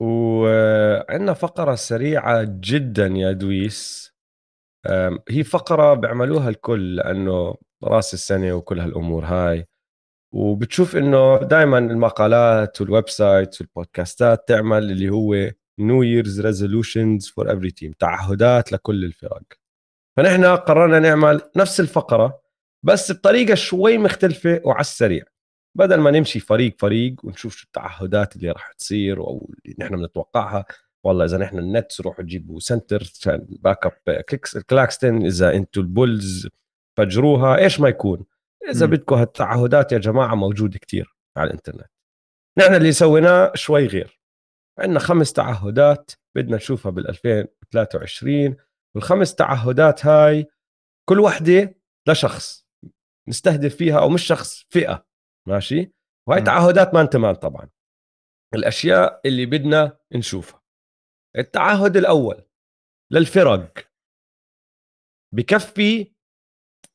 [0.00, 4.12] وعندنا فقرة سريعة جدا يا دويس.
[5.28, 9.66] هي فقرة بيعملوها الكل لأنه رأس السنة وكل هالأمور هاي.
[10.34, 17.28] وبتشوف إنه دائما المقالات وال websites وال podcast ات تعمل اللي هو New Year's resolutions
[17.28, 19.42] for every team تعهدات لكل الفرق.
[20.16, 22.42] فنحن قررنا نعمل نفس الفقرة
[22.82, 25.24] بس بطريقة شوي مختلفة وعلى السريع.
[25.78, 30.64] بدل ما نمشي فريق فريق ونشوف شو التعهدات اللي راح تصير أو اللي نحن بنتوقعها
[31.04, 35.80] والله إذا نحن ال Nets روحوا تجيبوا center عشان back up Nic Claxton إذا أنتم
[35.80, 36.48] ال Bulls
[36.98, 38.24] فجروها إيش ما يكون؟
[38.70, 41.90] إذا بدكم هالتعهدات يا جماعة موجوده كتير على الإنترنت.
[42.58, 44.20] نحن اللي سويناه شوي غير.
[44.78, 48.56] عندنا خمس تعهدات بدنا نشوفها بال 2023
[48.94, 50.46] والخمس تعهدات هاي
[51.08, 51.74] كل وحدة
[52.08, 52.66] لشخص
[53.28, 55.09] نستهدف فيها أو مش شخص فئة.
[55.48, 55.92] ماشي؟
[56.28, 57.68] وهي تعهدات مان تمان طبعا.
[58.54, 60.62] الأشياء اللي بدنا نشوفها.
[61.36, 62.42] التعهد الأول
[63.12, 63.90] للفرق.
[65.34, 66.14] بكفي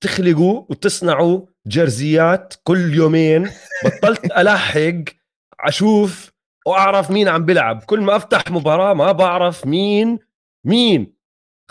[0.04, 3.50] تخلقوا وتصنعوا جرزيات كل يومين.
[3.86, 5.16] بطلت الحق
[5.60, 6.32] أشوف
[6.68, 7.84] وأعرف مين عم بيلعب.
[7.84, 10.20] كل ما أفتح مباراة ما بعرف مين
[10.66, 11.16] مين.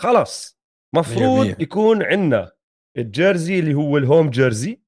[0.01, 0.59] خلص
[0.95, 2.51] مفروض يكون عندنا
[2.97, 4.84] الجيرزي اللي هو الهوم جيرزي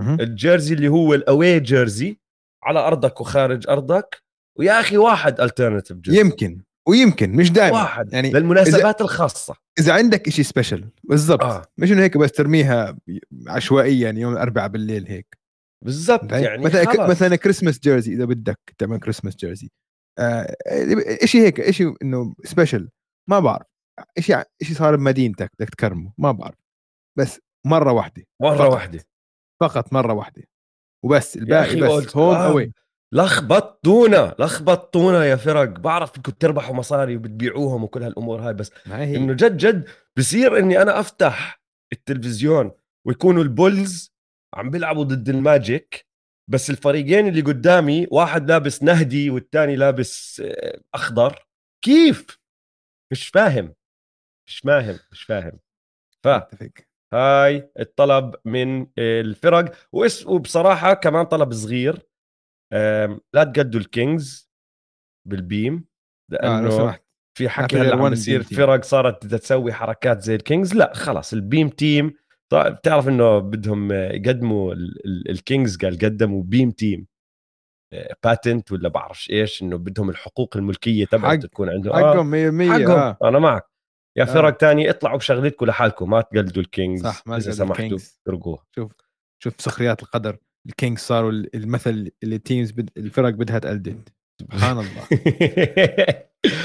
[0.00, 2.16] الجيرزي اللي هو الأوي جيرزي
[2.64, 4.22] على أرضك وخارج أرضك.
[4.58, 6.20] ويا أخي واحد alternative jersey.
[6.20, 8.12] يمكن ويمكن مش دائما واحد.
[8.12, 9.54] يعني للمناسبات إذا الخاصة.
[9.78, 11.42] إذا عندك شيء special بالضبط.
[11.42, 11.64] آه.
[11.78, 12.98] مش إنه هيك بس ترميها
[13.48, 15.38] عشوائيا يوم الاربعاء بالليل هيك.
[15.84, 17.10] بالضبط يعني مثلا خلص.
[17.10, 19.70] مثلا Christmas jersey إذا بدك تعمل Christmas jersey
[20.18, 20.56] آه
[21.24, 22.88] شيء هيك شيء إنه special
[23.30, 23.66] ما بعرف.
[24.18, 26.12] شيء شيء صار بمدينتك بدك تكرمه.
[26.18, 26.58] ما بعرف.
[27.18, 28.22] بس مرة واحدة.
[28.42, 29.04] مرة واحدة.
[29.62, 30.42] فقط مرة واحدة.
[31.04, 32.46] وبس الباقي بس home آه.
[32.46, 32.72] away
[33.12, 35.68] لخبطونا لخبطونا يا فرق.
[35.68, 41.00] بعرف انكم تربحوا مصاري وبتبيعوهم وكل هالأمور هاي بس إنه جد جد بصير إني أنا
[41.00, 41.62] أفتح
[41.92, 42.70] التلفزيون
[43.06, 44.12] ويكونوا ال Bulls
[44.54, 46.06] عم بيلعبوا ضد ال Magic
[46.50, 51.46] بس الفريقين اللي قدامي واحد لابس نهدي والثاني لابس آه، أخضر.
[51.84, 52.38] كيف؟
[53.12, 53.74] مش فاهم.
[54.48, 55.58] مش فاهم مش فاهم.
[56.24, 56.28] ف
[57.14, 59.74] هاي الطلب من الفرق.
[60.26, 61.98] وبصراحة كمان طلب صغير.
[63.34, 64.50] لا تقلدوا ال Kings
[65.28, 65.74] بال beam
[66.30, 67.02] لو لأنه سمحت.
[67.38, 68.56] في حكي هلأ عم team.
[68.56, 70.74] فرق صارت بدها تسوي حركات زي ال Kings.
[70.74, 72.14] لا خلص ال beam team
[72.54, 77.06] بتعرف إنه بدهم يقدموا ال- ال- ال Kings قال قدموا beam team
[78.24, 82.90] patent ولا بعرفش إيش إنه بدهم الحقوق الملكية تبعته حق- تكون عنده حقهم 100% حقهم.
[82.90, 83.18] آه.
[83.24, 83.71] أنا معك.
[84.18, 84.26] يا آه.
[84.26, 87.98] فرق تانية اطلعوا بشغلتكم لحالكم ما تقلدوا ال Kings صح، ما إذا سمحتوا.
[88.26, 88.92] اتركوها شوف
[89.42, 92.90] شوف سخريات القدر ال Kings صاروا ال- المثل اللي ال teams بد...
[92.96, 94.08] الفرق بدها تقلد
[94.40, 95.06] سبحان الله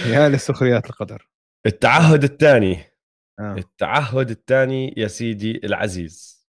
[0.07, 1.29] يا لسخريات القدر
[1.65, 2.79] التعهد الثاني
[3.39, 3.55] آه.
[3.57, 6.47] التعهد الثاني يا سيدي العزيز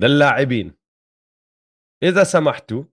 [0.00, 0.72] للاعبين
[2.02, 2.84] إذا سمحتوا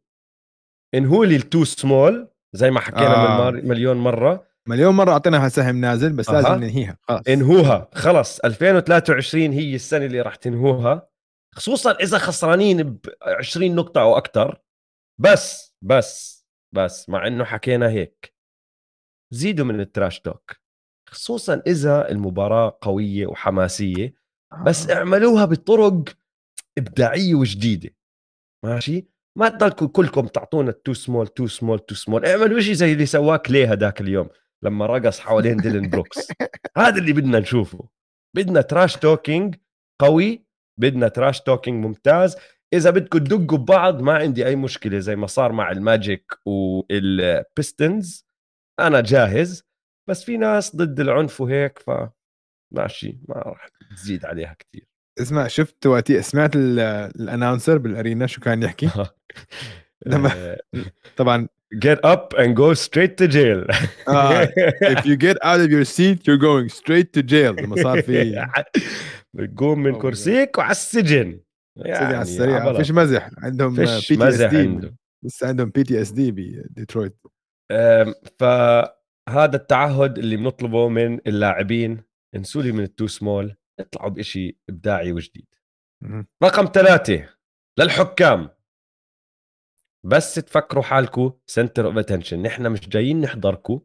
[0.95, 3.51] انهوا لي ال too small زي ما حكينا آه.
[3.51, 6.41] مليون مرة مليون مرة أعطيناها سهم نازل بس أها.
[6.41, 6.97] لازم ننهيها.
[7.01, 7.21] خلاص.
[7.27, 7.89] انهوها.
[7.93, 11.09] خلص 2023 هي السنة اللي راح تنهوها.
[11.55, 12.99] خصوصا إذا خسرانين ب
[13.39, 14.61] 20 نقطة أو أكثر
[15.21, 18.33] بس بس بس مع إنه حكينا هيك.
[19.33, 20.51] زيدوا من ال trash talk
[21.09, 24.13] خصوصا إذا المباراة قوية وحماسية
[24.65, 24.93] بس آه.
[24.95, 26.03] اعملوها بطرق
[26.77, 27.89] إبداعية وجديدة.
[28.65, 33.05] ماشي؟ ما تضلكم كلكم تعطونا too small too small too small اعملوا شيء زي اللي
[33.05, 34.29] سواه كلي هداك اليوم.
[34.65, 36.27] لما رقص حوالين ديلين بروكس.
[36.77, 37.89] هذا اللي بدنا نشوفه.
[38.35, 39.55] بدنا trash talking
[40.01, 40.45] قوي
[40.79, 42.35] بدنا trash talking ممتاز.
[42.73, 44.99] إذا بدكم تدقوا ببعض ما عندي أي مشكلة.
[44.99, 48.25] زي ما صار مع ال Magic وال Pistons
[48.79, 49.63] أنا جاهز.
[50.09, 51.91] بس في ناس ضد العنف وهيك ف
[52.73, 54.87] ماشي ما راح تزيد عليها كثير
[55.21, 56.79] اسمع شفت وقتي سمعت ال-
[57.19, 58.89] ال announcer بال arena شو كان يحكي؟
[60.05, 60.57] لما-
[61.17, 63.65] طبعا get up and go straight to jail.
[64.07, 64.45] آه،
[64.95, 67.55] if you get out of your seat you're going straight to jail.
[67.63, 68.45] لما صار في
[69.35, 69.97] بتقوم من Oh.
[70.01, 71.39] كرسيك وعلى السجن.
[71.79, 72.55] سريع على يعني السريع.
[72.65, 72.77] عبلة.
[72.77, 73.29] فيش مزح.
[73.37, 74.95] عندهم P فيش TSD عنده.
[75.25, 77.15] لسه عندهم PTSD بديترويت
[78.39, 82.03] فهذا التعهد اللي بنطلبه من اللاعبين
[82.35, 85.45] انسوا لي من ال too small اطلعوا بشيء إبداعي وجديد.
[86.43, 87.29] رقم ثلاثة
[87.79, 88.49] للحكام.
[90.07, 93.79] بس تفكروا حالكم center of attention نحن مش جايين نحضركم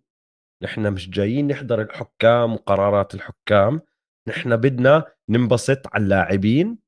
[0.63, 3.81] نحن مش جايين نحضر الحكام وقرارات الحكام.
[4.29, 6.79] نحن بدنا ننبسط على اللاعبين.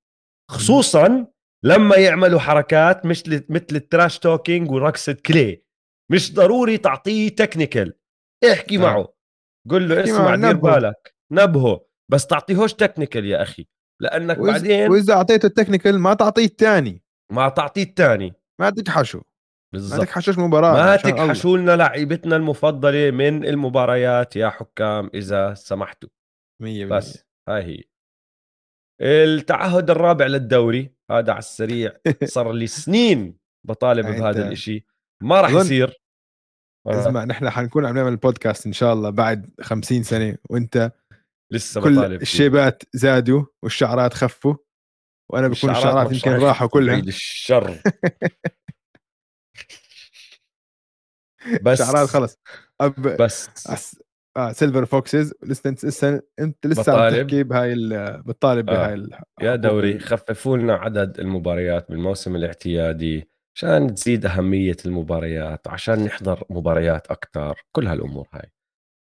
[0.50, 1.26] خصوصا
[1.64, 5.64] لما يعملوا حركات مش مثل ال trash talking ورقصة كلي.
[6.10, 7.94] مش ضروري تعطيه technical
[8.52, 8.80] احكي آه.
[8.80, 9.14] معه.
[9.70, 10.52] قل له اسمع دير.
[10.56, 11.14] بالك.
[11.32, 11.86] نبهه.
[12.10, 13.66] بس تعطيهوش technical يا أخي.
[14.00, 17.02] لأنك وإذا- بعدين وإذا أعطيته ال technical ما تعطيه الثاني
[17.32, 19.26] ما تعطيه الثاني ما تكحشوا ما
[19.72, 20.96] بالضبط تكحشوش مباراة ما.
[20.96, 26.08] تكحشوا لنا لعيبتنا المفضلة من المباريات يا حكام إذا سمحتوا.
[26.62, 26.98] مية بالمية.
[26.98, 27.82] بس هاي هي.
[29.00, 31.92] التعهد الرابع للدوري هذا على السريع
[32.24, 34.86] صار لي سنين بطالب بهذا الإشي.
[35.22, 36.02] ما راح أظن- يصير.
[36.86, 40.92] آه، اسمع نحن حنكون عم نعمل البودكاست إن شاء الله بعد خمسين سنة وأنت
[41.52, 42.22] لسه كل بطالب فيه.
[42.22, 44.54] الشيبات زادوا والشعرات خفوا.
[45.32, 47.76] وأنا بكون الشعرات يمكن راح راحوا كلها بعيد الشر.
[51.62, 51.80] بس.
[51.80, 52.38] الشعرات خلص
[52.80, 52.94] أب...
[53.02, 53.48] بس.
[53.70, 54.02] أس...
[54.36, 57.10] آه silver foxes لسه انت لسه أنت لسه عم.
[57.10, 58.22] تحكي بهاي ال...
[58.22, 58.72] بتطالب آه.
[58.74, 59.10] بهاي ال...
[59.42, 66.44] يا دوري ال- خففوا لنا عدد المباريات بالموسم الاعتيادي عشان تزيد أهمية المباريات عشان نحضر
[66.50, 68.40] مباريات أكثر كل هالأمور هاي.
[68.40, 68.50] على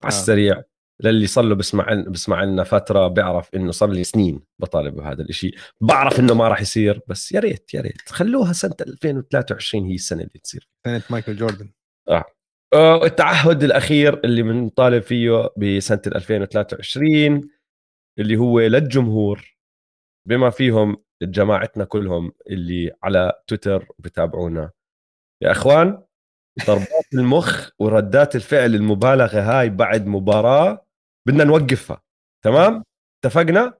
[0.04, 0.08] آه.
[0.08, 0.62] السريع.
[1.00, 5.50] للي صار له بسمع بسمع لنا فترة بيعرف إنه صار لي سنين بطالب بهذا الإشي.
[5.80, 8.08] بعرف إنه ما راح يصير بس يا ريت يا ريت.
[8.08, 10.68] خلوها سنة 2023 هي السنة اللي تصير.
[10.86, 11.70] سنة مايكل جوردن.
[12.74, 17.50] آه، التعهد الأخير اللي بنطالب فيه بسنة 2023
[18.18, 19.56] اللي هو للجمهور
[20.28, 24.70] بما فيهم جماعتنا كلهم اللي على تويتر بتابعونا.
[25.42, 26.02] يا إخوان
[26.66, 30.87] ضربات المخ وردات الفعل المبالغة هاي بعد مباراة
[31.28, 32.02] بدنا نوقفها
[32.44, 32.84] تمام؟
[33.24, 33.78] اتفقنا؟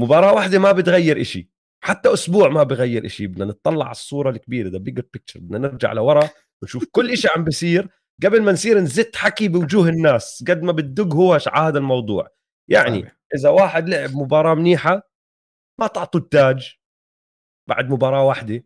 [0.00, 1.50] مباراة واحدة ما بتغير إشي
[1.84, 5.92] حتى أسبوع ما بغير إشي بدنا نطلع على الصورة الكبيرة the bigger picture بدنا نرجع
[5.92, 6.28] لورا
[6.62, 7.88] ونشوف كل إشي عم بيصير.
[8.22, 12.28] قبل ما نصير نزت حكي بوجوه الناس قد ما بتدق هو على هذا الموضوع.
[12.68, 13.12] يعني.
[13.34, 15.10] إذا واحد لعب مباراة منيحة
[15.80, 16.78] ما تعطوا التاج
[17.68, 18.64] بعد مباراة واحدة.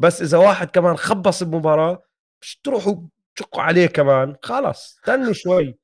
[0.00, 2.02] بس إذا واحد كمان خبص بمباراة
[2.42, 2.96] مش تروحوا
[3.36, 5.83] تشقوا عليه كمان خلاص استنوا شوي.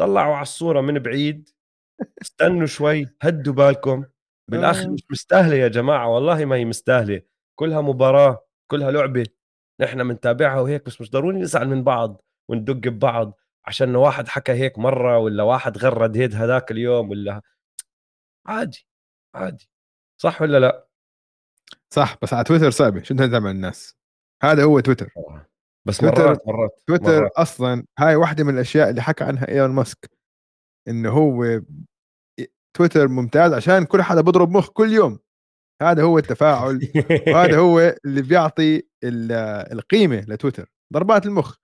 [0.00, 1.48] طلعوا على الصورة من بعيد.
[2.22, 4.04] استنوا شوي هدوا بالكم.
[4.50, 4.88] بالأخر آه.
[4.88, 7.22] مش مستاهلة يا جماعة والله ما هي مستاهلة.
[7.58, 9.26] كلها مباراة كلها لعبة.
[9.80, 14.78] نحن بنتابعها وهيك بس مش ضروري نزعل من بعض وندق ببعض عشان واحد حكى هيك
[14.78, 17.42] مرة ولا واحد غرد هيد هذاك اليوم ولا
[18.46, 18.86] عادي
[19.34, 19.70] عادي.
[20.20, 20.88] صح ولا لا؟
[21.90, 23.96] صح بس على تويتر صعبة شو بدنا تعمل الناس؟
[24.42, 25.10] هذا هو تويتر.
[25.88, 27.30] بس تويتر- مرات مرات تويتر مرات.
[27.32, 30.10] أصلا هاي واحدة من الأشياء اللي حكى عنها إيلون ماسك
[30.88, 31.60] إنه هو
[32.76, 35.18] تويتر ممتاز عشان كل حدا بضرب مخ كل يوم
[35.82, 36.80] هذا هو التفاعل
[37.34, 39.32] وهذا هو اللي بيعطي ال-
[39.72, 41.56] القيمة لتويتر ضربات المخ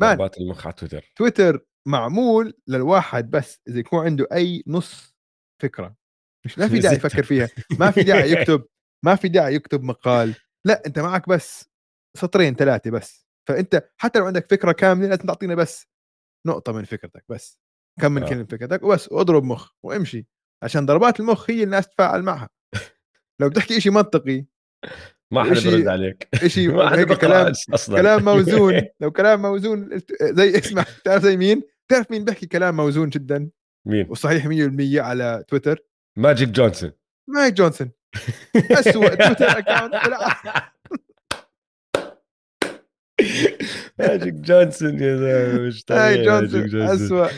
[0.00, 0.16] مان.
[0.16, 5.16] ضربات المخ على تويتر تويتر معمول للواحد بس إذا يكون عنده أي نص
[5.62, 5.96] فكرة
[6.46, 6.96] مش ما في داعي.
[6.96, 7.48] يفكر فيها
[7.78, 8.64] ما في داعي يكتب
[9.04, 10.34] ما في داعي يكتب مقال
[10.66, 11.68] لا أنت معك بس
[12.16, 15.86] سطرين ثلاثة بس فأنت حتى لو عندك فكرة كاملة لازم تعطينا بس
[16.46, 17.60] نقطة من فكرتك بس.
[18.00, 18.28] كم من آه.
[18.28, 20.26] كلمة فكرتك وبس اضرب مخ وامشي
[20.64, 22.48] عشان ضربات المخ هي الناس تتفاعل معها.
[23.40, 24.44] لو بتحكي شيء منطقي
[25.32, 26.28] ما حدا برد عليك.
[26.34, 27.96] إشي ما حدا كلام- أصلا.
[28.00, 28.82] كلام موزون.
[29.00, 33.50] لو كلام موزون زي اسمع تعرف زي مين؟ تعرف مين بيحكي كلام موزون جدا؟
[33.86, 34.50] مين؟ وصحيح 100%
[34.98, 35.78] على تويتر؟
[36.18, 36.92] ماجيك جونسون.
[37.28, 37.90] ماجيك جونسون.
[38.56, 40.62] أسوأ تويتر بالعالم.
[43.98, 47.28] ماجيك جونسون يا زلمه مش طبيعي مايك ماجيك جونسون أسوأ.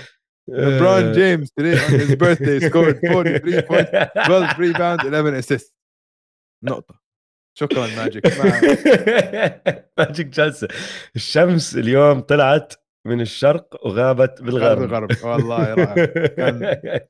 [0.50, 3.90] LeBron James today on his birthday scored 43 points
[4.26, 5.72] 12 rebounds 11 assists.
[6.64, 7.00] نقطة.
[7.58, 10.68] شكرا ماجيك ما- ماجيك جونسون
[11.16, 12.72] الشمس اليوم طلعت
[13.06, 14.82] من الشرق وغابت بالغرب.
[14.82, 16.04] الغرب والله رائع.
[16.26, 17.00] كان-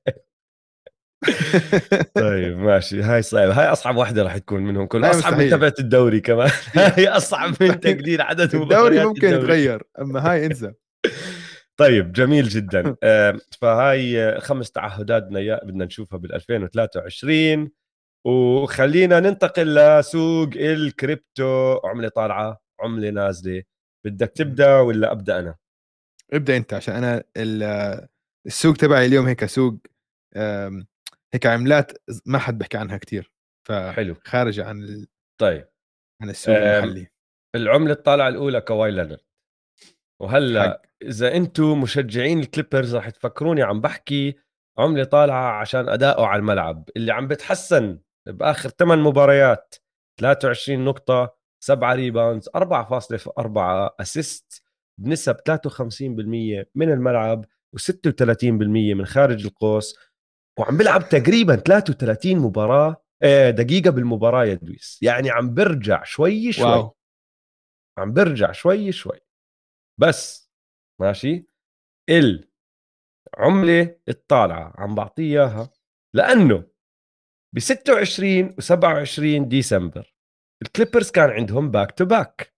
[2.14, 3.02] طيب ماشي.
[3.02, 3.52] هاي صعبة.
[3.52, 4.86] هاي أصعب واحدة راح تكون منهم.
[4.86, 5.50] كل هاي أصعب من.
[5.50, 6.50] تبعت الدوري كمان.
[6.74, 9.42] هاي أصعب من تقليل عدد الدوري ممكن الدوري.
[9.42, 10.72] يتغير أما هاي انسى.
[11.76, 12.96] طيب جميل جدا.
[13.02, 17.70] آه، فهاي خمس تعهدات بدنا نشوفها بال 2023
[18.26, 21.80] وخلينا ننتقل لسوق الكريبتو.
[21.84, 23.62] عملة طالعة عملة نازلة.
[24.06, 25.54] بدك تبدأ ولا أبدأ أنا؟
[26.32, 28.08] ابدأ أنت عشان أنا ال-
[28.46, 29.78] السوق تبعي اليوم هيك سوق
[31.34, 31.92] هيك عملات
[32.26, 33.32] ما حد بيحكي عنها كتير
[33.92, 34.14] حلو.
[34.14, 35.06] فخارجه عن ال-
[35.40, 35.68] طيب.
[36.22, 37.06] عن السوق المحلي.
[37.56, 39.20] العملة الطالعة الأولى كواي لينارد.
[40.22, 40.82] وهلأ حق.
[41.02, 44.38] إذا أنتم مشجعين الكليبرز رح تفكروني عم بحكي
[44.78, 49.74] عملة طالعة عشان أداؤه على الملعب اللي عم بتحسن بآخر 8 مباريات
[50.20, 54.62] 23 نقطة 7 rebounds 4.4 assist
[55.00, 57.44] بنسب 53% من الملعب
[57.76, 58.42] و36%
[58.96, 59.96] من خارج القوس.
[60.58, 64.98] وعم بيلعب تقريبا 33 مباراة آه، دقيقة بالمباراة يا لويس.
[65.02, 66.64] يعني عم برجع شوي شوي.
[66.64, 66.96] واو.
[67.98, 69.20] عم برجع شوي شوي.
[70.00, 70.50] بس
[71.00, 71.46] ماشي؟
[73.38, 75.70] العملة الطالعة عم بعطيه إياها
[76.14, 76.64] لأنه
[77.54, 80.14] ب 26 و 27 ديسمبر
[80.62, 82.54] الكليبرز كان عندهم back to back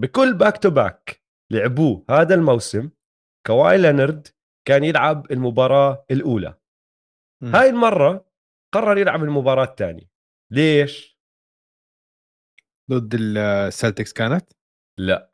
[0.00, 1.22] بكل back to back
[1.52, 2.90] لعبوه هذا الموسم
[3.46, 4.28] كواي لينارد
[4.68, 6.57] كان يلعب المباراة الأولى.
[7.40, 7.56] مم.
[7.56, 8.28] هاي المرة
[8.74, 10.10] قرر يلعب المباراة الثانية
[10.52, 11.18] ليش؟
[12.90, 14.52] ضد السلتكس كانت
[14.98, 15.32] لا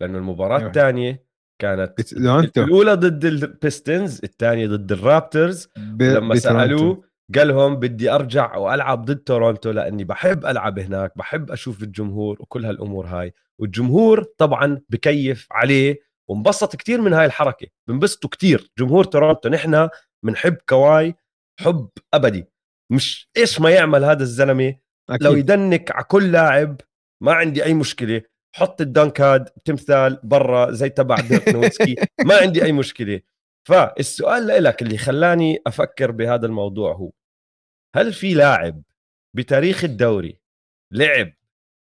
[0.00, 0.68] لأنه المباراة أيوة.
[0.68, 1.26] الثانية
[1.60, 2.12] كانت
[2.58, 6.34] الأولى ضد البيستونز الثانية ضد الرابتورز ب- لما.
[6.34, 7.04] سألوه
[7.34, 12.64] قال لهم بدي أرجع وألعب ضد تورونتو لأني بحب ألعب هناك بحب أشوف الجمهور وكل
[12.64, 15.98] هالأمور هاي والجمهور طبعا بكيف عليه
[16.28, 19.88] وانبسط كتير من هاي الحركة بنبسطوا كتير جمهور تورونتو نحن
[20.24, 21.14] بنحب كواي
[21.60, 22.46] حب أبدي.
[22.92, 24.76] مش إيش ما يعمل هذا الزلمة
[25.10, 25.22] أكيد.
[25.22, 26.80] لو يدنك على كل لاعب
[27.22, 28.22] ما عندي أي مشكلة.
[28.56, 31.94] حط ال dunk هاد تمثال برا زي تبع ديرك نوفيتسكي
[32.24, 33.20] ما عندي أي مشكلة.
[33.68, 37.12] فالسؤال لك اللي خلاني أفكر بهذا الموضوع هو
[37.96, 38.82] هل في لاعب
[39.36, 40.40] بتاريخ الدوري
[40.92, 41.32] لعب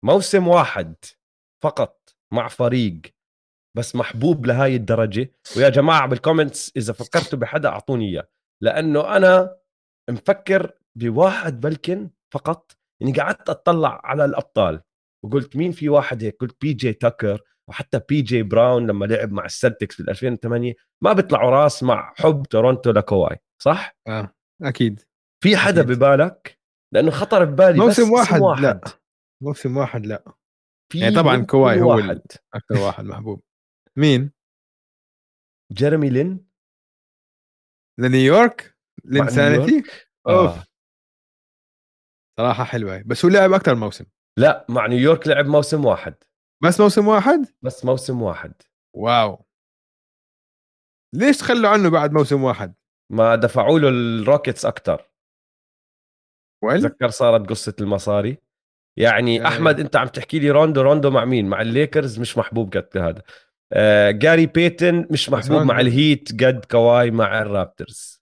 [0.06, 0.96] موسم واحد
[1.64, 3.02] فقط مع فريق
[3.78, 8.28] بس محبوب لهاي الدرجة؟ ويا جماعة بال comments إذا فكرتوا بحدا أعطوني إياه.
[8.64, 9.58] لأنه أنا
[10.10, 12.72] مفكر بواحد بالكن فقط
[13.02, 14.82] اني قعدت أطلع على الأبطال
[15.26, 19.32] وقلت مين في واحد هيك؟ قلت بي جي تاكر وحتى بي جي براون لما لعب
[19.32, 20.74] مع السلتكس بال 2008
[21.04, 24.34] ما بيطلعوا راس مع حب تورونتو لكواي صح؟ آه.
[24.62, 25.02] أكيد.
[25.44, 25.92] في حدا أكيد.
[25.98, 26.60] ببالك؟
[26.94, 28.62] لأنه خطر ببالي بس موسم اسم واحد, واحد.
[28.64, 28.82] لا
[29.44, 30.24] موسم واحد لا.
[30.92, 32.22] في يعني طبعاً كواي هو واحد.
[32.54, 33.44] أكثر واحد محبوب.
[33.96, 34.32] مين؟
[35.72, 36.46] جيرمي لين
[38.00, 39.84] لنيويورك؟ Linsanity
[40.28, 40.58] أوف.
[40.58, 40.64] آه.
[42.40, 43.04] صراحة حلوة.
[43.06, 44.06] بس هو لعب أكثر موسم.
[44.38, 46.16] لا مع نيويورك لعب موسم واحد.
[46.64, 48.54] بس موسم واحد؟ بس موسم واحد.
[48.96, 49.46] واو.
[51.16, 52.76] ليش تخلوا عنه بعد موسم واحد؟
[53.12, 55.10] ما دفعوا له الروكيتس أكثر
[56.64, 58.38] وين؟ تذكر صارت قصة المصاري؟
[58.98, 59.48] يعني آه.
[59.48, 63.24] أحمد أنت عم تحكي لي روندو روندو مع مين؟ مع الليكرز؟ مش محبوب قد هذا.
[63.74, 68.22] آه جاري بيتن مش محبوب مع الهيت قد كواي مع الرابترز.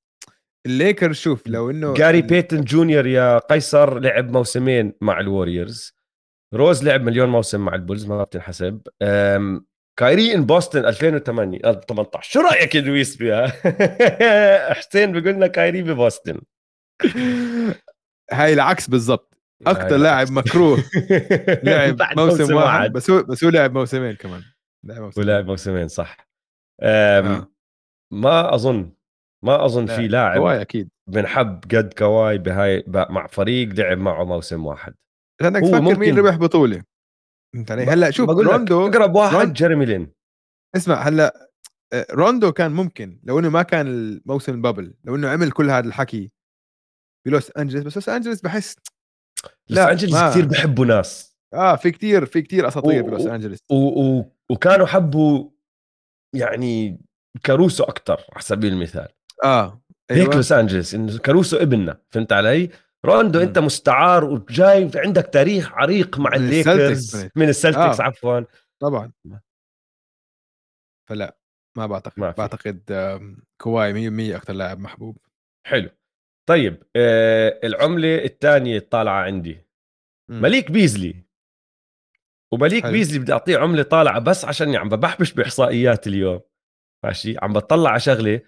[0.65, 5.95] الليكر شوف لو إنه جاري بيتن junior يا قيصر لعب موسمين مع الوريورز.
[6.53, 8.82] روز لعب مليون موسم مع البولز ما بتنحسب.
[9.99, 13.53] كايري in بوسطن 2008 آه، 18 شو رأيك يا لويس فيها
[14.80, 16.41] حسين بيقول لنا كايري ببوسطن
[18.32, 19.38] هاي العكس بالضبط.
[19.68, 20.32] أكثر لاعب.
[20.32, 20.84] مكروه.
[21.64, 22.91] لعب موسم واحد.
[22.91, 24.41] بس هو بس هو لعب موسمين كمان.
[24.84, 26.18] لعب موسمين ولعب موسمين صح.
[26.81, 27.51] أم، آه.
[28.14, 28.93] ما أظن
[29.45, 30.89] ما أظن في لاعب كواي أكيد.
[31.10, 34.93] بنحب قد كواي بهاي مع فريق لعب معه موسم واحد.
[35.41, 36.84] لانك تفكر مين ممكن- ربح بطولة.
[37.55, 40.11] فهمت علي هلأ شوف روندو أقرب واحد روند- جيريمي لين.
[40.76, 41.49] اسمع هلأ
[41.93, 45.88] آه، روندو كان ممكن لو إنه ما كان الموسم bubble لو إنه عمل كل هذا
[45.88, 46.31] الحكي
[47.27, 48.76] بلوس أنجلس بس لوس أنجلس بحس
[49.69, 51.38] لا، أنجلس كثير بحبوا ناس.
[51.53, 53.60] آه في كتير في كتير أساطير و- بلوس أنجلس.
[53.72, 53.76] و...
[54.19, 54.32] و...
[54.52, 55.49] وكانوا حبوا
[56.36, 57.02] يعني
[57.44, 59.07] كاروسو أكثر على سبيل المثال
[59.44, 62.70] آه هيك لوس انجلس انه كاروسو ابننا فهمت علي؟
[63.06, 63.45] روندو مم.
[63.45, 67.28] أنت مستعار وجاي عندك تاريخ عريق مع الليكرز.
[67.36, 68.03] من السلتكس آه.
[68.03, 68.41] عفوا
[68.82, 69.11] طبعا.
[71.10, 71.38] فلا
[71.78, 72.38] ما بعتقد ما في.
[72.38, 72.82] بعتقد
[73.61, 75.18] كواي 100% أكثر لاعب محبوب
[75.68, 75.90] حلو
[76.49, 79.68] طيب آه العملة الثانية الطالعة عندي
[80.30, 80.41] مم.
[80.41, 81.22] مليك بيزلي
[82.53, 82.91] ومليك حلو.
[82.91, 86.41] بيزلي بدي أعطيه عملة طالعة بس عشان عم بحبش بإحصائيات اليوم.
[87.05, 88.41] ماشي؟ عم بطلع على شغلة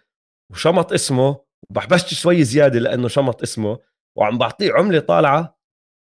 [0.51, 3.79] وشمط اسمه وبحبشت شوي زيادة لأنه شمط اسمه
[4.17, 5.59] وعم بعطيه عملة طالعة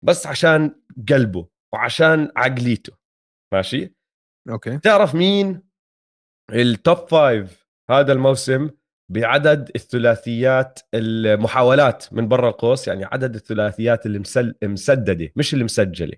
[0.06, 2.94] بس عشان قلبه وعشان عقليته.
[3.54, 3.96] ماشي؟
[4.50, 4.78] okay.
[4.78, 5.68] تعرف مين؟
[6.52, 8.70] ال top five هذا الموسم
[9.12, 14.56] بعدد الثلاثيات المحاولات من برا القوس يعني عدد الثلاثيات اللي مسل...
[14.64, 16.18] مسدده مش اللي مسجله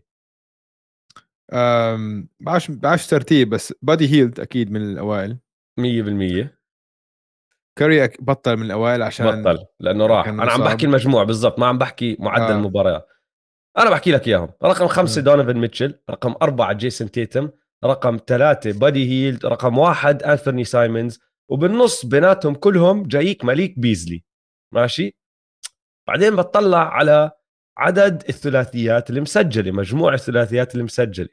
[2.39, 5.37] بعرفش بعرفش ترتيب بس بادي هيلد أكيد من الأوائل.
[5.79, 6.59] 100%
[7.79, 10.27] كاري بطل من الأوائل عشان بطل لأنه راح.
[10.27, 10.63] أنا عم.
[10.63, 12.51] بحكي المجموع بالضبط ما عم بحكي معدل آه.
[12.51, 13.07] المباريات
[13.77, 14.49] أنا بحكي لك إياهم.
[14.63, 15.21] رقم خمسة.
[15.21, 17.49] دونيفن ميتشل رقم أربعة جيسون تيتم
[17.85, 21.19] رقم ثلاثة بادي هيلد رقم واحد أنثوني سايمونز
[21.49, 24.23] وبالنص بيناتهم كلهم جايك مليك بيزلي
[24.73, 25.17] ماشي؟
[26.07, 27.31] بعدين بتطلع على
[27.77, 31.29] عدد الثلاثيات اللي مسجلة مجموع الثلاثيات اللي مسجلة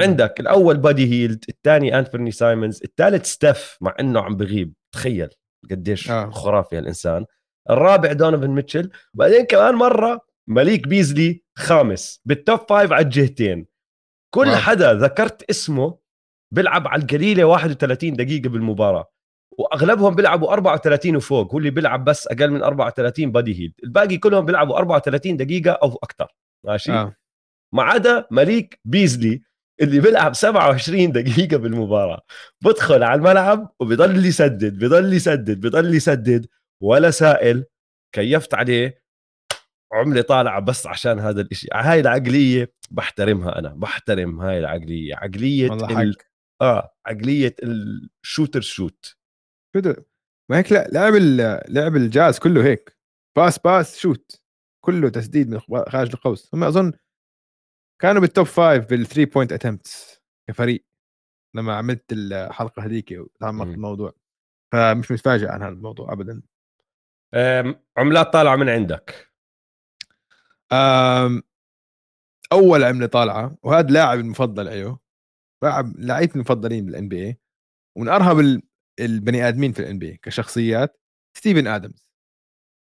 [0.00, 4.74] عندك الأول بادي هيلد الثاني أنثوني سايمونز الثالث ستيف مع إنه عم بغيب.
[4.94, 5.28] تخيل
[5.70, 6.30] قديش آه.
[6.30, 7.26] خرافي هالإنسان.
[7.70, 12.20] الرابع دونيفن ميتشل بعدين كمان مرة مليك بيزلي خامس.
[12.24, 13.66] بال top five على الجهتين.
[14.34, 14.56] كل wow.
[14.56, 15.98] حدا ذكرت اسمه
[16.54, 19.10] بيلعب على القليلة 31 دقيقة بالمباراة.
[19.58, 21.52] وأغلبهم بيلعبوا 34 وفوق.
[21.52, 25.98] هو اللي بيلعب بس أقل من 34 بادي هيلد الباقي كلهم بيلعبوا 34 دقيقة أو
[26.02, 26.26] أكثر
[26.66, 27.16] ماشي؟ آه.
[27.74, 29.42] ما عدا مليك بيزلي
[29.80, 32.22] اللي بيلعب 27 دقيقة بالمباراة.
[32.64, 36.46] بدخل على الملعب وبيضل يسدد بيضل يسدد بيضل يسدد.
[36.82, 37.64] ولا سائل
[38.14, 39.02] كيفت عليه.
[39.92, 41.68] عملة طالعة بس عشان هذا الإشي.
[41.72, 45.14] هاي العقلية بحترمها أنا بحترم هاي العقلية.
[45.14, 46.16] عقلية ال...
[46.62, 47.54] آه عقلية
[48.24, 49.16] ال shooter shoot
[49.76, 49.92] شو
[50.50, 51.14] ما هيك لا لعب
[51.68, 52.96] لعب الجاز كله هيك.
[53.36, 54.40] pass pass shoot
[54.84, 56.50] كله تسديد من خارج القوس.
[56.54, 56.92] هم أظن
[58.00, 60.86] كانوا بال top five بال three point attempts كفريق
[61.54, 63.68] لما عملت الحلقة هذيك وتعمقت.
[63.68, 64.12] الموضوع.
[64.72, 66.42] فمش متفاجئ عن هذا الموضوع ابدا
[67.96, 69.30] عملات طالعة من عندك؟
[72.52, 75.00] أول عملة طالعة وهذا لاعب المفضل أيوه
[75.62, 77.38] لاعب لعيبتي المفضلين بال NBA
[77.96, 78.62] ومن أرهب ال-
[79.00, 81.00] البني آدمين في ال NBA كشخصيات
[81.36, 82.08] ستيفن ادمز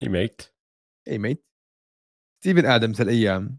[0.02, 0.42] ميت
[1.08, 1.44] اي ميت
[2.40, 3.58] ستيفن ادمز هالأيام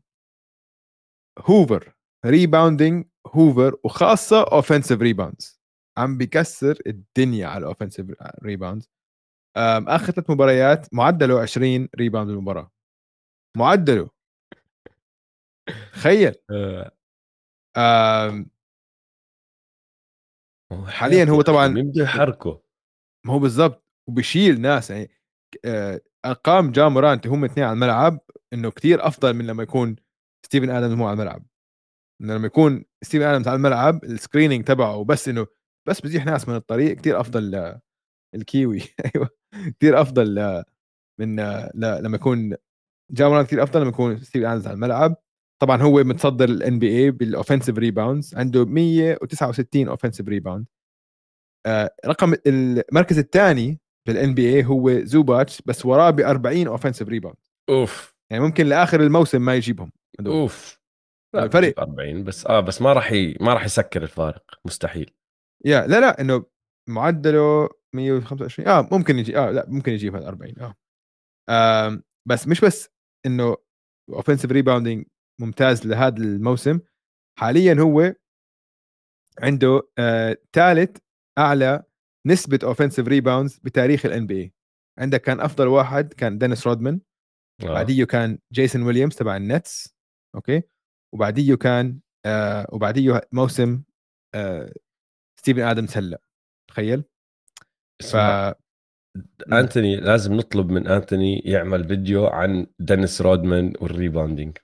[1.40, 1.94] hoover
[2.26, 5.62] rebounding hoover وخاصة offensive rebounds
[5.98, 8.06] عم بكسر الدنيا على ال offensive
[8.44, 8.90] rebounds
[9.58, 12.72] آخر ثلاث مباريات معدله 20 rebound بالمباراة.
[13.58, 14.10] معدله
[15.94, 16.36] تخيل.
[17.78, 18.46] آه،
[20.88, 22.62] حالياً هو طبعاً- بده يحركه.
[23.28, 23.86] ما هو بالضبط.
[24.10, 25.12] وبشيل ناس يعني
[25.66, 28.20] آه، أرقام جا مورانتي هم اثنين على الملعب
[28.54, 29.96] إنه كتير أفضل من لما يكون
[30.46, 31.46] ستيفن ادمز مو على الملعب.
[32.22, 35.48] إنه لما يكون ستيفن ادمز على الملعب ال screening تبعه بس إنه
[35.88, 37.80] بس بزيح ناس من الطريق كتير أفضل ل-
[38.36, 38.82] الكيوي.
[39.16, 39.30] أيوه.
[39.80, 40.64] كتير أفضل ل-
[41.20, 41.36] من
[41.76, 42.56] لما يكون
[43.12, 45.16] جا مورانتي كتير أفضل لما يكون ستيفن ادمز على الملعب.
[45.62, 50.66] طبعا هو متصدر ال NBA بال offensive rebounds عنده 169 offensive rebound
[52.06, 57.38] رقم المركز الثاني بال NBA هو زوباتش بس وراه ب 40 offensive rebound
[57.70, 58.16] أوف.
[58.32, 59.92] يعني ممكن لآخر الموسم ما يجيبهم.
[60.22, 60.34] هدول.
[60.34, 60.82] أوف.
[61.36, 63.38] لا الفرق- بجيب 40 بس آه بس ما راح ي...
[63.42, 64.60] ما راح يسكر الفارق.
[64.66, 65.14] مستحيل.
[65.66, 66.46] yeah لا لا إنه
[66.90, 70.54] معدله 125 آه ممكن يجي آه لا ممكن يجيب هذا 40
[71.50, 72.02] آه.
[72.28, 72.90] بس مش بس
[73.26, 73.58] إنه
[74.10, 75.06] offensive rebounding
[75.42, 76.80] ممتاز لهذا الموسم.
[77.40, 78.14] حاليا هو
[79.40, 79.82] عنده
[80.54, 80.98] ثالث
[81.38, 81.84] أعلى
[82.28, 84.54] نسبة offensive rebounds بتاريخ ال NBA
[85.00, 87.02] عندك كان أفضل واحد كان دينيس رودمان.
[87.64, 87.66] آه.
[87.66, 89.96] بعديه كان جيسون ويليامز تبع النتس.
[90.36, 90.64] okay؟
[91.14, 93.84] وبعديه كان آه وبعديه موسم
[94.36, 94.74] آه
[95.40, 96.22] ستيفن آدمز هلا
[96.70, 97.04] تخيل؟
[98.04, 98.16] ف
[99.52, 104.58] أنتوني لازم نطلب من أنتوني يعمل فيديو عن دينيس رودمان وال rebounding.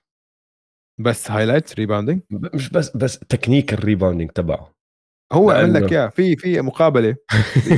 [1.00, 4.74] بس highlight rebounding مش بس بس technique ال rebounding تبعه.
[5.32, 7.16] هو عمل لك اياه في في مقابلة.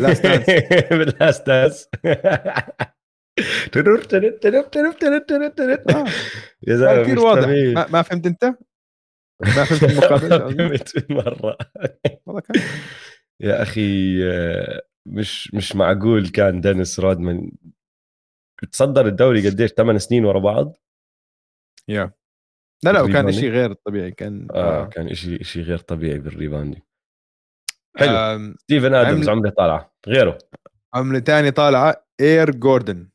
[5.91, 6.05] آه.
[6.69, 7.49] يا زلمة كثير واضح.
[7.49, 8.45] ما, ما فهمت أنت؟
[9.41, 11.59] ما فهمت المقابلة؟ فهمت مرة.
[12.27, 12.63] والله كان
[13.41, 17.51] يا أخي آه، مش مش معقول كان دينيس رودمان
[18.73, 20.77] تصدر الدوري قديش؟ 8 سنين ورا بعض؟
[21.89, 22.13] yeah.
[22.85, 24.11] لا لا وكان؟ شيء غير طبيعي.
[24.11, 26.83] كان آه كان إشي إشي غير طبيعي بال rebounding
[27.97, 28.55] حلو.
[28.59, 29.95] ستيفن آدمز عمل- عملة طالعة.
[30.09, 30.39] غيره.
[30.95, 32.07] عملة ثاني طالعة.
[32.21, 33.09] إير جوردن.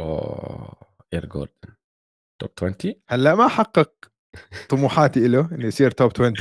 [0.00, 0.72] اوه
[1.14, 1.74] اير جوردن
[2.40, 2.74] توب 20
[3.08, 3.92] هلأ ما حقق
[4.68, 6.34] طموحاتي له إنه يصير توب 20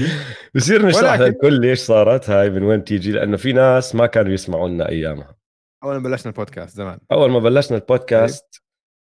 [0.56, 4.32] بصير نشرح ولكن- للكل ليش صارت هاي؟ من وين تيجي؟ لأنه في ناس ما كانوا
[4.34, 5.38] يسمعوا لنا أيامها.
[5.84, 7.00] اول ما بلشنا البودكاست زمان.
[7.12, 8.64] أول ما بلشنا البودكاست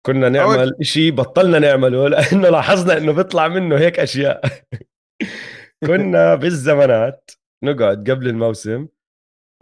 [0.07, 4.41] كنا أول- نعمل إشي بطلنا نعمله لأنه لاحظنا إنه بيطلع منه هيك أشياء.
[5.87, 7.31] كنا بالزمانات
[7.65, 8.89] نقعد قبل الموسم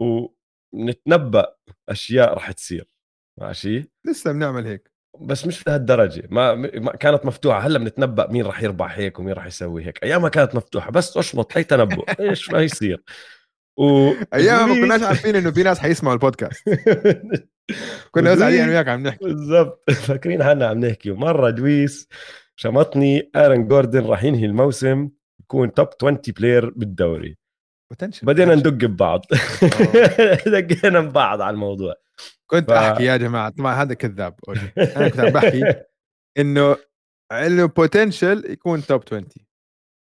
[0.01, 1.55] ونتنبأ
[1.89, 2.90] أشياء رح تصير.
[3.37, 4.91] ماشي؟ لسه بنعمل هيك.
[5.19, 7.59] بس مش لهالدرجه ما, ما كانت مفتوحة.
[7.59, 10.03] هلأ بنتنبأ مين رح يربح هيك ومين رح يسوي هيك.
[10.03, 10.91] أيامها كانت مفتوحة.
[10.91, 12.05] بس اشمط هي تنبؤ.
[12.19, 13.03] إيش ما يصير.
[13.77, 16.63] و أيام ما كناش عارفين إنه في ناس حيسمعوا البودكاست.
[18.11, 19.25] كنا قاعدين أنا وياك عم نحكي.
[19.25, 19.91] بالضبط.
[20.07, 21.11] فاكرين حالنا عم نحكي.
[21.11, 22.07] ومره دويس
[22.55, 23.31] شمطني.
[23.35, 25.09] آرن جوردن راح ينهي الموسم.
[25.39, 27.40] يكون top 20 player بالدوري.
[27.93, 28.23] Potential.
[28.23, 28.55] بدينا.
[28.55, 29.25] ندق ببعض
[30.45, 31.93] دقينا ببعض على الموضوع
[32.47, 34.71] كنت ف- أحكي يا جماعة طبعا هذا كذاب OG.
[34.77, 35.83] أنا كنت عم بحكي
[36.37, 36.77] إنه
[37.33, 39.25] له potential يكون top 20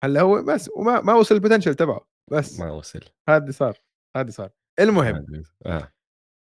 [0.03, 2.99] هلأ هو بس وما ما وصل ال potential تبعه بس ما وصل
[3.29, 3.77] هذا صار
[4.17, 4.49] هذا صار
[4.79, 5.91] المهم آه.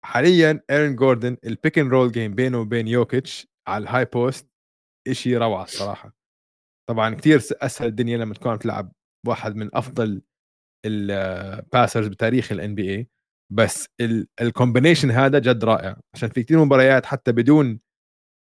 [0.05, 4.51] حاليا ايرن جوردن ال pick and roll game بينه وبين يوكيتش على ال high post
[5.13, 6.17] شيء روعة الصراحة
[6.89, 8.93] طبعا كثير أسهل الدنيا لما تكون عم تلعب
[9.27, 10.23] واحد من أفضل
[10.87, 13.09] ال passers بتاريخ ال NBA
[13.53, 13.89] بس
[14.41, 15.97] ال combination هذا جد رائع.
[16.15, 17.81] عشان في كثير مباريات حتى بدون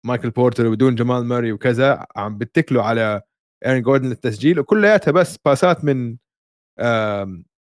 [0.07, 3.23] مايكل بورتر وبدون جمال ماري وكذا عم بتكلوا على
[3.67, 6.17] ايرن جوردن للتسجيل وكلياتها بس باسات من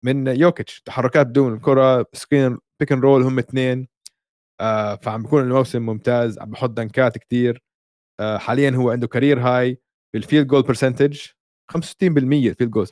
[0.05, 3.87] من يوكيتش تحركات بدون الكرة screen pick and roll هم اثنين
[5.01, 6.39] فعم بيكون الموسم ممتاز.
[6.39, 7.63] عم بحط دنكات كتير.
[8.19, 9.81] آه، حاليا هو عنده career high
[10.13, 11.21] بال field goal percentage
[11.71, 12.87] 65% ال field goal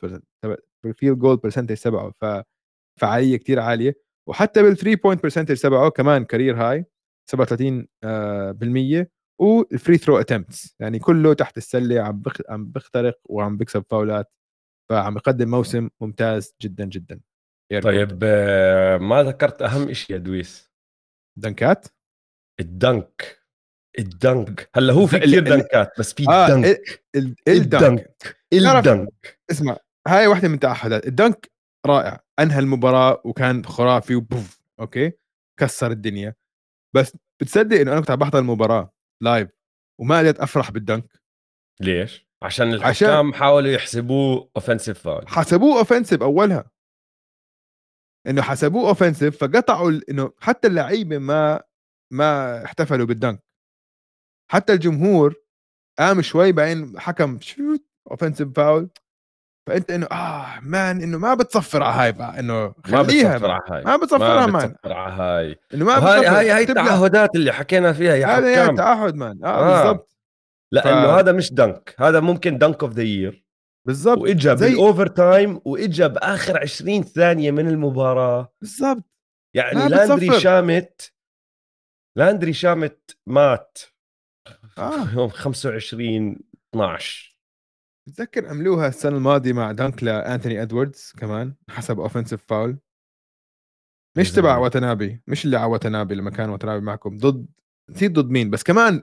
[0.84, 3.94] ال field goal percentage تبعه ففعاليه كتير عالية.
[4.28, 6.84] وحتى بال three point percentage تبعه كمان career high
[7.26, 12.22] 37% آه، بالمية وال free throw attempts يعني كله تحت السلة عم.
[12.48, 14.32] عم بخترق وعم بكسب فاولات
[14.90, 17.20] فعم يقدم موسم ممتاز جدا جدا.
[17.72, 17.90] جوردن.
[17.90, 20.72] طيب آه، ما ذكرت أهم شيء يا دويس؟
[21.38, 21.88] دنكات؟
[22.60, 23.41] ال dunk.
[23.98, 24.70] ال dunk.
[24.74, 26.66] هلا هو في كثير دنكات بس في آه dunk.
[26.66, 26.76] ال-
[27.16, 28.36] ال- ال dunk.
[28.52, 29.76] ال dunk اسمع
[30.08, 31.50] هاي واحدة من تعهدات ال dunk
[31.86, 32.20] رائع.
[32.38, 34.60] أنهى المباراة وكان خرافي وبوف.
[34.80, 35.12] أوكي؟
[35.60, 36.34] كسر الدنيا.
[36.96, 38.92] بس بتصدق إنه أنا كنت عم بحضر المباراة
[39.22, 39.48] live
[40.00, 41.12] وما قدرت أفرح بال dunk.
[41.80, 46.70] ليش؟ عشان عشان- الحكام حاولوا يحسبوه offensive foul حسبوه offensive أولها.
[48.26, 51.62] إنه حسبوه offensive فقطعوا إنه حتى اللعيبة ما
[52.12, 53.42] ما احتفلوا بال dunk.
[54.52, 55.34] حتى الجمهور
[55.98, 58.88] قام شوي بعدين حكم شوت offensive foul
[59.68, 63.50] فأنت إنه آه man إنه ما بتصفر على هاي بقى إنه ما خليها بتصفر man.
[63.50, 65.56] على هاي ما بتصفرها ما بتصفر على هاي.
[65.74, 66.10] إنه ما بتصفر.
[66.38, 66.82] هاي هاي تبلع.
[66.82, 69.44] التعهدات اللي حكينا فيها يا هذا تعهد man.
[69.44, 69.82] آه, آه.
[69.82, 70.16] بالضبط.
[70.72, 73.44] لأنه ف- هذا مش dunk هذا ممكن dunk of the year
[73.86, 74.18] بالضبط.
[74.18, 78.52] وإجا زي- بالاوفر تايم وإجا بآخر 20 ثانية من المباراة.
[78.60, 79.04] بالضبط.
[79.56, 80.38] يعني ما لاندري بتصفر.
[80.40, 81.12] شامت
[82.18, 83.78] لاندري شامت مات.
[84.78, 85.10] آه.
[85.14, 86.36] يوم 25
[86.74, 87.38] 12
[88.08, 92.78] بتذكر عملوها السنة الماضية مع دانك لانثوني إدواردز كمان حسب اوفنسيف فاول
[94.18, 94.58] مش تبع.
[94.58, 97.46] وتنابي مش اللي على وتنابي لما كان وتنابي معكم ضد
[97.90, 99.02] نسيت ضد مين بس كمان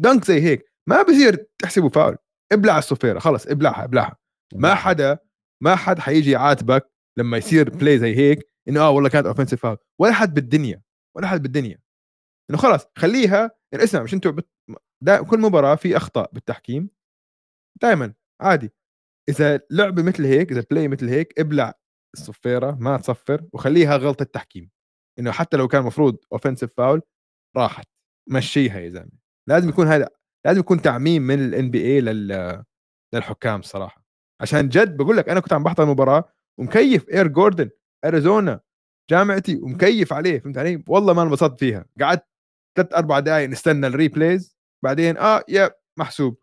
[0.00, 2.16] dunk زي هيك ما بصير تحسبه فاول
[2.52, 4.16] ابلع الصفيره خلص ابلعها ابلعها.
[4.54, 5.18] ما حدا
[5.62, 9.76] ما حد حيجي يعاتبك لما يصير play زي هيك إنه آه والله كانت offensive foul
[10.00, 10.82] ولا حد بالدنيا
[11.16, 11.78] ولا حد بالدنيا.
[12.50, 14.48] إنه خلاص خليها يعني اسمع مش أنتوا بت...
[15.30, 16.90] كل مباراة في أخطاء بالتحكيم.
[17.82, 18.72] دائما عادي.
[19.28, 21.74] إذا لعبة مثل هيك إذا play مثل هيك ابلع
[22.14, 24.70] الصفيرة ما تصفر وخليها غلطة تحكيم.
[25.18, 27.02] إنه حتى لو كان مفروض offensive foul
[27.56, 27.86] راحت.
[28.30, 29.12] مشيها يا زلمة.
[29.48, 30.08] لازم يكون هذا
[30.46, 32.64] لازم يكون تعميم من ال NBA لل
[33.14, 34.04] للحكام صراحة.
[34.40, 37.70] عشان جد بقول لك أنا كنت عم بحضر المباراه ومكيف اير جوردن
[38.04, 38.60] اريزونا
[39.10, 41.84] جامعتي ومكيف عليه فهمت علي؟ والله ما انبسطت فيها.
[42.00, 42.26] قعدت
[42.76, 44.51] ثلاث أربع دقائق نستنى ال replays
[44.84, 46.40] بعدين آه يا محسوب.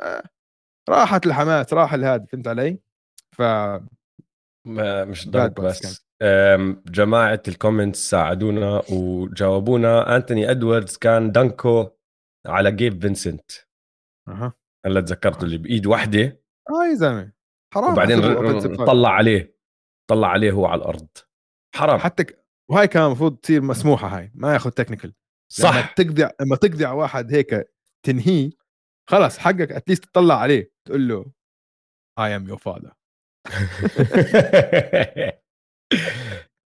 [0.00, 0.22] آه
[0.88, 2.78] راحت الحماس راح الهاد فهمت علي؟
[3.36, 3.42] ف
[4.66, 6.06] ما مش ضرب بس.
[6.86, 10.16] جماعة ال comments ساعدونا وجاوبونا.
[10.16, 11.90] أنتوني أدواردز كان دانكو
[12.46, 13.50] على جيب فينسنت.
[14.28, 14.52] أها.
[14.86, 17.32] هلا تذكرته اللي بإيد واحدة آه يا زلمة.
[17.74, 18.20] حرام وبعدين
[18.84, 19.56] طلع عليه.
[20.10, 21.08] طلع عليه هو على الأرض.
[21.74, 21.98] حرام.
[21.98, 22.44] حتى ك...
[22.70, 25.14] وهاي كان المفروض تصير مسموحة هاي ما ياخذ technical
[25.52, 25.76] صح.
[25.76, 27.72] لما تقدع لما تقدع واحد هيك
[28.02, 28.50] تنهيه
[29.10, 31.26] خلص حقك at least تطلع عليه تقول له
[32.18, 32.92] I am your father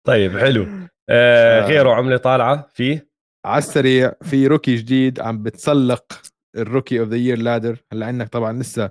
[0.07, 0.63] طيب حلو.
[1.11, 1.67] آه, آه.
[1.67, 3.09] غيره عملة طالعة فيه
[3.47, 6.23] على السريع في rookie جديد عم بتسلق
[6.57, 8.91] ال rookie of the year ladder هلأ عندك طبعا لسه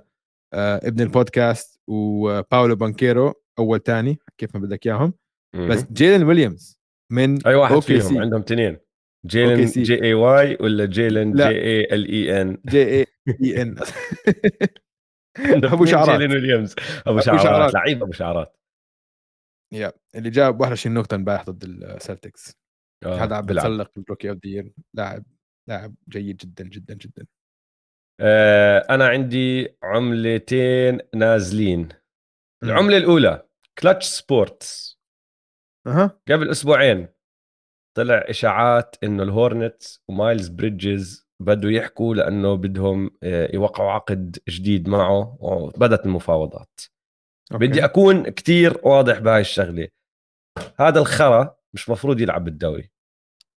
[0.54, 5.12] آه ابن البودكاست وباولو بانكيرو أول ثاني كيف ما بدك إياهم.
[5.54, 6.80] بس جيلن ويليامز
[7.12, 8.18] من أي واحد فيهم سي.
[8.18, 8.78] عندهم اثنين
[9.26, 13.06] جيلن J A Y ولا جيلن J A L E N؟ J A
[13.44, 13.76] E N.
[15.72, 16.20] أبو شعرات.
[16.20, 16.74] جيلن ويليامز؟
[17.06, 17.74] أبو شعرات.
[17.74, 18.56] لعيب أبو شعرات.
[19.72, 22.56] يا اللي جاب 21 نقطة امبارح ضد السلتكس
[23.04, 23.24] آه.
[23.24, 25.24] هذا عم بتسلق ال rookie of the لاعب
[25.68, 27.26] لاعب جيد جدا جدا جدا.
[28.20, 31.88] آه أنا عندي عملتين نازلين.
[32.62, 33.48] العملة الأولى
[33.78, 34.98] Clutch Sports
[35.86, 36.20] أه.
[36.28, 37.08] قبل أسبوعين.
[37.96, 44.88] طلع إشاعات إنه ال Hornets ومايلز بريدجز بدوا يحكوا لأنه بدهم آه، يوقعوا عقد جديد
[44.88, 46.80] معه وبدت المفاوضات.
[47.52, 47.66] أوكي.
[47.66, 49.88] بدي أكون كتير واضح بهاي الشغلة.
[50.76, 52.90] هذا الخرا مش مفروض يلعب بالدوري.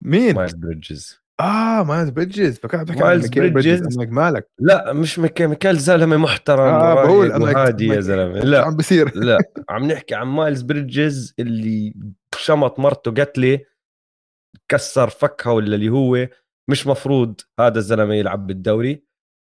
[0.03, 4.49] مين؟ مايلز بريدجز آه مايلز بريدجز فكرت بحكي عن ميكيل بريدجز مالك.
[4.59, 8.39] لا مش ميكيل ميكيل زلمة محترم آه بقول هادي يا زلمة.
[8.39, 8.65] لا.
[8.65, 9.37] عم بصير لا
[9.69, 11.93] عم نحكي عن مايلز بريدجز اللي
[12.37, 13.59] شمط مرته قتلة
[14.69, 16.27] كسر فكها ولا اللي هو
[16.69, 19.03] مش مفروض هذا الزلمة يلعب بالدوري.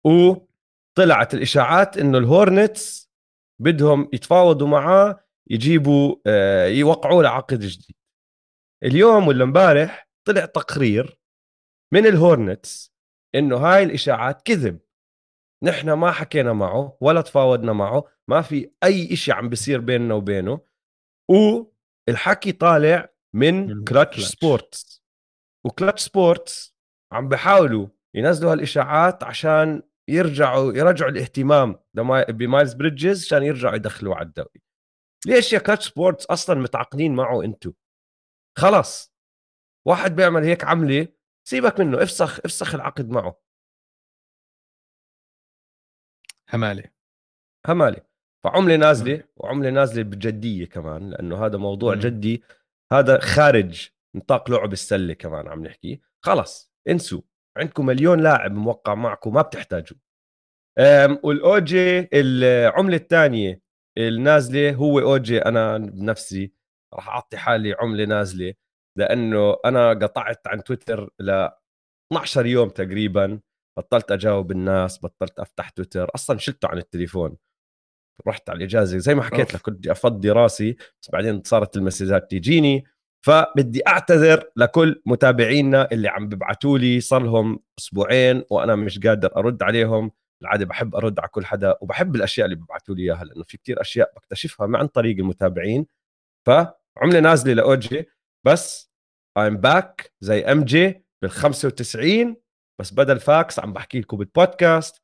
[0.05, 3.13] وطلعت الإشاعات إنه ال Hornets
[3.61, 7.97] بدهم يتفاوضوا معاه يجيبوا آه، يوقعوا له عقد جديد.
[8.85, 11.19] اليوم ولا امبارح طلع تقرير
[11.93, 12.93] من ال Hornets
[13.35, 14.81] إنه هاي الإشاعات كذب.
[15.63, 20.61] نحن ما حكينا معه ولا تفاوضنا معه ما في أي شيء عم بيصير بيننا وبينه.
[21.29, 25.02] والحكي طالع من Klutch Sports
[25.65, 26.77] و Klutch Sports
[27.13, 31.79] عم بحاولوا ينزلوا هالإشاعات عشان يرجعوا يرجعوا الاهتمام
[32.29, 34.63] بمايلز بريدجز عشان يرجعوا يدخلوه على الدوري.
[35.27, 37.73] ليش يا Klutch Sports أصلا متعاقدين معه أنتو؟
[38.59, 39.13] خلاص.
[39.87, 41.09] واحد بيعمل هيك عملة
[41.49, 43.41] سيبك منه افسخ افسخ العقد معه.
[46.53, 46.91] همالة.
[47.67, 48.03] همالة.
[48.45, 52.43] فعملة نازلة وعملة نازلة بجدية كمان لأنه هذا موضوع جدي
[52.93, 56.01] هذا خارج نطاق لعب السلة كمان عم نحكي.
[56.25, 57.21] خلص انسوا.
[57.57, 59.99] عندكم مليون لاعب موقع معكم ما بتحتاجوا.
[61.23, 63.61] والاوجي العملة الثانية
[63.99, 66.53] النازلة هو اوجي أنا بنفسي
[66.95, 68.55] راح أعطي حالي عملة نازلة
[68.99, 71.49] لأنه أنا قطعت عن تويتر ل
[72.13, 73.41] 12 يوم تقريبا.
[73.79, 76.11] بطلت أجاوب الناس بطلت أفتح تويتر.
[76.15, 77.37] أصلا شلته عن التليفون.
[78.27, 78.99] رحت على الإجازة.
[78.99, 82.85] زي ما حكيت لك كنت أفضي راسي بس بعدين صارت المسجات تيجيني
[83.25, 89.63] فبدي أعتذر لكل متابعينا اللي عم ببعثوا لي صار لهم أسبوعين وأنا مش قادر أرد
[89.63, 90.11] عليهم.
[90.43, 93.81] العادة بحب أرد على كل حدا وبحب الأشياء اللي ببعثوا لي إياها لأنه في كتير
[93.81, 95.87] أشياء بكتشفها عن طريق المتابعين.
[96.47, 98.09] فعملة نازلة لأوجي
[98.47, 98.93] بس
[99.39, 102.37] I'm back زي MJ بال 95
[102.81, 105.03] بس بدل فاكس عم بحكي لكم بالبودكاست.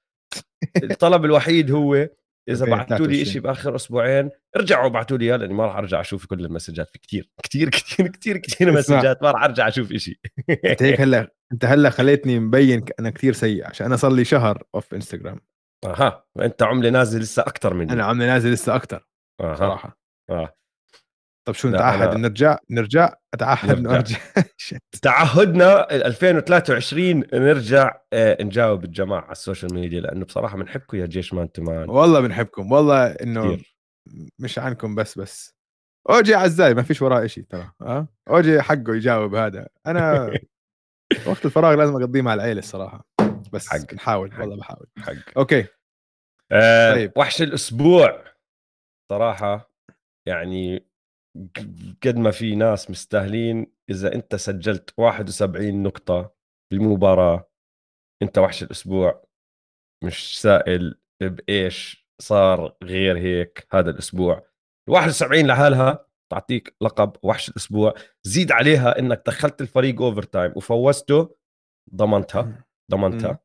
[0.83, 2.09] الطلب الوحيد هو
[2.49, 6.27] إذا بعثتوا لي شيء بآخر أسبوعين ارجعوا ابعثوا لي اياه لأني ما راح أرجع أشوف
[6.27, 10.19] كل المسجات في كثير كثير كثير كثير كثير مسجات ما راح أرجع أشوف شيء
[10.65, 14.63] أنت هيك هلأ أنت هلأ خليتني مبين أنا كثير سيء عشان أنا صار لي شهر
[14.75, 15.41] off انستغرام
[15.85, 17.93] أها وانت عملة نازل لسه أكثر مني.
[17.93, 19.07] أنا عملة نازل لسه أكثر
[19.41, 19.55] أها.
[19.55, 19.99] صراحة.
[20.31, 20.55] آه.
[21.49, 22.19] طب شو نتعهد؟ أنا...
[22.19, 24.19] نرجع؟ نرجع؟ أتعهد؟ نرجع.
[25.03, 31.35] تعهدنا 2023 نرجع آه، نجاوب الجماعة على ال social media لأنه بصراحة بنحبكم يا جيش
[31.35, 32.73] Man to Man والله بنحبكم.
[32.73, 33.59] والله إنه
[34.39, 35.55] مش عنكم بس بس.
[36.11, 39.69] أوجي عزاي ما فيش وراه شيء ترى ها؟ أوجي حقه يجاوب هذا.
[39.87, 40.31] أنا
[41.29, 43.07] وقت الفراغ لازم أقضيه مع العيلة الصراحة.
[43.53, 43.95] بس حق.
[43.95, 44.41] نحاول حق.
[44.41, 44.87] والله بحاول.
[44.99, 45.15] حق.
[45.37, 45.67] أوكي.
[46.53, 47.13] آه طيب.
[47.17, 48.25] وحش الأسبوع.
[49.11, 49.71] صراحة
[50.27, 50.88] يعني
[52.03, 56.35] قد ما في ناس مستاهلين إذا أنت سجلت 71 نقطة
[56.71, 57.51] بالمباراة.
[58.23, 59.25] أنت وحش الأسبوع
[60.05, 64.39] مش سائل بإيش صار غير هيك هذا الأسبوع.
[64.89, 67.95] ال 71 لحالها تعطيك لقب وحش الأسبوع.
[68.25, 71.37] زيد عليها إنك دخلت الفريق overtime وفوزته
[71.95, 73.39] ضمنتها ضمنتها.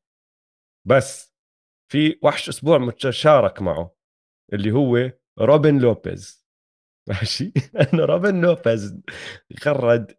[0.87, 1.33] بس
[1.91, 3.95] في وحش أسبوع متشارك معه
[4.53, 6.42] اللي هو روبن لوبيز.
[7.07, 7.53] ماشي؟
[7.93, 9.01] انه روبن لوبيز
[9.59, 10.11] خرج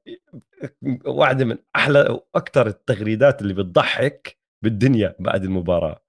[1.06, 2.00] واحدة من أحلى
[2.34, 6.04] وأكثر التغريدات اللي بتضحك بالدنيا بعد المباراة.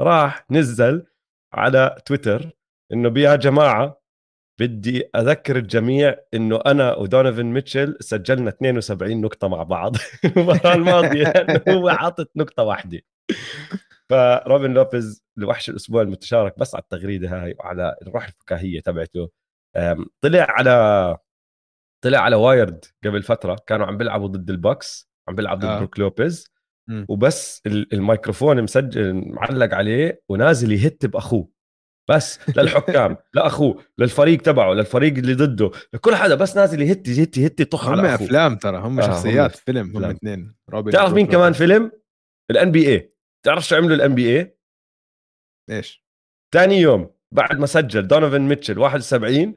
[0.00, 1.06] راح نزل
[1.52, 2.50] على تويتر
[2.92, 4.02] إنه يا جماعة
[4.60, 11.32] بدي أذكر الجميع إنه أنا ودونيفن ميتشل سجلنا 72 نقطة مع بعض المباراة الماضية
[11.68, 13.00] هو حاطط نقطة واحدة.
[14.10, 19.30] فروبن لوبيز لوحش الأسبوع المتشارك بس على التغريدة هاي وعلى الروح الفكاهية تبعته.
[20.20, 21.16] طلع على
[22.04, 23.56] طلع على wired قبل فترة.
[23.66, 25.78] كانوا عم بيلعبوا ضد ال Bucks عم بيلعب ضد آه.
[25.78, 26.54] بروك لوبيز.
[27.08, 31.48] وبس ال- الميكروفون مسجل معلق عليه ونازل يهت بأخوه.
[32.10, 35.70] بس للحكام لأخوه للفريق تبعه للفريق اللي ضده.
[35.94, 38.26] لكل حدا بس نازل يهت يهت يهت هم على أخوه.
[38.26, 40.04] أفلام ترى هم آه، شخصيات هم فيلم هم.
[40.04, 40.54] اثنين
[40.92, 41.52] تعرف مين كمان.
[41.52, 41.92] فيلم؟
[42.50, 43.14] ال NBA
[43.46, 44.58] تعرف شو عملوا ال NBA
[45.70, 46.04] إيش؟
[46.54, 49.54] ثاني يوم بعد ما سجل دونيفن ميتشل 71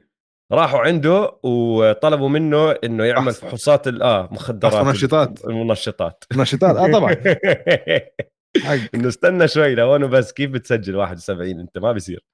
[0.52, 3.32] راحوا عنده وطلبوا منه إنه يعمل.
[3.32, 5.44] فحوصات آه مخدرات منشطات.
[5.44, 7.12] المنشطات نشاطات آه طبعا
[8.94, 12.24] إنه استنى شوي لهون بس كيف بتسجل 71 أنت ما بيصير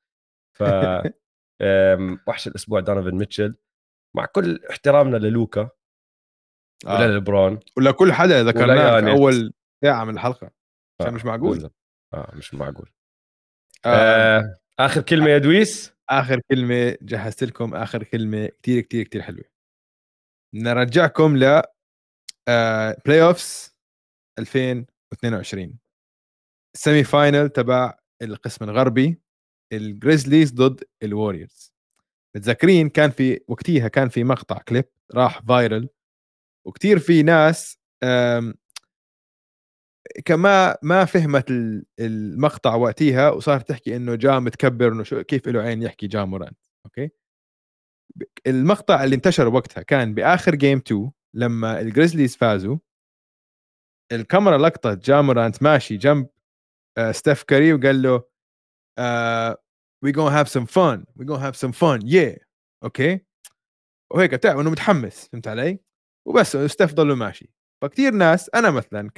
[0.58, 0.62] ف
[2.28, 3.54] وحش الأسبوع دونيفن ميتشل
[4.16, 5.70] مع كل احترامنا للوكا
[6.86, 7.00] آه.
[7.00, 9.10] وللبرون ولا كل حدا ذكرناه في.
[9.10, 9.52] أول
[9.84, 10.50] ساعه من الحلقة
[11.00, 11.70] آه، مش معقول.
[12.14, 12.90] آه مش معقول
[13.86, 13.88] آه.
[14.38, 14.58] آه.
[14.78, 19.44] آخر كلمة يا دويس آخر كلمة جهزت لكم آخر كلمة كتير كتير كتير حلوة.
[20.54, 21.62] نرجعكم ل
[23.06, 23.74] playoffs
[24.38, 25.78] 2022
[26.74, 29.20] ال semi final تبع القسم الغربي
[29.72, 31.74] ال Grizzlies ضد ال Warriors
[32.36, 35.88] متذكرين كان في وقتيها كان في مقطع كليب راح viral
[36.66, 37.78] وكتير في ناس
[40.24, 45.60] كما ما فهمت ال- المقطع وقتيها وصارت تحكي إنه جا متكبر إنه شو كيف له
[45.60, 47.10] عين يحكي جا مورانت أوكي؟
[48.46, 52.76] المقطع اللي انتشر وقتها كان بآخر game 2 لما ال Grizzlies فازوا
[54.12, 56.28] الكاميرا لقطت جا مورانت ماشي جنب
[56.98, 58.22] آه، ستيف كاري وقال له
[60.04, 62.44] وي جون هاف سم فun وي جون هاف سم فun yeah
[62.84, 63.20] أوكي؟
[64.12, 65.78] وهيك تعرف انه متحمس فهمت علي؟
[66.28, 67.50] وبس ستيف ضله ماشي.
[67.84, 69.10] فكتير ناس أنا مثلا.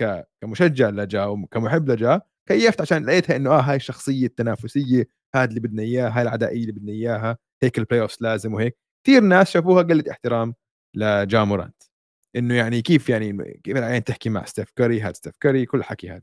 [0.43, 5.83] كمشجع لجا وكمحب لجا كيفت عشان لقيتها إنه آه هاي الشخصية التنافسية هذا اللي بدنا
[5.83, 8.79] اياه هاي العدائية اللي بدنا إياها هيك ال playoffs لازم وهيك.
[9.07, 10.55] كثير ناس شافوها قله احترام
[10.97, 11.83] لجا مورانت.
[12.37, 16.11] إنه يعني كيف يعني كيف العين تحكي مع ستيف كاري هذا ستيف كاري كل الحكي
[16.11, 16.23] هذا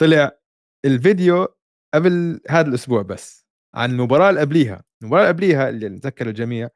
[0.00, 0.38] طلع
[0.84, 1.48] الفيديو
[1.94, 4.84] قبل هذا الأسبوع بس عن المباراة اللي قبليها.
[5.02, 6.68] المباراة اللي قبليها اللي نتذكر الجميع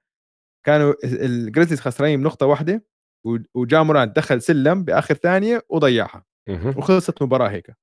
[0.67, 2.90] كانوا ال Grizzlies خسرانين بنقطة واحدة.
[3.55, 6.25] وجا مورانت دخل سلم بآخر ثانية وضيعها.
[6.77, 7.77] وخلصت المباراه هيك.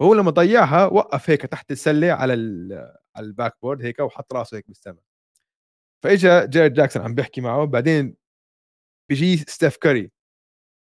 [0.00, 4.56] فهو لما ضيعها وقف هيك تحت السلة على ال- على ال backboard هيك وحط راسه
[4.56, 5.02] هيك بالسماء
[6.04, 8.16] فإجا جيرد جاكسون عم بيحكي معه بعدين
[9.10, 10.10] بيجي ستيف كاري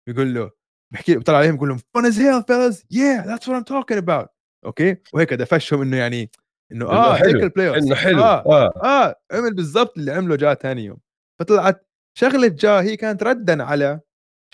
[0.09, 0.51] بيقول له
[0.93, 2.77] بحكي بيطلع عليهم بيقول لهم fun as hell fellas.
[2.95, 4.29] Yeah that's what I'm talking about.
[4.65, 6.31] أوكي؟ وهيك دفشهم إنه يعني
[6.73, 7.29] إنه آه حلو.
[7.29, 8.23] هيك ال playoff إنه حلو.
[8.23, 8.45] آه.
[8.47, 8.73] آه.
[8.85, 9.15] آه.
[9.33, 10.99] عمل بالضبط اللي عمله جا ثاني يوم.
[11.41, 14.01] فطلعت شغلة جا هي كانت ردا على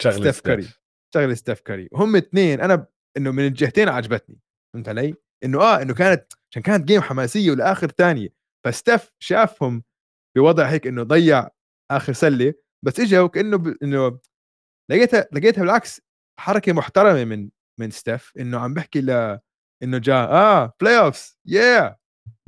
[0.00, 0.68] شغلة ستيف كاري.
[1.14, 1.88] شغلة ستيف كاري.
[1.92, 4.40] وهم اثنين أنا إنه من الجهتين عجبتني.
[4.74, 5.14] فهمت علي؟
[5.44, 8.28] إنه آه إنه كانت عشان كانت game حماسية ولآخر ثانية.
[8.66, 9.82] فستيف شافهم
[10.36, 11.48] بوضع هيك إنه ضيع
[11.90, 12.54] آخر سلة
[12.84, 13.76] بس إجا وكأنه ب...
[13.82, 14.20] إنه
[14.90, 16.00] لقيتها لقيتها بالعكس
[16.40, 17.50] حركة محترمة من
[17.80, 18.32] من ستيف.
[18.38, 19.38] إنه عم بحكي ل
[19.82, 21.96] إنه جا آه playoffs يا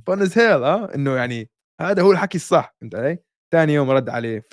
[0.06, 2.74] fun as hell آه إنه يعني هذا هو الحكي الصح.
[2.80, 3.18] فهمت علي؟
[3.52, 4.44] ثاني يوم رد عليه.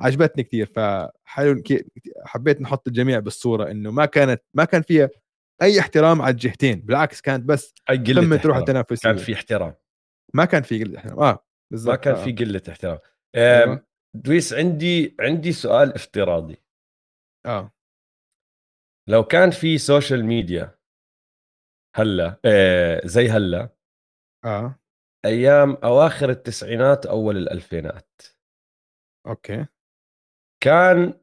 [0.00, 1.62] فعجبتني كثير فحلو
[2.24, 5.10] حبيت نحط الجميع بالصورة إنه ما كانت ما كان فيها
[5.62, 8.56] أي احترام على الجهتين بالعكس كانت بس قمه روح.
[8.56, 9.74] التنافسيه كان في احترام.
[10.34, 11.18] ما كان في قلة احترام.
[11.18, 11.90] آه بالضبط.
[11.90, 12.24] ما كان آه.
[12.24, 12.98] في قلة احترام.
[13.34, 13.86] أيوة.
[14.14, 16.62] دويس عندي عندي سؤال افتراضي.
[17.46, 17.72] آه.
[19.08, 20.78] لو كان في social media
[21.96, 23.68] هلأ آه زي هلأ
[24.44, 24.78] آه.
[25.24, 28.22] أيام أواخر التسعينات أول الألفينات.
[29.26, 29.66] أوكي.
[30.62, 31.14] كان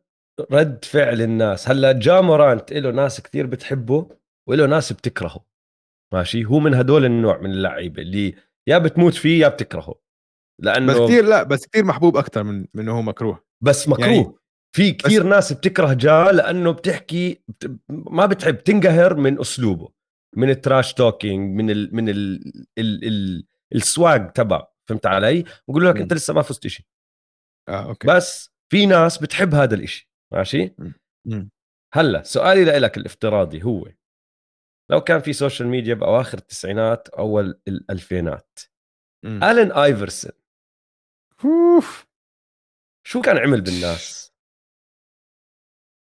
[0.52, 1.70] رد فعل الناس.
[1.70, 4.10] هلأ جا مورانت له ناس كثير بتحبه
[4.49, 5.45] وله ناس بتكرهه.
[6.14, 8.36] ماشي؟ هو من هدول النوع من اللعيبة اللي
[8.68, 9.95] يا بتموت فيه يا بتكرهه.
[10.61, 13.45] لأنه بس كثير لا بس كثير محبوب أكثر من من إنه هو مكروه.
[13.64, 14.07] بس مكروه.
[14.07, 14.34] يعني
[14.76, 17.80] في كثير ناس بتكره جا لأنه بتحكي بت...
[17.90, 19.90] ما بتحب تنقهر من أسلوبه
[20.36, 25.44] من ال trash talking من ال من ال ال ال ال swag تبع فهمت علي؟
[25.68, 26.86] بقول لك أنت لسه ما فزت شيء
[27.70, 28.07] آه أوكي.
[28.07, 30.75] بس في ناس بتحب هذا الإشي ماشي؟
[31.93, 33.87] هلأ سؤالي لك الافتراضي هو
[34.91, 38.59] لو كان في social media بأواخر التسعينات أول الألفينات.
[39.43, 40.31] الين آيفرسون
[41.45, 42.07] أوف
[43.07, 44.33] شو كان عمل بالناس؟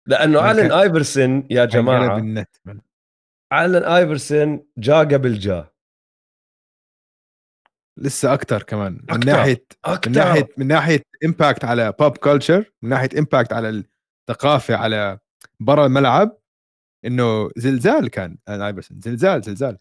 [0.07, 2.17] لأنه الين آيفرسون يا جماعة
[3.53, 5.74] الين آيفرسون جا قبل جا
[7.99, 8.93] لسه أكثر كمان.
[8.93, 9.27] من أكتر.
[9.27, 10.11] ناحيه أكتر.
[10.11, 13.85] من ناحيه من ناحية impact على pop culture من ناحية impact على
[14.29, 15.19] الثقافة على
[15.61, 16.39] برا الملعب
[17.05, 18.39] إنه زلزال كان.
[18.49, 19.79] ايفرسون زلزال زلزال.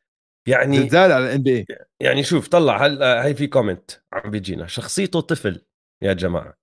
[0.47, 1.65] يعني زلزال على ال NB
[1.99, 5.61] يعني شوف طلع هلا هي في comment عم بيجينا؟ شخصيته طفل
[6.03, 6.57] يا جماعة.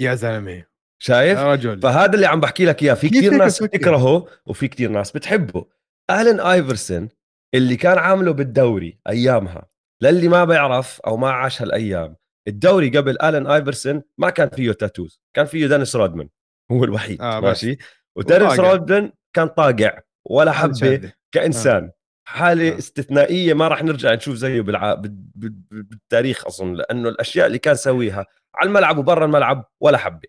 [0.00, 0.64] يا زلمة.
[1.02, 1.80] شايف؟ يا رجل.
[1.80, 2.94] فهذا اللي عم بحكي لك إياه.
[2.94, 5.66] في كثير ناس بتكرهه وفي كثير ناس بتحبه.
[6.10, 7.08] الن ايفرسون
[7.54, 9.68] اللي كان عامله بالدوري أيامها
[10.02, 12.16] للي ما بيعرف أو ما عاش هالأيام
[12.48, 16.28] الدوري قبل الن ايفرسون ما كان فيه tattoos كان فيه دينيس رودمان
[16.72, 17.78] هو الوحيد آه ماشي
[18.16, 21.92] ودينيس رودمان كان طاقع ولا حبه كإنسان آه.
[22.28, 22.78] حالة آه.
[22.78, 24.94] استثنائية ما راح نرجع نشوف زيه بالع...
[24.94, 30.28] بالتاريخ اظن لأنه الأشياء اللي كان سويها على الملعب وبرا الملعب ولا حبة.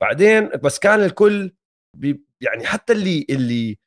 [0.00, 1.52] بعدين بس كان الكل
[1.96, 2.24] بي...
[2.40, 3.78] يعني حتى اللي اللي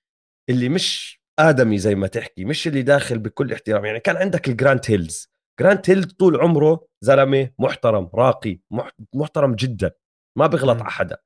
[0.49, 3.85] اللي مش آدمي زي ما تحكي مش اللي داخل بكل احترام.
[3.85, 5.29] يعني كان عندك الجرانت هيلز
[5.61, 8.59] جرانت هيلز طول عمره زلمة محترم راقي
[9.13, 9.91] محترم جدا
[10.37, 11.17] ما بيغلط على حدا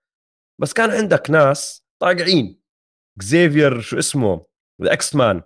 [0.61, 2.61] بس كان عندك ناس طاقعين.
[3.21, 4.45] Xavier شو اسمه؟
[4.81, 5.41] ال X-Man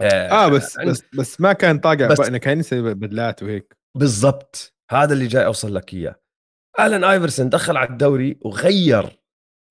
[0.00, 0.88] آه, آه بس عند...
[0.88, 3.78] بس بس ما كان طاقع بس كان يسوي بدلات وهيك.
[3.96, 4.74] بالضبط.
[4.90, 6.20] هذا اللي جاي أوصل لك إياه.
[6.80, 9.20] الن ايفرسون دخل على الدوري وغير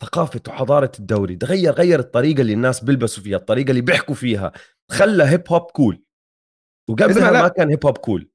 [0.03, 1.40] ثقافة وحضارة الدوري.
[1.44, 4.52] غير غير الطريقة اللي الناس بيلبسوا فيها الطريقة اللي بيحكوا فيها.
[4.91, 6.04] خلى hip hop cool
[6.90, 8.30] وقبلها ما كان hip hop cool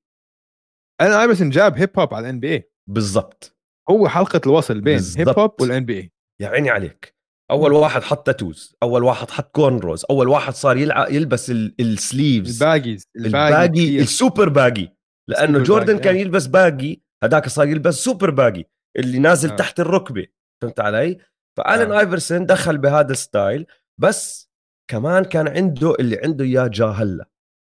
[1.02, 3.56] الن ايفرسون جاب hip hop على ال NBA بالضبط.
[3.90, 7.14] هو حلقة الوصل بين hip hop وال NBA يا عيني عليك.
[7.50, 13.04] أول واحد حط tattoos أول واحد حط cornrows أول واحد صار يلعب يلبس السليفز الباجيز
[13.16, 14.96] الباجي السوبر باجي
[15.28, 18.66] لأنه جوردن كان يلبس baggy هذاك صار يلبس super baggy
[18.98, 19.56] اللي نازل آه.
[19.56, 20.26] تحت الركبة.
[20.62, 21.18] فهمت علي؟
[21.56, 22.00] فالن آه.
[22.00, 23.66] ايفرسون دخل بهذا ال style
[23.98, 24.52] بس
[24.90, 27.28] كمان كان عنده اللي عنده إياه جا هلا.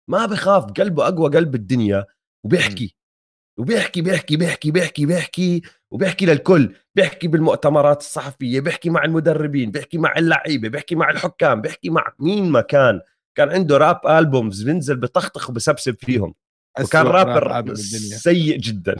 [0.09, 2.05] ما بخاف قلبه أقوى قلب الدنيا
[2.45, 2.95] وبيحكي.
[3.59, 6.75] وبيحكي بيحكي بيحكي بيحكي بيحكي وبيحكي للكل.
[6.95, 12.49] بيحكي بالمؤتمرات الصحفية بيحكي مع المدربين بيحكي مع اللعيبة بيحكي مع الحكام بيحكي مع مين
[12.51, 13.01] ما كان.
[13.35, 16.33] كان عنده rap albums بينزل بطخطخ وبسبسب فيهم.
[16.79, 18.95] وكان رابر سيء جدا.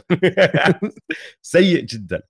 [1.42, 2.22] سيء جدا.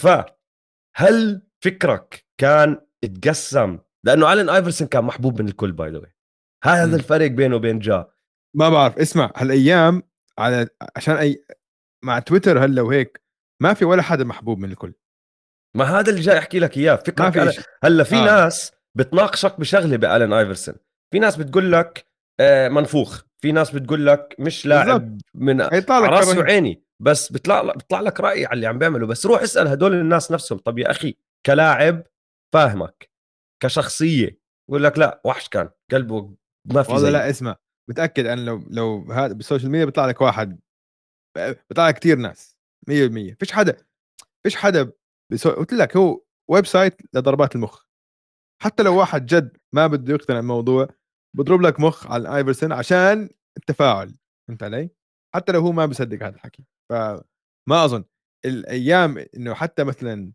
[0.00, 6.02] فهل فكرك كان اتقسم لأنه ألين آيفرسون كان محبوب من الكل by the
[6.64, 8.10] هذا الفرق بينه وبين جا.
[8.56, 10.02] ما بعرف اسمع هالأيام
[10.38, 11.44] على عشان أي
[12.04, 13.22] مع تويتر هلأ وهيك
[13.62, 14.92] ما في ولا حدا محبوب من الكل.
[15.76, 16.96] ما هذا اللي جاي أحكي لك إياه.
[16.96, 18.24] فكرة هلأ في آه.
[18.24, 20.74] ناس بتناقشك بشغلة بألين آيفرسون.
[21.12, 22.06] في ناس بتقول لك
[22.40, 23.22] آه منفوخ.
[23.38, 28.54] في ناس بتقول لك مش لاعب من راسي وعيني بس بيطلع بيطلع لك رأي على
[28.54, 29.06] اللي عم بيعمله.
[29.06, 30.58] بس روح اسأل هدول الناس نفسهم.
[30.58, 31.16] طب يا أخي
[31.46, 32.06] كلاعب
[32.54, 33.10] فاهمك
[33.62, 34.40] كشخصية
[34.70, 36.36] بقول لك لا وحش كان قلبه
[36.74, 37.56] ما في والله لا اسمع
[37.90, 40.60] متأكد أنا لو لو هذا بال social media بيطلع لك واحد
[41.36, 42.56] بيطلع لك كثير ناس
[42.90, 43.84] 100% فيش حدا
[44.46, 44.92] فيش حدا
[45.32, 45.50] بسو...
[45.50, 47.84] قلت لك هو website لضربات المخ.
[48.62, 50.88] حتى لو واحد جد ما بده يقتنع الموضوع
[51.36, 54.14] بضرب لك مخ على ايفرسون عشان التفاعل
[54.48, 54.90] فهمت علي؟
[55.34, 56.64] حتى لو هو ما بصدق هذا الحكي.
[56.90, 58.04] فما أظن
[58.44, 60.32] الأيام إنه حتى مثلا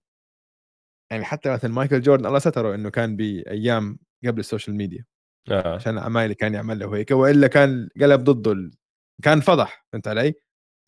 [1.12, 5.06] يعني حتى مثلا مايكل جوردن الله ستره إنه كان بأيام قبل ال social media.
[5.52, 5.76] آه.
[5.76, 8.72] عشان الاعمال اللي كان يعملها وهيك وإلا كان قلب ضده ال...
[9.24, 10.34] كان فضح فهمت علي؟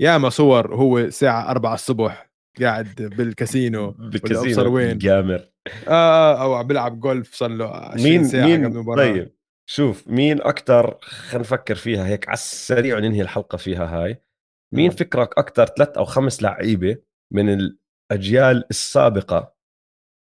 [0.02, 2.32] ياما صور هو الساعة 4 الصبح
[2.62, 4.98] قاعد بالكاسينو بالكاسينو وين.
[4.98, 5.50] gambler
[5.88, 9.12] آه أو عم بيلعب جولف صار له 20 مين ساعة مين قبل المباراة.
[9.12, 9.36] طيب
[9.70, 14.22] شوف مين أكثر خلينا نفكر فيها هيك على السريع وننهي الحلقة فيها هاي.
[14.74, 16.98] مين فكرك أكثر ثلاث أو خمس لعيبة
[17.34, 19.59] من الأجيال السابقة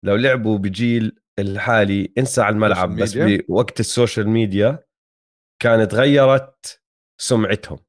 [0.05, 4.85] لو لعبوا بجيل الحالي انسى على الملعب بس بوقت ال social media
[5.61, 6.81] كانت غيرت
[7.21, 7.79] سمعتهم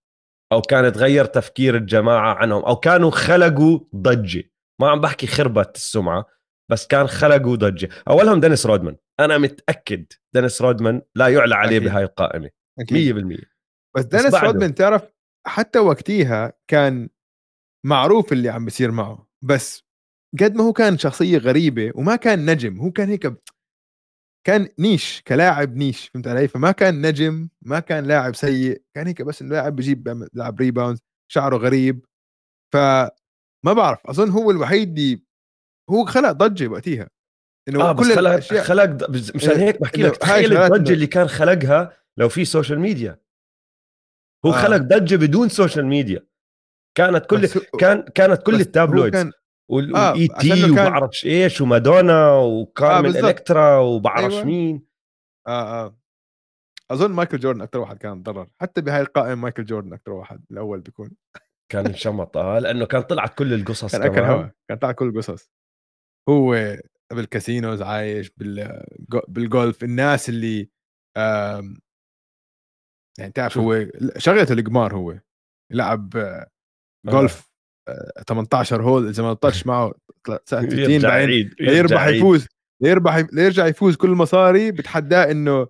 [0.52, 4.50] أو كانت غير تفكير الجماعة عنهم أو كانوا خلقوا ضجة.
[4.80, 6.26] ما عم بحكي خربت السمعة
[6.70, 7.88] بس كان خلقوا ضجة.
[8.08, 8.96] أولهم دينيس رودمان.
[9.20, 11.88] أنا متأكد دينيس رودمان لا يعلى عليه أكيد.
[11.88, 12.50] بهاي القائمة.
[12.78, 13.16] أكيد.
[13.16, 13.44] 100%
[13.96, 14.34] بس دينيس.
[14.34, 15.02] رودمان تعرف
[15.46, 17.08] حتى وقتيها كان
[17.86, 19.85] معروف اللي عم بيصير معه بس
[20.42, 23.38] قد ما هو كان شخصية غريبة وما كان نجم هو كان هيك ب-
[24.46, 29.22] كان niche كلاعب niche فهمت علي؟ فما كان نجم ما كان لاعب سيء كان هيك
[29.22, 30.98] بس لاعب بيعمل- لاعب rebound
[31.32, 32.06] شعره غريب.
[32.74, 35.22] فما بعرف أظن هو الوحيد اللي
[35.90, 37.08] هو خلق ضجة وقتيها.
[37.68, 40.92] إنه بس كل خلق الاشياء خلق ض- بس- مشان إيه، هيك بحكي لك تخيل الضجة
[40.92, 43.20] اللي كان خلقها لو في social media
[44.46, 44.62] هو آه.
[44.62, 46.26] خلق ضجة بدون social media
[46.96, 49.12] كانت كل بس كان كانت كل بس ال tabloids.
[49.16, 49.32] كان
[49.70, 53.24] وال- آه، والاي عشانه تي كان- وبعرفش إيش ومادونا وكارمن بالضبط.
[53.24, 54.44] إلكترا وبعرفش أيوة.
[54.44, 54.86] مين.
[55.48, 55.98] آه آه.
[56.90, 58.48] أظن مايكل جوردن أكثر واحد كان ضرر.
[58.60, 61.10] حتى بهاي القائمة مايكل جوردن أكثر واحد الأول بيكون.
[61.72, 64.48] كان انشمط آه لأنه كان طلعت كل القصص كان اكل كمان هوا.
[64.68, 65.50] كان طلع كل القصص.
[66.28, 66.76] هو
[67.12, 68.84] بال casinos عايش بال
[69.28, 69.84] بالجولف.
[69.84, 70.70] الناس اللي
[73.18, 73.86] يعني تعرف؟ هو
[74.18, 75.18] شغلته القمار هو.
[75.72, 76.50] يلعب آه،
[77.06, 77.55] جولف آه،
[78.28, 79.94] 18 hole إذا ما طلعتش معه
[80.24, 82.16] طلع ساعة 60 يرجع بعدين يعيد ليربح يعيد.
[82.16, 82.46] يفوز
[82.82, 85.66] ليربح ليرجع يفوز كل المصاري بتحداه إنه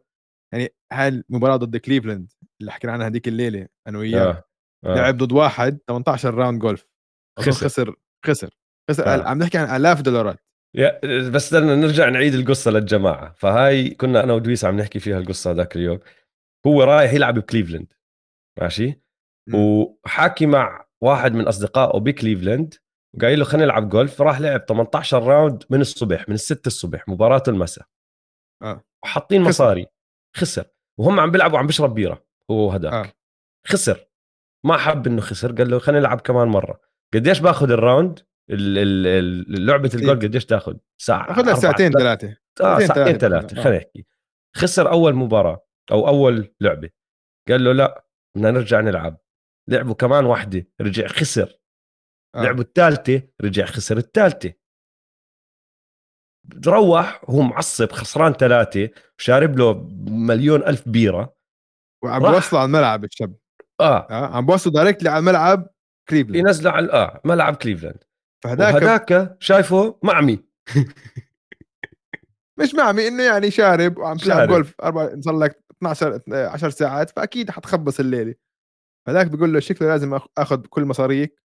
[0.54, 4.44] يعني هاي المباراة ضد كليفلاند اللي حكينا عنها هذيك الليلة أنا وياه آه.
[4.84, 4.94] آه.
[4.94, 6.86] لعب ضد واحد 18 round جولف
[7.38, 7.66] خسر.
[7.66, 7.94] خسر
[8.26, 8.50] خسر
[8.90, 9.28] خسر آه.
[9.28, 10.38] عم نحكي عن آلاف دولارات
[10.76, 15.52] يا بس بدنا نرجع نعيد القصة للجماعة فهاي كنا أنا ودويس عم نحكي فيها القصة
[15.52, 15.98] ذاك اليوم
[16.66, 17.92] هو رايح يلعب بكليفلاند
[18.60, 19.00] ماشي
[19.48, 19.54] مم.
[19.54, 22.74] وحاكي مع واحد من أصدقائه بكليفلاند
[23.16, 27.42] وقايل له خلينا نلعب جولف راح لعب 18 round من الصبح من الستة الصبح مباراة
[27.48, 27.86] المساء.
[28.62, 28.84] آه.
[29.04, 29.42] وحاطين.
[29.42, 29.86] مصاري.
[30.36, 30.64] خسر.
[31.00, 32.92] وهم عم بيلعبوا عم بيشرب بيرة هو وهداك.
[32.92, 33.12] آه.
[33.66, 34.06] خسر.
[34.66, 36.80] ما حب إنه خسر قال له خلينا نلعب كمان مرة.
[37.14, 38.18] قديش باخذ الراوند؟
[38.50, 42.36] ال- ال- ال- لعبة الجول قديش تاخذ؟ ساعة اخذ لها ساعتين ثلاث- ثلاثة.
[42.60, 43.58] آه ساعتين بكون.
[43.58, 43.62] آه.
[43.62, 44.06] خلينا نحكي.
[44.56, 46.90] خسر أول مباراة أو أول لعبة.
[47.48, 48.06] قال له لا
[48.36, 49.20] بدنا نرجع نلعب.
[49.68, 51.58] لعبوا كمان واحدة رجع خسر
[52.34, 52.42] آه.
[52.42, 54.52] لعبوا الثالثة رجع خسر الثالثة
[56.66, 61.36] روح هو معصب خسران ثلاثة وشارب له مليون ألف بيرة
[62.04, 62.22] وعم.
[62.22, 63.36] بوصلوا على الملعب الشاب
[63.80, 64.36] آه آه.
[64.36, 65.68] عم بوصلوا directly على الملعب
[66.08, 68.04] كليفلاند ينزلوا على آه ملعب كليفلاند
[68.44, 70.44] فهداك وهداك شايفه معمي
[72.60, 74.48] مش معمي إنه يعني شارب وعم تلعب شارب.
[74.48, 78.34] جولف أربع صار لك 12 10 ساعات فأكيد حتخبص الليلة
[79.06, 81.42] فهداك بيقول له شكله لازم آخذ كل مصاريك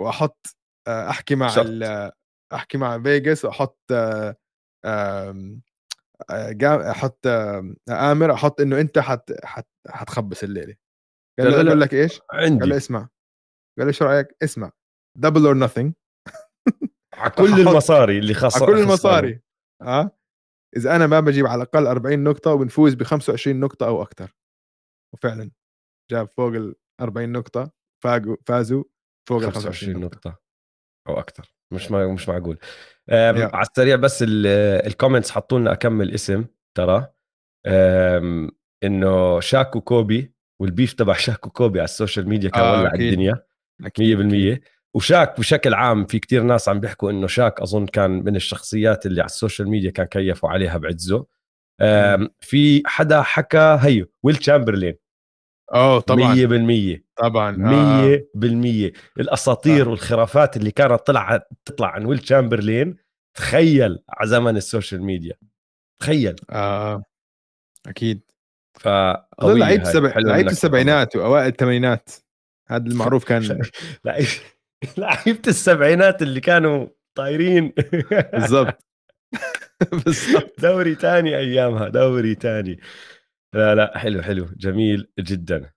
[0.00, 0.46] وأحط
[0.88, 1.54] آه، أحكي مع
[2.52, 4.36] أحكي مع فيجاس وأحط آه،
[4.84, 5.60] آه،
[6.90, 7.26] أحط
[7.90, 10.74] آمر أحط إنه أنت حت حت حتخبص الليلة.
[11.38, 13.08] قال له أقول لك إيش؟ قال له عندي اسمع.
[13.78, 14.72] قال له شو رأيك؟ اسمع.
[15.18, 15.94] double or nothing
[17.14, 19.40] على كل المصاري اللي خسر على كل المصاري.
[19.82, 20.10] آه؟
[20.76, 24.34] إذا أنا ما بجيب على الأقل 40 نقطة وبنفوز ب 25 نقطة أو أكثر
[25.14, 25.50] وفعلا.
[26.12, 27.70] جاب فوق ال 40 نقطة
[28.04, 28.84] فاقوا فازوا
[29.28, 29.62] فوق ال 25
[29.94, 30.16] 25 نقطة.
[30.30, 30.40] نقطة
[31.08, 32.58] أو أكثر مش ما مش معقول.
[33.10, 34.46] على السريع بس ال-
[34.86, 36.44] ال comments حطوا لنا أكمل اسم
[36.76, 37.08] ترى.
[37.66, 38.50] أم،
[38.84, 42.94] إنه شاك وكوبي وال beef تبع شاك وكوبي على ال social media كان آه، ولع.
[42.94, 43.44] الدنيا
[43.82, 44.60] 100%
[44.94, 49.20] وشاك بشكل عام في كتير ناس عم بيحكوا إنه شاك أظن كان من الشخصيات اللي
[49.20, 51.26] على ال social media كان كيفوا عليها بعزه.
[52.40, 54.94] في حدا حكى هيو ويل تشامبرلين.
[55.72, 56.34] آه طبعا.
[56.34, 58.16] 100% طبعا آه.
[58.36, 59.90] 100% الأساطير آه.
[59.90, 62.96] والخرافات اللي كانت طلع تطلع عن ويل تشامبرلين
[63.36, 65.34] تخيل على زمن ال social media.
[66.00, 66.36] تخيل.
[66.50, 67.02] آه.
[67.86, 68.20] أكيد.
[68.80, 70.14] ف أظن لعيبه السبع...
[70.16, 72.10] لعيبه السبعينات وأوائل الثمانينات.
[72.68, 73.42] هذا المعروف كان.
[74.96, 77.72] لعيبة السبعينات اللي كانوا طايرين.
[78.32, 78.84] بالضبط.
[79.92, 80.60] بالضبط.
[80.60, 82.80] دوري تاني أيامها دوري تاني.
[83.54, 85.72] لا لا حلو حلو جميل جدا.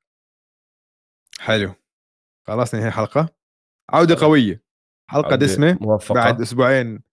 [1.39, 1.73] حلو.
[2.47, 3.29] خلاص ننهي الحلقة.
[3.89, 4.63] عودة قوية.
[5.11, 5.77] حلقة عودة دسمة.
[5.81, 6.13] موفقة.
[6.13, 7.03] بعد أسبوعين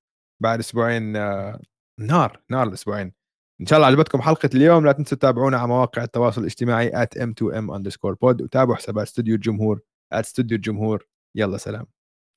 [0.43, 1.61] بعد أسبوعين آه،
[2.01, 3.13] نار نار الأسبوعين.
[3.61, 4.87] إن شاء الله عجبتكم حلقة اليوم.
[4.87, 9.81] لا تنسوا تتابعونا على مواقع التواصل الاجتماعي at m2m underscore pod وتابعوا حسابات استوديو الجمهور
[10.15, 11.87] at استوديو الجمهور يلا سلام.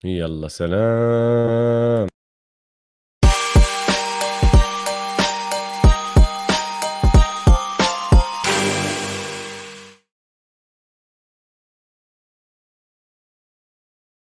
[0.04, 2.08] يلا سلام.